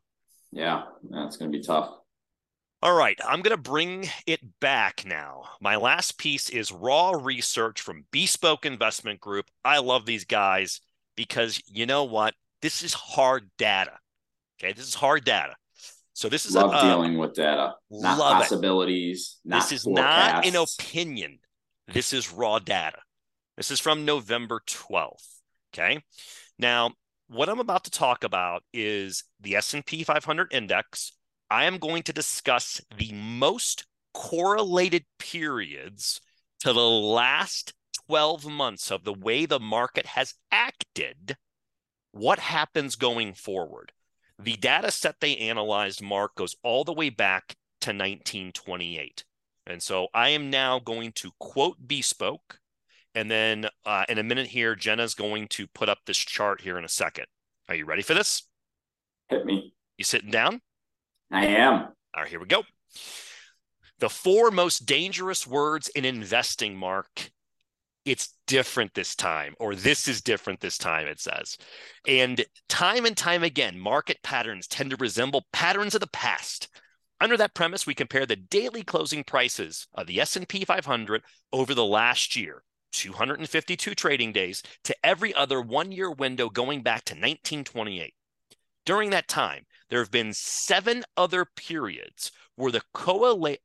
Yeah, 0.52 0.84
that's 1.10 1.36
going 1.36 1.52
to 1.52 1.58
be 1.58 1.62
tough. 1.62 1.90
All 2.80 2.94
right, 2.94 3.18
I'm 3.26 3.42
going 3.42 3.56
to 3.56 3.60
bring 3.60 4.08
it 4.24 4.40
back 4.60 5.04
now. 5.04 5.42
My 5.60 5.74
last 5.74 6.16
piece 6.16 6.48
is 6.48 6.70
raw 6.70 7.10
research 7.10 7.80
from 7.80 8.04
Bespoke 8.12 8.64
Investment 8.64 9.20
Group. 9.20 9.46
I 9.64 9.78
love 9.78 10.06
these 10.06 10.24
guys 10.24 10.80
because 11.16 11.60
you 11.66 11.86
know 11.86 12.04
what? 12.04 12.34
This 12.62 12.84
is 12.84 12.94
hard 12.94 13.50
data. 13.58 13.98
Okay, 14.60 14.72
this 14.72 14.86
is 14.86 14.94
hard 14.94 15.24
data. 15.24 15.56
So 16.12 16.28
this 16.28 16.46
is 16.46 16.54
love 16.54 16.72
a, 16.72 16.76
uh, 16.76 16.82
dealing 16.82 17.18
with 17.18 17.34
data, 17.34 17.74
not 17.90 18.18
possibilities. 18.18 19.38
Not 19.44 19.62
this 19.62 19.72
is 19.72 19.82
forecasts. 19.82 20.46
not 20.46 20.46
an 20.46 20.56
opinion. 20.56 21.38
This 21.92 22.12
is 22.12 22.32
raw 22.32 22.60
data. 22.60 22.98
This 23.56 23.72
is 23.72 23.80
from 23.80 24.04
November 24.04 24.60
12th. 24.66 25.26
Okay. 25.74 26.00
Now, 26.60 26.92
what 27.28 27.48
I'm 27.48 27.60
about 27.60 27.84
to 27.84 27.90
talk 27.90 28.22
about 28.22 28.62
is 28.72 29.24
the 29.40 29.56
S&P 29.56 30.04
500 30.04 30.52
index. 30.52 31.12
I 31.50 31.64
am 31.64 31.78
going 31.78 32.02
to 32.04 32.12
discuss 32.12 32.80
the 32.96 33.12
most 33.12 33.86
correlated 34.14 35.04
periods 35.18 36.20
to 36.60 36.72
the 36.72 36.88
last 36.88 37.72
12 38.06 38.46
months 38.46 38.90
of 38.90 39.04
the 39.04 39.12
way 39.12 39.46
the 39.46 39.60
market 39.60 40.06
has 40.06 40.34
acted. 40.50 41.36
What 42.12 42.38
happens 42.38 42.96
going 42.96 43.34
forward? 43.34 43.92
The 44.38 44.56
data 44.56 44.90
set 44.90 45.16
they 45.20 45.36
analyzed, 45.36 46.02
Mark, 46.02 46.34
goes 46.34 46.56
all 46.62 46.84
the 46.84 46.92
way 46.92 47.10
back 47.10 47.56
to 47.80 47.90
1928. 47.90 49.24
And 49.66 49.82
so 49.82 50.08
I 50.14 50.30
am 50.30 50.50
now 50.50 50.78
going 50.78 51.12
to 51.12 51.32
quote 51.38 51.76
Bespoke 51.86 52.60
and 53.18 53.28
then 53.28 53.66
uh, 53.84 54.04
in 54.08 54.18
a 54.18 54.22
minute 54.22 54.46
here, 54.46 54.76
Jenna's 54.76 55.14
going 55.14 55.48
to 55.48 55.66
put 55.66 55.88
up 55.88 55.98
this 56.06 56.18
chart 56.18 56.60
here 56.60 56.78
in 56.78 56.84
a 56.84 56.88
second. 56.88 57.26
Are 57.68 57.74
you 57.74 57.84
ready 57.84 58.02
for 58.02 58.14
this? 58.14 58.44
Hit 59.28 59.44
me. 59.44 59.74
You 59.96 60.04
sitting 60.04 60.30
down? 60.30 60.60
I 61.30 61.46
am. 61.46 61.74
All 61.74 62.22
right, 62.22 62.28
here 62.28 62.40
we 62.40 62.46
go. 62.46 62.64
The 63.98 64.08
four 64.08 64.50
most 64.50 64.86
dangerous 64.86 65.46
words 65.46 65.88
in 65.88 66.04
investing, 66.04 66.76
Mark. 66.76 67.30
It's 68.04 68.34
different 68.46 68.94
this 68.94 69.14
time, 69.14 69.54
or 69.58 69.74
this 69.74 70.08
is 70.08 70.22
different 70.22 70.60
this 70.60 70.78
time, 70.78 71.06
it 71.06 71.20
says. 71.20 71.58
And 72.06 72.44
time 72.68 73.04
and 73.04 73.16
time 73.16 73.42
again, 73.42 73.78
market 73.78 74.18
patterns 74.22 74.66
tend 74.66 74.90
to 74.90 74.96
resemble 74.96 75.44
patterns 75.52 75.94
of 75.94 76.00
the 76.00 76.06
past. 76.06 76.68
Under 77.20 77.36
that 77.36 77.54
premise, 77.54 77.86
we 77.86 77.94
compare 77.94 78.24
the 78.24 78.36
daily 78.36 78.82
closing 78.82 79.24
prices 79.24 79.88
of 79.92 80.06
the 80.06 80.20
S&P 80.20 80.64
500 80.64 81.22
over 81.52 81.74
the 81.74 81.84
last 81.84 82.36
year 82.36 82.62
252 82.92 83.94
trading 83.94 84.32
days 84.32 84.62
to 84.84 84.96
every 85.04 85.34
other 85.34 85.60
one 85.60 85.92
year 85.92 86.10
window 86.10 86.48
going 86.48 86.82
back 86.82 87.04
to 87.04 87.14
1928. 87.14 88.14
During 88.86 89.10
that 89.10 89.28
time, 89.28 89.66
there 89.90 90.00
have 90.00 90.10
been 90.10 90.32
seven 90.32 91.04
other 91.16 91.46
periods 91.56 92.30
where 92.56 92.72
the 92.72 92.82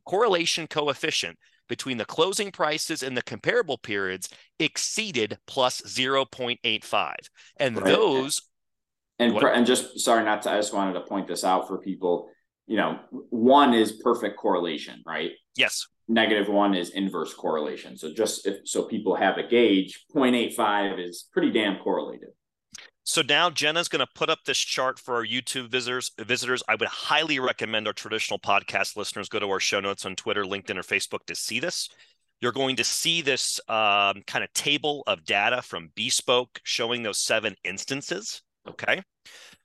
correlation 0.05 0.67
coefficient 0.67 1.38
between 1.67 1.97
the 1.97 2.05
closing 2.05 2.51
prices 2.51 3.03
and 3.03 3.17
the 3.17 3.21
comparable 3.21 3.78
periods 3.78 4.30
exceeded 4.59 5.38
plus 5.47 5.82
0.85. 5.82 7.13
And 7.57 7.76
right. 7.76 7.86
those. 7.86 8.41
And, 9.19 9.36
and 9.36 9.65
just 9.65 9.99
sorry, 9.99 10.24
not 10.24 10.41
to, 10.43 10.51
I 10.51 10.57
just 10.57 10.74
wanted 10.74 10.93
to 10.93 11.01
point 11.01 11.28
this 11.28 11.43
out 11.43 11.67
for 11.67 11.78
people. 11.78 12.30
You 12.67 12.78
know, 12.78 12.99
one 13.30 13.74
is 13.74 13.93
perfect 14.03 14.38
correlation, 14.38 15.01
right? 15.05 15.32
Yes. 15.55 15.88
Negative 16.07 16.47
one 16.47 16.76
is 16.76 16.89
inverse 16.91 17.34
correlation. 17.34 17.97
So 17.97 18.13
just 18.13 18.45
if 18.45 18.67
so 18.67 18.84
people 18.84 19.15
have 19.15 19.38
a 19.38 19.47
gauge, 19.47 20.05
0.85 20.13 21.05
is 21.05 21.28
pretty 21.32 21.51
damn 21.51 21.78
correlated. 21.78 22.30
So 23.06 23.22
now 23.22 23.49
Jenna's 23.49 23.89
going 23.89 23.99
to 23.99 24.14
put 24.16 24.30
up 24.30 24.39
this 24.45 24.58
chart 24.58 24.97
for 24.97 25.16
our 25.16 25.26
YouTube 25.26 25.70
visitors. 25.70 26.12
Visitors, 26.18 26.64
I 26.70 26.76
would 26.76 26.88
highly 26.88 27.38
recommend 27.38 27.86
our 27.86 27.93
traditional 27.93 28.39
podcast 28.39 28.95
listeners 28.95 29.28
go 29.28 29.39
to 29.39 29.49
our 29.49 29.60
show 29.60 29.82
notes 29.82 30.06
on 30.06 30.16
Twitter, 30.16 30.43
LinkedIn, 30.45 30.78
or 30.78 30.84
Facebook 30.84 31.26
to 31.28 31.36
see 31.36 31.60
this. 31.60 31.89
You're 32.39 32.54
going 32.54 32.78
to 32.78 32.84
see 32.84 33.22
this 33.22 33.60
um, 33.68 34.24
kind 34.26 34.43
of 34.43 34.54
table 34.54 35.04
of 35.06 35.26
data 35.26 35.62
from 35.62 35.91
Bespoke 35.95 36.62
showing 36.64 37.04
those 37.04 37.20
seven 37.20 37.56
instances. 37.64 38.41
Okay. 38.68 39.01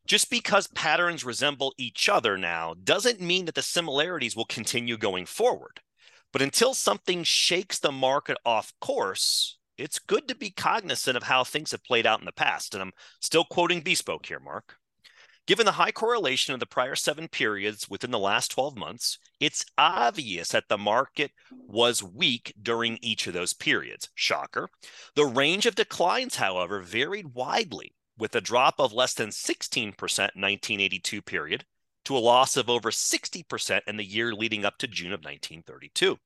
Just 0.06 0.30
because 0.30 0.66
patterns 0.68 1.24
resemble 1.24 1.74
each 1.76 2.08
other 2.08 2.38
now 2.38 2.74
doesn't 2.82 3.20
mean 3.20 3.44
that 3.44 3.54
the 3.54 3.62
similarities 3.62 4.34
will 4.34 4.46
continue 4.46 4.96
going 4.96 5.26
forward. 5.26 5.80
But 6.32 6.42
until 6.42 6.74
something 6.74 7.22
shakes 7.24 7.78
the 7.78 7.92
market 7.92 8.36
off 8.44 8.72
course, 8.80 9.57
it's 9.78 9.98
good 9.98 10.28
to 10.28 10.34
be 10.34 10.50
cognizant 10.50 11.16
of 11.16 11.22
how 11.22 11.44
things 11.44 11.70
have 11.70 11.84
played 11.84 12.06
out 12.06 12.20
in 12.20 12.26
the 12.26 12.32
past. 12.32 12.74
And 12.74 12.82
I'm 12.82 12.92
still 13.20 13.44
quoting 13.44 13.80
Bespoke 13.80 14.26
here, 14.26 14.40
Mark. 14.40 14.76
Given 15.46 15.64
the 15.64 15.72
high 15.72 15.92
correlation 15.92 16.52
of 16.52 16.60
the 16.60 16.66
prior 16.66 16.94
seven 16.94 17.26
periods 17.26 17.88
within 17.88 18.10
the 18.10 18.18
last 18.18 18.50
12 18.50 18.76
months, 18.76 19.18
it's 19.40 19.64
obvious 19.78 20.48
that 20.48 20.68
the 20.68 20.76
market 20.76 21.30
was 21.66 22.02
weak 22.02 22.52
during 22.60 22.98
each 23.00 23.26
of 23.26 23.32
those 23.32 23.54
periods. 23.54 24.10
Shocker. 24.14 24.68
The 25.14 25.24
range 25.24 25.64
of 25.64 25.74
declines, 25.74 26.36
however, 26.36 26.80
varied 26.80 27.32
widely, 27.32 27.94
with 28.18 28.34
a 28.34 28.42
drop 28.42 28.74
of 28.78 28.92
less 28.92 29.14
than 29.14 29.30
16% 29.30 29.80
in 29.80 29.94
1982 29.94 31.22
period 31.22 31.64
to 32.04 32.16
a 32.16 32.18
loss 32.18 32.58
of 32.58 32.68
over 32.68 32.90
60% 32.90 33.80
in 33.86 33.96
the 33.96 34.04
year 34.04 34.34
leading 34.34 34.66
up 34.66 34.76
to 34.78 34.86
June 34.86 35.12
of 35.12 35.20
1932. 35.20 36.18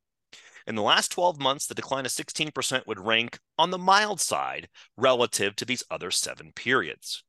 In 0.66 0.74
the 0.74 0.82
last 0.82 1.10
12 1.10 1.40
months, 1.40 1.66
the 1.66 1.74
decline 1.74 2.06
of 2.06 2.12
16% 2.12 2.86
would 2.86 3.00
rank 3.00 3.38
on 3.58 3.70
the 3.70 3.78
mild 3.78 4.20
side 4.20 4.68
relative 4.96 5.56
to 5.56 5.64
these 5.64 5.84
other 5.90 6.10
seven 6.10 6.52
periods. 6.52 7.24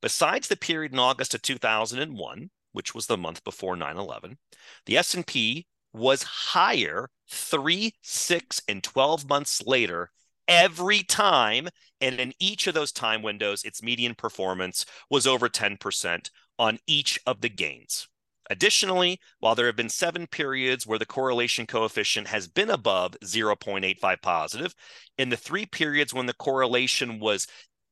Besides 0.00 0.48
the 0.48 0.56
period 0.56 0.92
in 0.92 0.98
August 0.98 1.34
of 1.34 1.42
2001, 1.42 2.50
which 2.72 2.94
was 2.94 3.06
the 3.06 3.16
month 3.16 3.42
before 3.44 3.76
9/11, 3.76 4.36
the 4.86 4.98
S&P 4.98 5.66
was 5.92 6.22
higher 6.24 7.08
3, 7.30 7.94
6 8.02 8.62
and 8.68 8.82
12 8.82 9.28
months 9.28 9.62
later 9.62 10.10
every 10.46 11.02
time 11.02 11.68
and 12.00 12.20
in 12.20 12.34
each 12.38 12.66
of 12.66 12.74
those 12.74 12.92
time 12.92 13.22
windows 13.22 13.64
its 13.64 13.82
median 13.82 14.14
performance 14.14 14.84
was 15.08 15.26
over 15.26 15.48
10% 15.48 16.30
on 16.58 16.78
each 16.86 17.18
of 17.26 17.40
the 17.40 17.48
gains. 17.48 18.08
Additionally, 18.50 19.18
while 19.38 19.54
there 19.54 19.66
have 19.66 19.76
been 19.76 19.88
seven 19.88 20.26
periods 20.26 20.86
where 20.86 20.98
the 20.98 21.06
correlation 21.06 21.66
coefficient 21.66 22.28
has 22.28 22.46
been 22.46 22.70
above 22.70 23.16
0.85 23.24 24.20
positive, 24.20 24.74
in 25.16 25.30
the 25.30 25.36
three 25.36 25.64
periods 25.64 26.12
when 26.12 26.26
the 26.26 26.34
correlation 26.34 27.18
was 27.18 27.46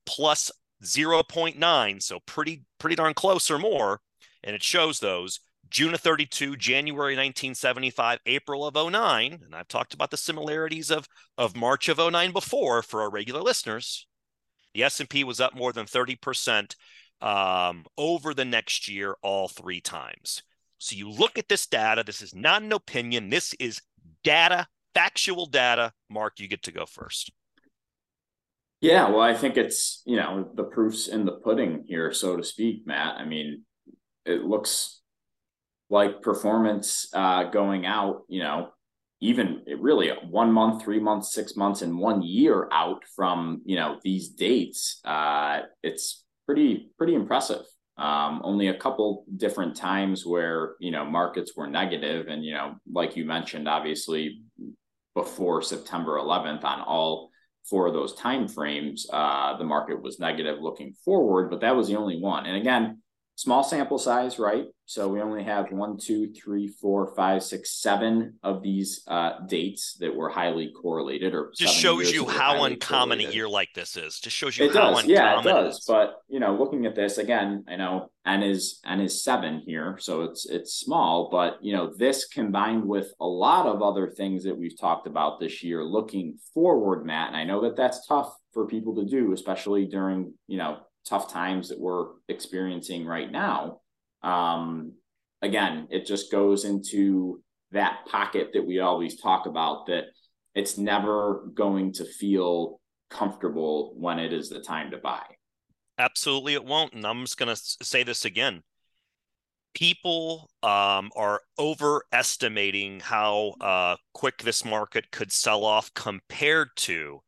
plus 0.05 0.50
0.9, 0.84 2.03
so 2.03 2.20
pretty 2.26 2.64
pretty 2.78 2.96
darn 2.96 3.14
close 3.14 3.50
or 3.50 3.59
more, 3.59 4.00
and 4.42 4.55
it 4.55 4.62
shows 4.62 4.98
those 4.98 5.40
June 5.70 5.94
of 5.94 6.00
32, 6.00 6.57
January 6.57 7.14
1975, 7.14 8.18
April 8.26 8.66
of 8.66 8.74
09, 8.74 9.40
and 9.42 9.55
I've 9.55 9.68
talked 9.68 9.94
about 9.94 10.11
the 10.11 10.16
similarities 10.18 10.90
of 10.90 11.09
of 11.38 11.57
March 11.57 11.88
of 11.88 11.98
09 11.98 12.32
before 12.32 12.82
for 12.82 13.00
our 13.00 13.11
regular 13.11 13.40
listeners. 13.40 14.07
The 14.74 14.82
S&P 14.84 15.24
was 15.24 15.40
up 15.40 15.55
more 15.55 15.72
than 15.72 15.86
30% 15.86 16.74
um, 17.23 17.87
over 17.97 18.35
the 18.35 18.45
next 18.45 18.89
year 18.89 19.16
all 19.23 19.49
three 19.49 19.81
times. 19.81 20.43
So 20.79 20.97
you 20.97 21.09
look 21.09 21.39
at 21.39 21.49
this 21.49 21.66
data. 21.66 22.03
This 22.05 22.20
is 22.20 22.35
not 22.35 22.62
an 22.62 22.73
opinion. 22.73 23.31
This 23.31 23.55
is 23.55 23.81
data, 24.25 24.66
factual 24.95 25.47
data. 25.47 25.93
Mark, 26.11 26.41
you 26.41 26.49
get 26.49 26.64
to 26.64 26.73
go 26.73 26.85
first. 26.85 27.31
Yeah, 28.81 29.09
well, 29.11 29.20
I 29.20 29.35
think 29.35 29.57
it's, 29.57 30.03
you 30.05 30.16
know, 30.16 30.51
the 30.55 30.64
proof's 30.64 31.07
in 31.07 31.25
the 31.25 31.33
pudding 31.33 31.85
here, 31.87 32.12
so 32.12 32.37
to 32.37 32.43
speak, 32.43 32.85
Matt. 32.85 33.14
I 33.16 33.25
mean, 33.25 33.62
it 34.27 34.43
looks 34.43 35.01
like 35.89 36.20
performance 36.20 37.09
uh, 37.14 37.45
going 37.45 37.87
out, 37.87 38.23
you 38.29 38.43
know, 38.43 38.70
even 39.20 39.62
really 39.79 40.11
one 40.29 40.51
month, 40.51 40.83
three 40.83 40.99
months, 40.99 41.33
six 41.33 41.55
months, 41.55 41.83
and 41.83 41.97
one 41.97 42.23
year 42.23 42.68
out 42.73 43.05
from, 43.14 43.62
you 43.64 43.77
know, 43.77 44.01
these 44.03 44.31
dates. 44.31 45.01
Uh, 45.05 45.61
it's 45.85 46.22
pretty 46.47 46.90
pretty 46.99 47.14
impressive. 47.14 47.64
Um, 47.99 48.40
only 48.43 48.68
a 48.68 48.78
couple 48.78 49.24
different 49.36 49.76
times 49.76 50.24
where 50.24 50.74
you 50.80 50.90
know 50.90 51.05
markets 51.05 51.53
were 51.57 51.66
negative, 51.66 52.28
and 52.28 52.45
you 52.45 52.55
know, 52.55 52.76
like 52.90 53.16
you 53.16 53.24
mentioned, 53.24 53.68
obviously 53.68 54.43
before 55.14 55.61
September 55.61 56.12
11th 56.12 56.64
on 56.64 56.80
all 56.80 57.30
four 57.68 57.86
of 57.86 57.93
those 57.93 58.14
time 58.14 58.49
frames, 58.49 59.07
uh, 59.12 59.57
the 59.59 59.64
market 59.64 60.01
was 60.01 60.18
negative 60.18 60.59
looking 60.61 60.95
forward, 61.05 61.51
but 61.51 61.61
that 61.61 61.76
was 61.76 61.86
the 61.86 61.97
only 61.97 62.18
one. 62.18 62.47
And 62.47 62.57
again, 62.57 63.01
small 63.37 63.64
sample 63.64 63.99
size, 63.99 64.39
right? 64.39 64.66
So 64.85 65.09
we 65.09 65.22
only 65.22 65.43
have 65.45 65.72
one, 65.72 65.97
two, 65.97 66.33
three, 66.33 66.68
four, 66.68 67.14
five, 67.16 67.43
six, 67.43 67.80
seven 67.80 68.35
of 68.43 68.62
these 68.62 69.03
uh, 69.07 69.41
dates 69.49 69.95
that 70.01 70.14
were 70.14 70.28
highly 70.28 70.70
correlated, 70.70 71.35
or 71.35 71.51
just 71.57 71.74
shows 71.74 72.12
you 72.12 72.26
how 72.26 72.64
uncommon 72.64 73.18
correlated. 73.18 73.30
a 73.30 73.35
year 73.35 73.49
like 73.49 73.70
this 73.74 73.97
is. 73.97 74.20
Just 74.20 74.37
shows 74.37 74.59
you 74.59 74.66
it 74.66 74.74
how 74.74 74.91
does. 74.91 75.05
uncommon 75.05 75.11
yeah, 75.11 75.41
it 75.41 75.45
does. 75.45 75.78
It 75.78 75.85
but 75.87 76.16
you 76.28 76.41
know, 76.41 76.55
looking 76.57 76.85
at 76.85 76.95
this 76.95 77.18
again, 77.18 77.64
I 77.68 77.76
know 77.76 78.11
n 78.26 78.43
is 78.43 78.80
n 78.85 79.01
is 79.01 79.24
seven 79.24 79.62
here, 79.64 79.97
so 79.99 80.22
it's 80.22 80.47
it's 80.47 80.74
small. 80.74 81.30
But 81.30 81.57
you 81.62 81.74
know, 81.74 81.93
this 81.97 82.26
combined 82.26 82.85
with 82.85 83.14
a 83.18 83.26
lot 83.26 83.66
of 83.66 83.83
other 83.83 84.11
things 84.11 84.45
that 84.45 84.59
we've 84.59 84.78
talked 84.78 85.07
about 85.07 85.41
this 85.41 85.62
year, 85.62 85.83
looking 85.83 86.39
forward, 86.53 87.07
Matt, 87.07 87.28
and 87.28 87.37
I 87.37 87.45
know 87.45 87.62
that 87.62 87.76
that's 87.76 88.07
tough 88.07 88.35
for 88.53 88.66
people 88.66 88.95
to 88.97 89.07
do, 89.07 89.33
especially 89.33 89.87
during 89.87 90.35
you 90.49 90.59
know 90.59 90.80
tough 91.05 91.32
times 91.32 91.68
that 91.68 91.80
we're 91.80 92.07
experiencing 92.28 93.05
right 93.05 93.30
now. 93.30 93.80
Um, 94.22 94.92
again, 95.40 95.88
it 95.90 96.07
just 96.07 96.30
goes 96.30 96.64
into 96.64 97.42
that 97.72 98.00
pocket 98.07 98.50
that 98.53 98.66
we 98.66 98.80
always 98.80 99.20
talk 99.20 99.46
about 99.46 99.86
that 99.86 100.05
it's 100.55 100.78
never 100.78 101.46
going 101.55 101.92
to 101.94 102.05
feel 102.05 102.80
comfortable 103.11 103.94
when 103.96 104.18
it 104.18 104.32
is 104.32 104.48
the 104.48 104.61
time 104.61 104.90
to 104.90 104.98
buy. 104.98 105.22
Absolutely, 105.98 106.55
it 106.55 106.64
won't. 106.64 106.94
And 106.94 107.07
I'm 107.07 107.22
just 107.22 107.38
going 107.38 107.55
to 107.55 107.61
say 107.82 108.03
this 108.03 108.24
again. 108.24 108.62
People 109.74 110.50
um, 110.62 111.11
are 111.16 111.40
overestimating 111.59 113.00
how 113.00 113.55
uh, 113.61 113.96
quick 114.12 114.38
this 114.38 114.64
market 114.64 115.11
could 115.11 115.32
sell 115.32 115.64
off 115.64 115.92
compared 115.94 116.68
to 116.76 117.20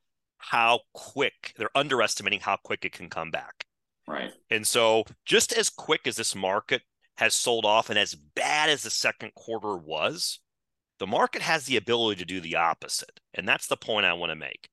how 0.51 0.81
quick 0.93 1.55
they're 1.57 1.77
underestimating 1.77 2.41
how 2.41 2.57
quick 2.57 2.85
it 2.85 2.93
can 2.93 3.09
come 3.09 3.31
back. 3.31 3.65
Right. 4.07 4.31
And 4.51 4.67
so, 4.67 5.05
just 5.25 5.53
as 5.53 5.71
quick 5.71 6.07
as 6.07 6.17
this 6.17 6.35
market 6.35 6.83
has 7.17 7.35
sold 7.35 7.65
off 7.65 7.89
and 7.89 7.99
as 7.99 8.15
bad 8.15 8.69
as 8.69 8.83
the 8.83 8.91
second 8.91 9.35
quarter 9.35 9.77
was, 9.77 10.41
the 10.99 11.07
market 11.07 11.41
has 11.43 11.65
the 11.65 11.77
ability 11.77 12.19
to 12.19 12.27
do 12.27 12.41
the 12.41 12.57
opposite. 12.57 13.21
And 13.33 13.49
that's 13.49 13.67
the 13.67 13.77
point 13.77 14.05
I 14.05 14.13
want 14.13 14.31
to 14.31 14.37
make. 14.37 14.69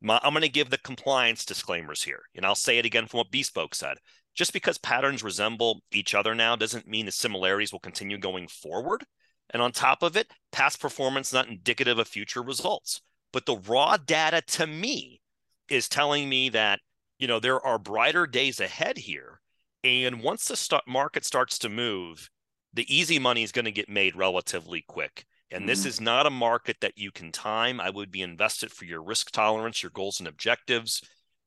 My, 0.00 0.18
I'm 0.22 0.32
going 0.32 0.42
to 0.42 0.48
give 0.48 0.70
the 0.70 0.78
compliance 0.78 1.44
disclaimers 1.44 2.02
here. 2.02 2.22
And 2.34 2.44
I'll 2.44 2.56
say 2.56 2.78
it 2.78 2.86
again 2.86 3.06
from 3.06 3.18
what 3.18 3.30
Bespoke 3.30 3.74
said. 3.74 3.98
Just 4.34 4.52
because 4.52 4.78
patterns 4.78 5.22
resemble 5.22 5.82
each 5.92 6.14
other 6.14 6.34
now 6.34 6.56
doesn't 6.56 6.88
mean 6.88 7.06
the 7.06 7.12
similarities 7.12 7.70
will 7.70 7.78
continue 7.78 8.18
going 8.18 8.48
forward. 8.48 9.04
And 9.50 9.62
on 9.62 9.70
top 9.70 10.02
of 10.02 10.16
it, 10.16 10.28
past 10.50 10.80
performance 10.80 11.28
is 11.28 11.34
not 11.34 11.48
indicative 11.48 11.98
of 11.98 12.08
future 12.08 12.42
results. 12.42 13.02
But 13.32 13.46
the 13.46 13.56
raw 13.56 13.96
data 13.96 14.42
to 14.42 14.66
me 14.66 15.20
is 15.68 15.88
telling 15.88 16.28
me 16.28 16.50
that, 16.50 16.80
you 17.18 17.26
know, 17.26 17.40
there 17.40 17.64
are 17.64 17.78
brighter 17.78 18.26
days 18.26 18.60
ahead 18.60 18.98
here. 18.98 19.40
And 19.84 20.22
once 20.22 20.44
the 20.44 20.56
st- 20.56 20.86
market 20.86 21.24
starts 21.24 21.58
to 21.60 21.68
move, 21.68 22.28
the 22.72 22.94
easy 22.94 23.18
money 23.18 23.42
is 23.42 23.52
going 23.52 23.64
to 23.64 23.72
get 23.72 23.88
made 23.88 24.16
relatively 24.16 24.84
quick. 24.86 25.24
And 25.50 25.60
mm-hmm. 25.60 25.66
this 25.66 25.84
is 25.84 26.00
not 26.00 26.26
a 26.26 26.30
market 26.30 26.76
that 26.80 26.96
you 26.96 27.10
can 27.10 27.32
time. 27.32 27.80
I 27.80 27.90
would 27.90 28.10
be 28.10 28.22
invested 28.22 28.70
for 28.70 28.84
your 28.84 29.02
risk 29.02 29.30
tolerance, 29.30 29.82
your 29.82 29.90
goals 29.90 30.20
and 30.20 30.28
objectives. 30.28 31.02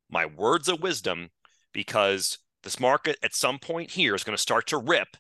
My 0.10 0.26
words 0.26 0.68
of 0.68 0.82
wisdom, 0.82 1.30
because 1.74 2.38
this 2.64 2.80
market 2.80 3.18
at 3.24 3.34
some 3.34 3.60
point 3.60 3.92
here 3.92 4.16
is 4.16 4.24
going 4.24 4.36
to 4.36 4.42
start 4.42 4.68
to 4.68 4.78
rip. 4.78 5.18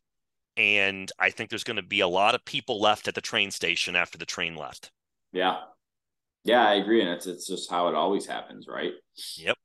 And 0.57 1.11
I 1.19 1.31
think 1.31 1.49
there's 1.49 1.63
going 1.63 1.75
to 1.77 1.83
be 1.83 1.99
a 1.99 2.07
lot 2.07 2.35
of 2.35 2.45
people 2.45 2.79
left 2.79 3.07
at 3.07 3.15
the 3.15 3.21
train 3.21 3.51
station 3.51 3.95
after 3.95 4.17
the 4.17 4.25
train 4.25 4.55
left. 4.55 4.91
Yeah. 5.31 5.57
Yeah, 6.45 6.65
I 6.65 6.75
agree, 6.75 7.01
and 7.01 7.09
it's 7.09 7.25
it's 7.25 7.47
just 7.47 7.71
how 7.71 7.87
it 7.87 7.95
always 7.95 8.27
happens, 8.27 8.67
right? 8.67 8.91
Yep. 9.37 9.57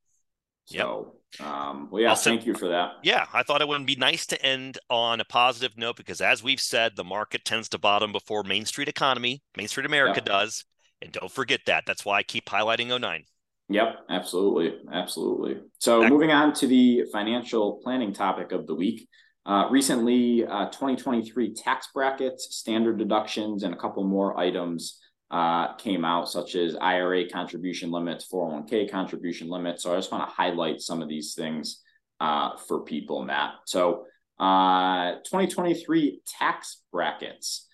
So, 0.65 1.15
yep. 1.39 1.47
um, 1.47 1.89
well, 1.91 2.03
yeah, 2.03 2.15
thank 2.15 2.47
you 2.47 2.55
for 2.55 2.69
that. 2.69 2.93
Yeah, 3.03 3.27
I 3.35 3.43
thought 3.43 3.61
it 3.61 3.69
would 3.69 3.85
be 3.85 3.97
nice 3.97 4.25
to 4.27 4.43
end 4.43 4.79
on 4.89 5.21
a 5.21 5.25
positive 5.25 5.77
note 5.77 5.97
because, 5.97 6.23
as 6.23 6.43
we've 6.43 6.61
said, 6.61 6.97
the 6.97 7.05
market 7.05 7.45
tends 7.45 7.69
to 7.71 7.79
bottom 7.79 8.13
before 8.13 8.45
Main 8.45 8.65
Street 8.65 8.89
economy, 8.89 9.43
Main 9.59 9.69
Street 9.69 9.85
America 9.85 10.21
yep. 10.21 10.25
does, 10.25 10.65
And 11.03 11.13
don't 11.13 11.31
forget 11.31 11.61
that. 11.67 11.85
That's 11.87 12.05
why 12.07 12.19
I 12.19 12.23
keep 12.23 12.47
highlighting 12.47 12.99
09. 12.99 13.25
Yep, 13.69 13.97
absolutely. 14.09 14.79
Absolutely. 14.91 15.59
So, 15.81 16.09
moving 16.09 16.31
on 16.31 16.55
to 16.55 16.67
the 16.67 17.05
financial 17.13 17.81
planning 17.85 18.15
topic 18.15 18.53
of 18.53 18.67
the 18.67 18.75
week. 18.75 19.07
Uh, 19.45 19.69
recently, 19.71 20.47
uh, 20.47 20.67
2023 20.67 21.53
tax 21.55 21.89
brackets, 21.93 22.57
standard 22.57 22.97
deductions, 22.97 23.65
and 23.65 23.75
a 23.75 23.77
couple 23.77 24.03
more 24.05 24.39
items 24.39 25.00
uh, 25.31 25.75
came 25.75 26.05
out, 26.05 26.29
such 26.29 26.57
as 26.57 26.77
IRA 26.77 27.29
contribution 27.29 27.91
limits, 27.91 28.27
401k 28.33 28.91
contribution 28.91 29.49
limits. 29.49 29.83
So 29.83 29.93
I 29.93 29.97
just 29.97 30.11
want 30.11 30.29
to 30.29 30.35
highlight 30.35 30.81
some 30.81 31.03
of 31.03 31.09
these 31.09 31.35
things 31.35 31.83
uh, 32.19 32.57
for 32.57 32.81
people, 32.81 33.23
Matt. 33.25 33.53
So 33.67 34.07
uh, 34.39 35.17
2023 35.25 36.23
tax 36.27 36.83
brackets. 36.93 37.67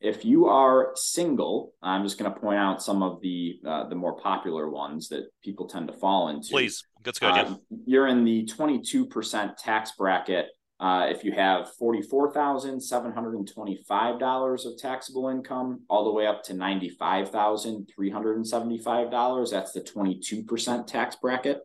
If 0.00 0.24
you 0.24 0.46
are 0.46 0.92
single, 0.94 1.74
I'm 1.82 2.04
just 2.04 2.18
going 2.18 2.32
to 2.32 2.40
point 2.40 2.58
out 2.58 2.82
some 2.82 3.02
of 3.02 3.20
the 3.20 3.60
uh, 3.66 3.88
the 3.88 3.94
more 3.94 4.16
popular 4.16 4.70
ones 4.70 5.08
that 5.08 5.24
people 5.44 5.66
tend 5.68 5.88
to 5.88 5.94
fall 5.94 6.28
into. 6.28 6.48
Please, 6.52 6.82
let's 7.04 7.18
go. 7.18 7.28
Uh, 7.28 7.54
you're 7.84 8.06
in 8.06 8.24
the 8.24 8.46
22% 8.46 9.56
tax 9.58 9.92
bracket 9.98 10.46
uh, 10.80 11.06
if 11.10 11.24
you 11.24 11.32
have 11.32 11.70
$44,725 11.78 14.66
of 14.66 14.78
taxable 14.78 15.28
income, 15.28 15.82
all 15.90 16.04
the 16.04 16.12
way 16.12 16.26
up 16.26 16.42
to 16.44 16.54
$95,375, 16.54 19.50
that's 19.50 19.72
the 19.72 19.82
22% 19.82 20.86
tax 20.86 21.16
bracket. 21.16 21.60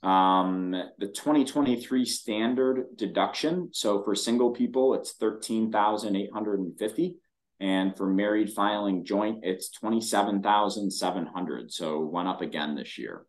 Um, 0.09 0.73
the 0.99 1.07
2023 1.07 2.05
standard 2.05 2.87
deduction. 2.97 3.69
So 3.73 4.03
for 4.03 4.17
single 4.17 4.51
people, 4.51 4.95
it's 4.95 5.13
13,850. 5.13 7.17
And 7.61 7.95
for 7.95 8.07
married 8.07 8.53
filing 8.53 9.05
joint, 9.05 9.41
it's 9.43 9.71
27,700. 9.71 11.73
So 11.73 12.01
went 12.01 12.29
up 12.29 12.41
again 12.41 12.75
this 12.75 12.97
year. 12.97 13.27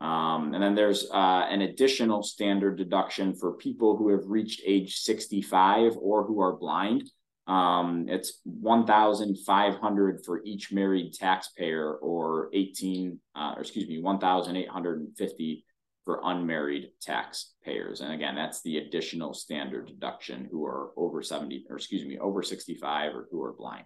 Um, 0.00 0.54
and 0.54 0.62
then 0.62 0.76
there's 0.76 1.10
uh, 1.10 1.46
an 1.50 1.62
additional 1.62 2.22
standard 2.22 2.78
deduction 2.78 3.34
for 3.34 3.54
people 3.54 3.96
who 3.96 4.10
have 4.10 4.26
reached 4.26 4.62
age 4.64 4.98
65 4.98 5.96
or 6.00 6.24
who 6.24 6.40
are 6.40 6.56
blind. 6.56 7.10
Um, 7.48 8.06
it's 8.08 8.40
1,500 8.44 10.24
for 10.24 10.44
each 10.44 10.70
married 10.70 11.14
taxpayer 11.14 11.94
or 11.94 12.50
18, 12.52 13.18
uh, 13.34 13.54
or 13.56 13.62
excuse 13.62 13.88
me, 13.88 14.00
1,850 14.00 15.64
for 16.08 16.22
unmarried 16.24 16.88
taxpayers. 17.02 18.00
And 18.00 18.14
again, 18.14 18.34
that's 18.34 18.62
the 18.62 18.78
additional 18.78 19.34
standard 19.34 19.88
deduction 19.88 20.48
who 20.50 20.64
are 20.64 20.92
over 20.96 21.22
70, 21.22 21.66
or 21.68 21.76
excuse 21.76 22.02
me, 22.02 22.18
over 22.18 22.42
65 22.42 23.14
or 23.14 23.28
who 23.30 23.42
are 23.42 23.52
blind. 23.52 23.84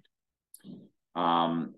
Um, 1.17 1.75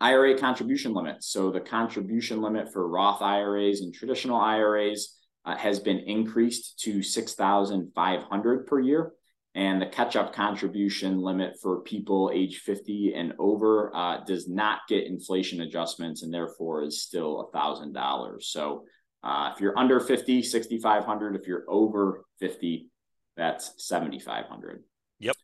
IRA 0.00 0.36
contribution 0.36 0.94
limits. 0.94 1.28
So 1.28 1.52
the 1.52 1.60
contribution 1.60 2.42
limit 2.42 2.72
for 2.72 2.88
Roth 2.88 3.22
IRAs 3.22 3.82
and 3.82 3.94
traditional 3.94 4.40
IRAs 4.40 5.16
uh, 5.44 5.56
has 5.56 5.78
been 5.78 6.00
increased 6.00 6.80
to 6.80 7.00
6,500 7.00 8.66
per 8.66 8.80
year. 8.80 9.12
And 9.54 9.80
the 9.80 9.86
catch-up 9.86 10.34
contribution 10.34 11.20
limit 11.20 11.54
for 11.62 11.82
people 11.82 12.32
age 12.34 12.58
50 12.58 13.14
and 13.14 13.32
over 13.38 13.94
uh, 13.94 14.24
does 14.24 14.48
not 14.48 14.80
get 14.88 15.06
inflation 15.06 15.60
adjustments 15.60 16.24
and 16.24 16.34
therefore 16.34 16.82
is 16.82 17.00
still 17.00 17.48
$1,000. 17.54 18.42
So 18.42 18.82
uh, 19.22 19.52
if 19.54 19.60
you're 19.60 19.78
under 19.78 20.00
50, 20.00 20.42
6,500. 20.42 21.36
If 21.36 21.46
you're 21.46 21.64
over 21.68 22.24
50, 22.38 22.90
that's 23.36 23.72
7,500. 23.78 24.82
Yep. 25.18 25.36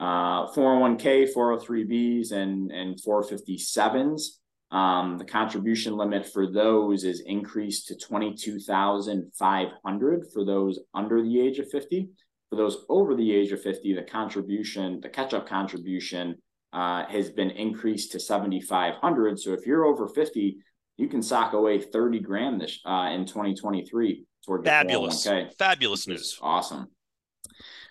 Uh, 0.00 0.46
401k, 0.52 1.32
403bs, 1.34 2.32
and, 2.32 2.70
and 2.70 2.96
457s. 2.96 4.38
Um, 4.70 5.16
the 5.16 5.24
contribution 5.24 5.96
limit 5.96 6.26
for 6.26 6.46
those 6.50 7.04
is 7.04 7.20
increased 7.20 7.86
to 7.88 7.96
22,500 7.96 10.26
for 10.32 10.44
those 10.44 10.78
under 10.94 11.22
the 11.22 11.40
age 11.40 11.58
of 11.58 11.70
50. 11.70 12.10
For 12.50 12.56
those 12.56 12.84
over 12.88 13.14
the 13.14 13.34
age 13.34 13.52
of 13.52 13.62
50, 13.62 13.94
the 13.94 14.02
contribution, 14.02 15.00
the 15.00 15.08
catch 15.08 15.32
up 15.34 15.46
contribution 15.46 16.36
uh, 16.72 17.04
has 17.06 17.30
been 17.30 17.50
increased 17.50 18.12
to 18.12 18.20
7,500. 18.20 19.40
So 19.40 19.52
if 19.52 19.66
you're 19.66 19.86
over 19.86 20.06
50, 20.06 20.58
you 20.98 21.08
can 21.08 21.22
sock 21.22 21.54
away 21.54 21.80
30 21.80 22.20
grand 22.20 22.60
this 22.60 22.80
uh, 22.84 23.10
in 23.12 23.24
2023 23.24 24.26
toward 24.44 24.64
fabulous 24.64 25.26
fabulous 25.58 26.06
news 26.06 26.38
awesome 26.42 26.88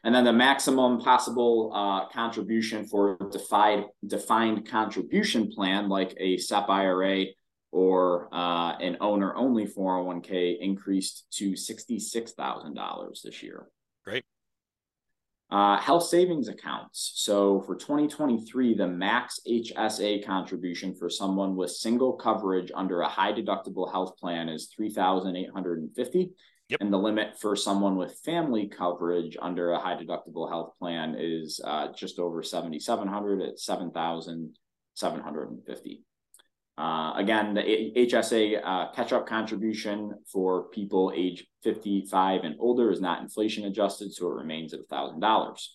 and 0.04 0.14
then 0.14 0.24
the 0.24 0.34
maximum 0.34 1.00
possible 1.00 1.72
uh, 1.74 2.08
contribution 2.10 2.86
for 2.86 3.18
defined 3.32 3.86
defined 4.06 4.68
contribution 4.68 5.52
plan 5.52 5.90
like 5.90 6.16
a 6.20 6.38
SEP 6.38 6.70
IRA 6.70 7.26
or 7.72 8.30
uh, 8.34 8.78
an 8.78 8.98
owner 9.02 9.36
only 9.36 9.66
401k 9.66 10.60
increased 10.60 11.26
to 11.32 11.52
$66,000 11.52 13.22
this 13.22 13.44
year. 13.44 13.68
Great. 14.04 14.24
Uh, 15.50 15.80
health 15.80 16.04
savings 16.04 16.50
accounts. 16.50 17.14
So 17.16 17.62
for 17.62 17.76
2023, 17.76 18.76
the 18.76 18.88
max 18.88 19.40
HSA 19.48 20.26
contribution 20.26 20.94
for 20.94 21.10
someone 21.10 21.56
with 21.56 21.72
single 21.72 22.12
coverage 22.14 22.70
under 22.76 23.00
a 23.00 23.08
high 23.08 23.32
deductible 23.32 23.90
health 23.90 24.18
plan 24.18 24.50
is 24.50 24.68
3,850. 24.76 26.32
Yep. 26.70 26.82
And 26.82 26.92
the 26.92 26.98
limit 26.98 27.40
for 27.40 27.56
someone 27.56 27.96
with 27.96 28.20
family 28.26 28.68
coverage 28.68 29.38
under 29.42 29.72
a 29.72 29.80
high 29.80 29.96
deductible 29.96 30.50
health 30.50 30.74
plan 30.80 31.16
is 31.18 31.62
uh, 31.64 31.94
just 31.94 32.20
over 32.20 32.44
7,700 32.44 33.42
at 33.42 33.58
7,750. 33.58 36.04
Uh, 36.78 37.14
again, 37.16 37.56
the 37.56 37.62
HSA 37.62 38.62
uh, 38.64 38.92
catch 38.92 39.12
up 39.12 39.26
contribution 39.26 40.14
for 40.32 40.70
people 40.70 41.12
age 41.16 41.48
55 41.64 42.44
and 42.44 42.56
older 42.60 42.92
is 42.92 43.02
not 43.02 43.20
inflation 43.22 43.66
adjusted, 43.66 44.14
so 44.14 44.28
it 44.28 44.36
remains 44.36 44.74
at 44.74 44.88
$1,000. 44.88 45.68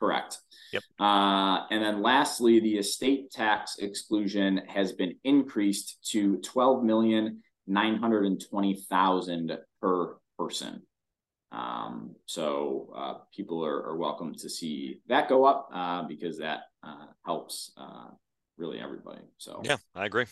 Correct. 0.00 0.38
Yep. 0.72 0.82
Uh, 1.00 1.60
and 1.70 1.82
then 1.82 2.02
lastly, 2.02 2.60
the 2.60 2.76
estate 2.76 3.30
tax 3.30 3.76
exclusion 3.78 4.60
has 4.68 4.92
been 4.92 5.14
increased 5.24 5.98
to 6.10 6.38
twelve 6.38 6.82
million 6.84 7.42
nine 7.66 7.96
hundred 7.96 8.26
and 8.26 8.42
twenty 8.48 8.74
thousand 8.90 9.56
per 9.80 10.16
person. 10.38 10.82
Um, 11.56 12.14
so 12.26 12.92
uh, 12.94 13.14
people 13.34 13.64
are, 13.64 13.82
are 13.86 13.96
welcome 13.96 14.34
to 14.34 14.48
see 14.48 15.00
that 15.08 15.28
go 15.28 15.44
up 15.44 15.70
uh, 15.72 16.02
because 16.02 16.38
that 16.38 16.60
uh, 16.82 17.06
helps 17.24 17.72
uh, 17.78 18.08
really 18.58 18.78
everybody. 18.78 19.22
So 19.38 19.62
Yeah, 19.64 19.78
I 19.94 20.04
agree. 20.04 20.26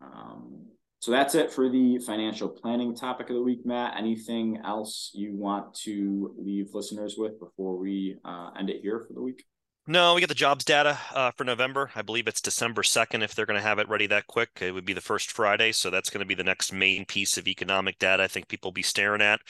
um, 0.00 0.66
so 1.00 1.12
that's 1.12 1.36
it 1.36 1.52
for 1.52 1.68
the 1.68 1.98
financial 1.98 2.48
planning 2.48 2.92
topic 2.94 3.30
of 3.30 3.36
the 3.36 3.42
week, 3.42 3.64
Matt. 3.64 3.94
Anything 3.96 4.58
else 4.64 5.12
you 5.14 5.36
want 5.36 5.72
to 5.84 6.34
leave 6.36 6.74
listeners 6.74 7.14
with 7.16 7.38
before 7.38 7.76
we 7.76 8.16
uh, 8.24 8.50
end 8.58 8.68
it 8.68 8.80
here 8.82 9.04
for 9.06 9.12
the 9.12 9.22
week? 9.22 9.44
No, 9.90 10.12
we 10.12 10.20
get 10.20 10.28
the 10.28 10.34
jobs 10.34 10.66
data 10.66 10.98
uh, 11.14 11.30
for 11.30 11.44
November. 11.44 11.90
I 11.96 12.02
believe 12.02 12.28
it's 12.28 12.42
December 12.42 12.82
2nd. 12.82 13.22
If 13.22 13.34
they're 13.34 13.46
going 13.46 13.58
to 13.58 13.66
have 13.66 13.78
it 13.78 13.88
ready 13.88 14.06
that 14.08 14.26
quick, 14.26 14.50
it 14.60 14.72
would 14.72 14.84
be 14.84 14.92
the 14.92 15.00
first 15.00 15.32
Friday. 15.32 15.72
So 15.72 15.88
that's 15.88 16.10
going 16.10 16.20
to 16.20 16.26
be 16.26 16.34
the 16.34 16.44
next 16.44 16.74
main 16.74 17.06
piece 17.06 17.38
of 17.38 17.48
economic 17.48 17.98
data 17.98 18.22
I 18.22 18.28
think 18.28 18.48
people 18.48 18.68
will 18.68 18.74
be 18.74 18.82
staring 18.82 19.22
at. 19.22 19.40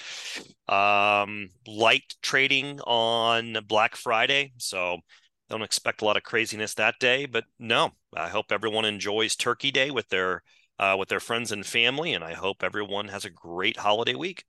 Um, 0.73 1.51
light 1.67 2.15
trading 2.23 2.79
on 2.83 3.59
Black 3.67 3.97
Friday. 3.97 4.53
So 4.59 4.99
don't 5.51 5.63
expect 5.63 6.03
a 6.03 6.05
lot 6.05 6.17
of 6.17 6.23
craziness 6.23 6.75
that 6.75 7.01
day. 7.01 7.27
But 7.27 7.43
no, 7.59 7.91
I 8.17 8.29
hope 8.29 8.53
everyone 8.53 8.85
enjoys 8.85 9.35
Turkey 9.35 9.73
Day 9.73 9.91
with 9.91 10.09
their 10.09 10.45
uh, 10.79 10.95
with 10.97 11.09
their 11.09 11.19
friends 11.19 11.51
and 11.51 11.67
family, 11.67 12.15
and 12.15 12.23
I 12.23 12.35
hope 12.35 12.63
everyone 12.63 13.09
has 13.09 13.25
a 13.25 13.31
great 13.31 13.79
holiday 13.79 14.15
week. 14.15 14.45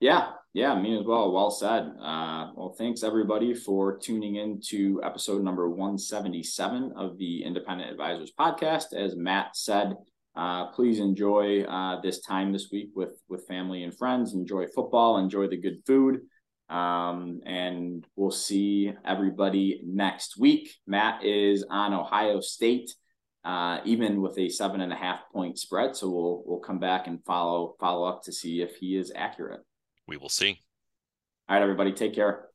Yeah, 0.00 0.30
yeah, 0.54 0.80
me 0.80 0.98
as 0.98 1.04
well. 1.04 1.30
Well 1.30 1.50
said. 1.50 1.92
Uh, 2.00 2.52
well, 2.56 2.74
thanks 2.78 3.02
everybody 3.02 3.52
for 3.52 3.98
tuning 3.98 4.36
in 4.36 4.58
to 4.68 4.98
episode 5.04 5.44
number 5.44 5.68
177 5.68 6.94
of 6.96 7.18
the 7.18 7.44
Independent 7.44 7.90
Advisors 7.90 8.32
podcast. 8.32 8.94
As 8.94 9.14
Matt 9.14 9.56
said, 9.56 9.94
uh, 10.34 10.68
please 10.68 11.00
enjoy 11.00 11.64
uh, 11.64 12.00
this 12.00 12.20
time 12.22 12.50
this 12.50 12.70
week 12.72 12.92
with 12.94 13.20
with 13.28 13.46
family 13.46 13.84
and 13.84 13.94
friends. 13.94 14.32
Enjoy 14.32 14.66
football. 14.68 15.18
Enjoy 15.18 15.46
the 15.48 15.58
good 15.58 15.82
food. 15.86 16.20
Um, 16.70 17.42
and 17.44 18.06
we'll 18.16 18.30
see 18.30 18.94
everybody 19.04 19.82
next 19.84 20.38
week. 20.38 20.76
Matt 20.86 21.26
is 21.26 21.62
on 21.68 21.92
Ohio 21.92 22.40
State, 22.40 22.94
uh, 23.44 23.80
even 23.84 24.22
with 24.22 24.38
a 24.38 24.48
seven 24.48 24.80
and 24.80 24.94
a 24.94 24.96
half 24.96 25.20
point 25.30 25.58
spread. 25.58 25.94
So 25.94 26.08
we'll 26.08 26.42
we'll 26.46 26.60
come 26.60 26.78
back 26.78 27.06
and 27.06 27.22
follow 27.26 27.76
follow 27.78 28.08
up 28.08 28.22
to 28.22 28.32
see 28.32 28.62
if 28.62 28.76
he 28.76 28.96
is 28.96 29.12
accurate. 29.14 29.60
We 30.10 30.16
will 30.16 30.28
see. 30.28 30.60
All 31.48 31.56
right, 31.56 31.62
everybody, 31.62 31.92
take 31.92 32.16
care. 32.16 32.49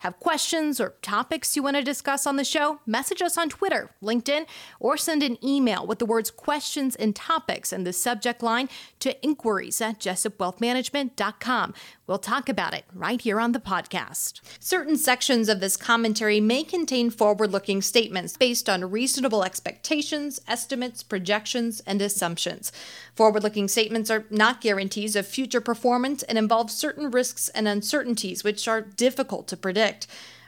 Have 0.00 0.18
questions 0.18 0.80
or 0.80 0.94
topics 1.02 1.56
you 1.56 1.62
want 1.62 1.76
to 1.76 1.82
discuss 1.82 2.26
on 2.26 2.36
the 2.36 2.44
show? 2.44 2.80
Message 2.86 3.22
us 3.22 3.36
on 3.36 3.48
Twitter, 3.48 3.90
LinkedIn, 4.02 4.46
or 4.78 4.96
send 4.96 5.22
an 5.22 5.36
email 5.44 5.86
with 5.86 5.98
the 5.98 6.06
words 6.06 6.30
questions 6.30 6.96
and 6.96 7.14
topics 7.14 7.72
in 7.72 7.84
the 7.84 7.92
subject 7.92 8.42
line 8.42 8.68
to 9.00 9.22
inquiries 9.22 9.80
at 9.80 9.98
jessupwealthmanagement.com. 9.98 11.74
We'll 12.10 12.18
talk 12.18 12.48
about 12.48 12.74
it 12.74 12.86
right 12.92 13.20
here 13.20 13.38
on 13.38 13.52
the 13.52 13.60
podcast. 13.60 14.40
Certain 14.58 14.96
sections 14.96 15.48
of 15.48 15.60
this 15.60 15.76
commentary 15.76 16.40
may 16.40 16.64
contain 16.64 17.08
forward 17.08 17.52
looking 17.52 17.80
statements 17.80 18.36
based 18.36 18.68
on 18.68 18.90
reasonable 18.90 19.44
expectations, 19.44 20.40
estimates, 20.48 21.04
projections, 21.04 21.78
and 21.86 22.02
assumptions. 22.02 22.72
Forward 23.14 23.44
looking 23.44 23.68
statements 23.68 24.10
are 24.10 24.24
not 24.28 24.60
guarantees 24.60 25.14
of 25.14 25.24
future 25.24 25.60
performance 25.60 26.24
and 26.24 26.36
involve 26.36 26.72
certain 26.72 27.12
risks 27.12 27.48
and 27.50 27.68
uncertainties 27.68 28.42
which 28.42 28.66
are 28.66 28.80
difficult 28.80 29.46
to 29.46 29.56
predict. 29.56 30.08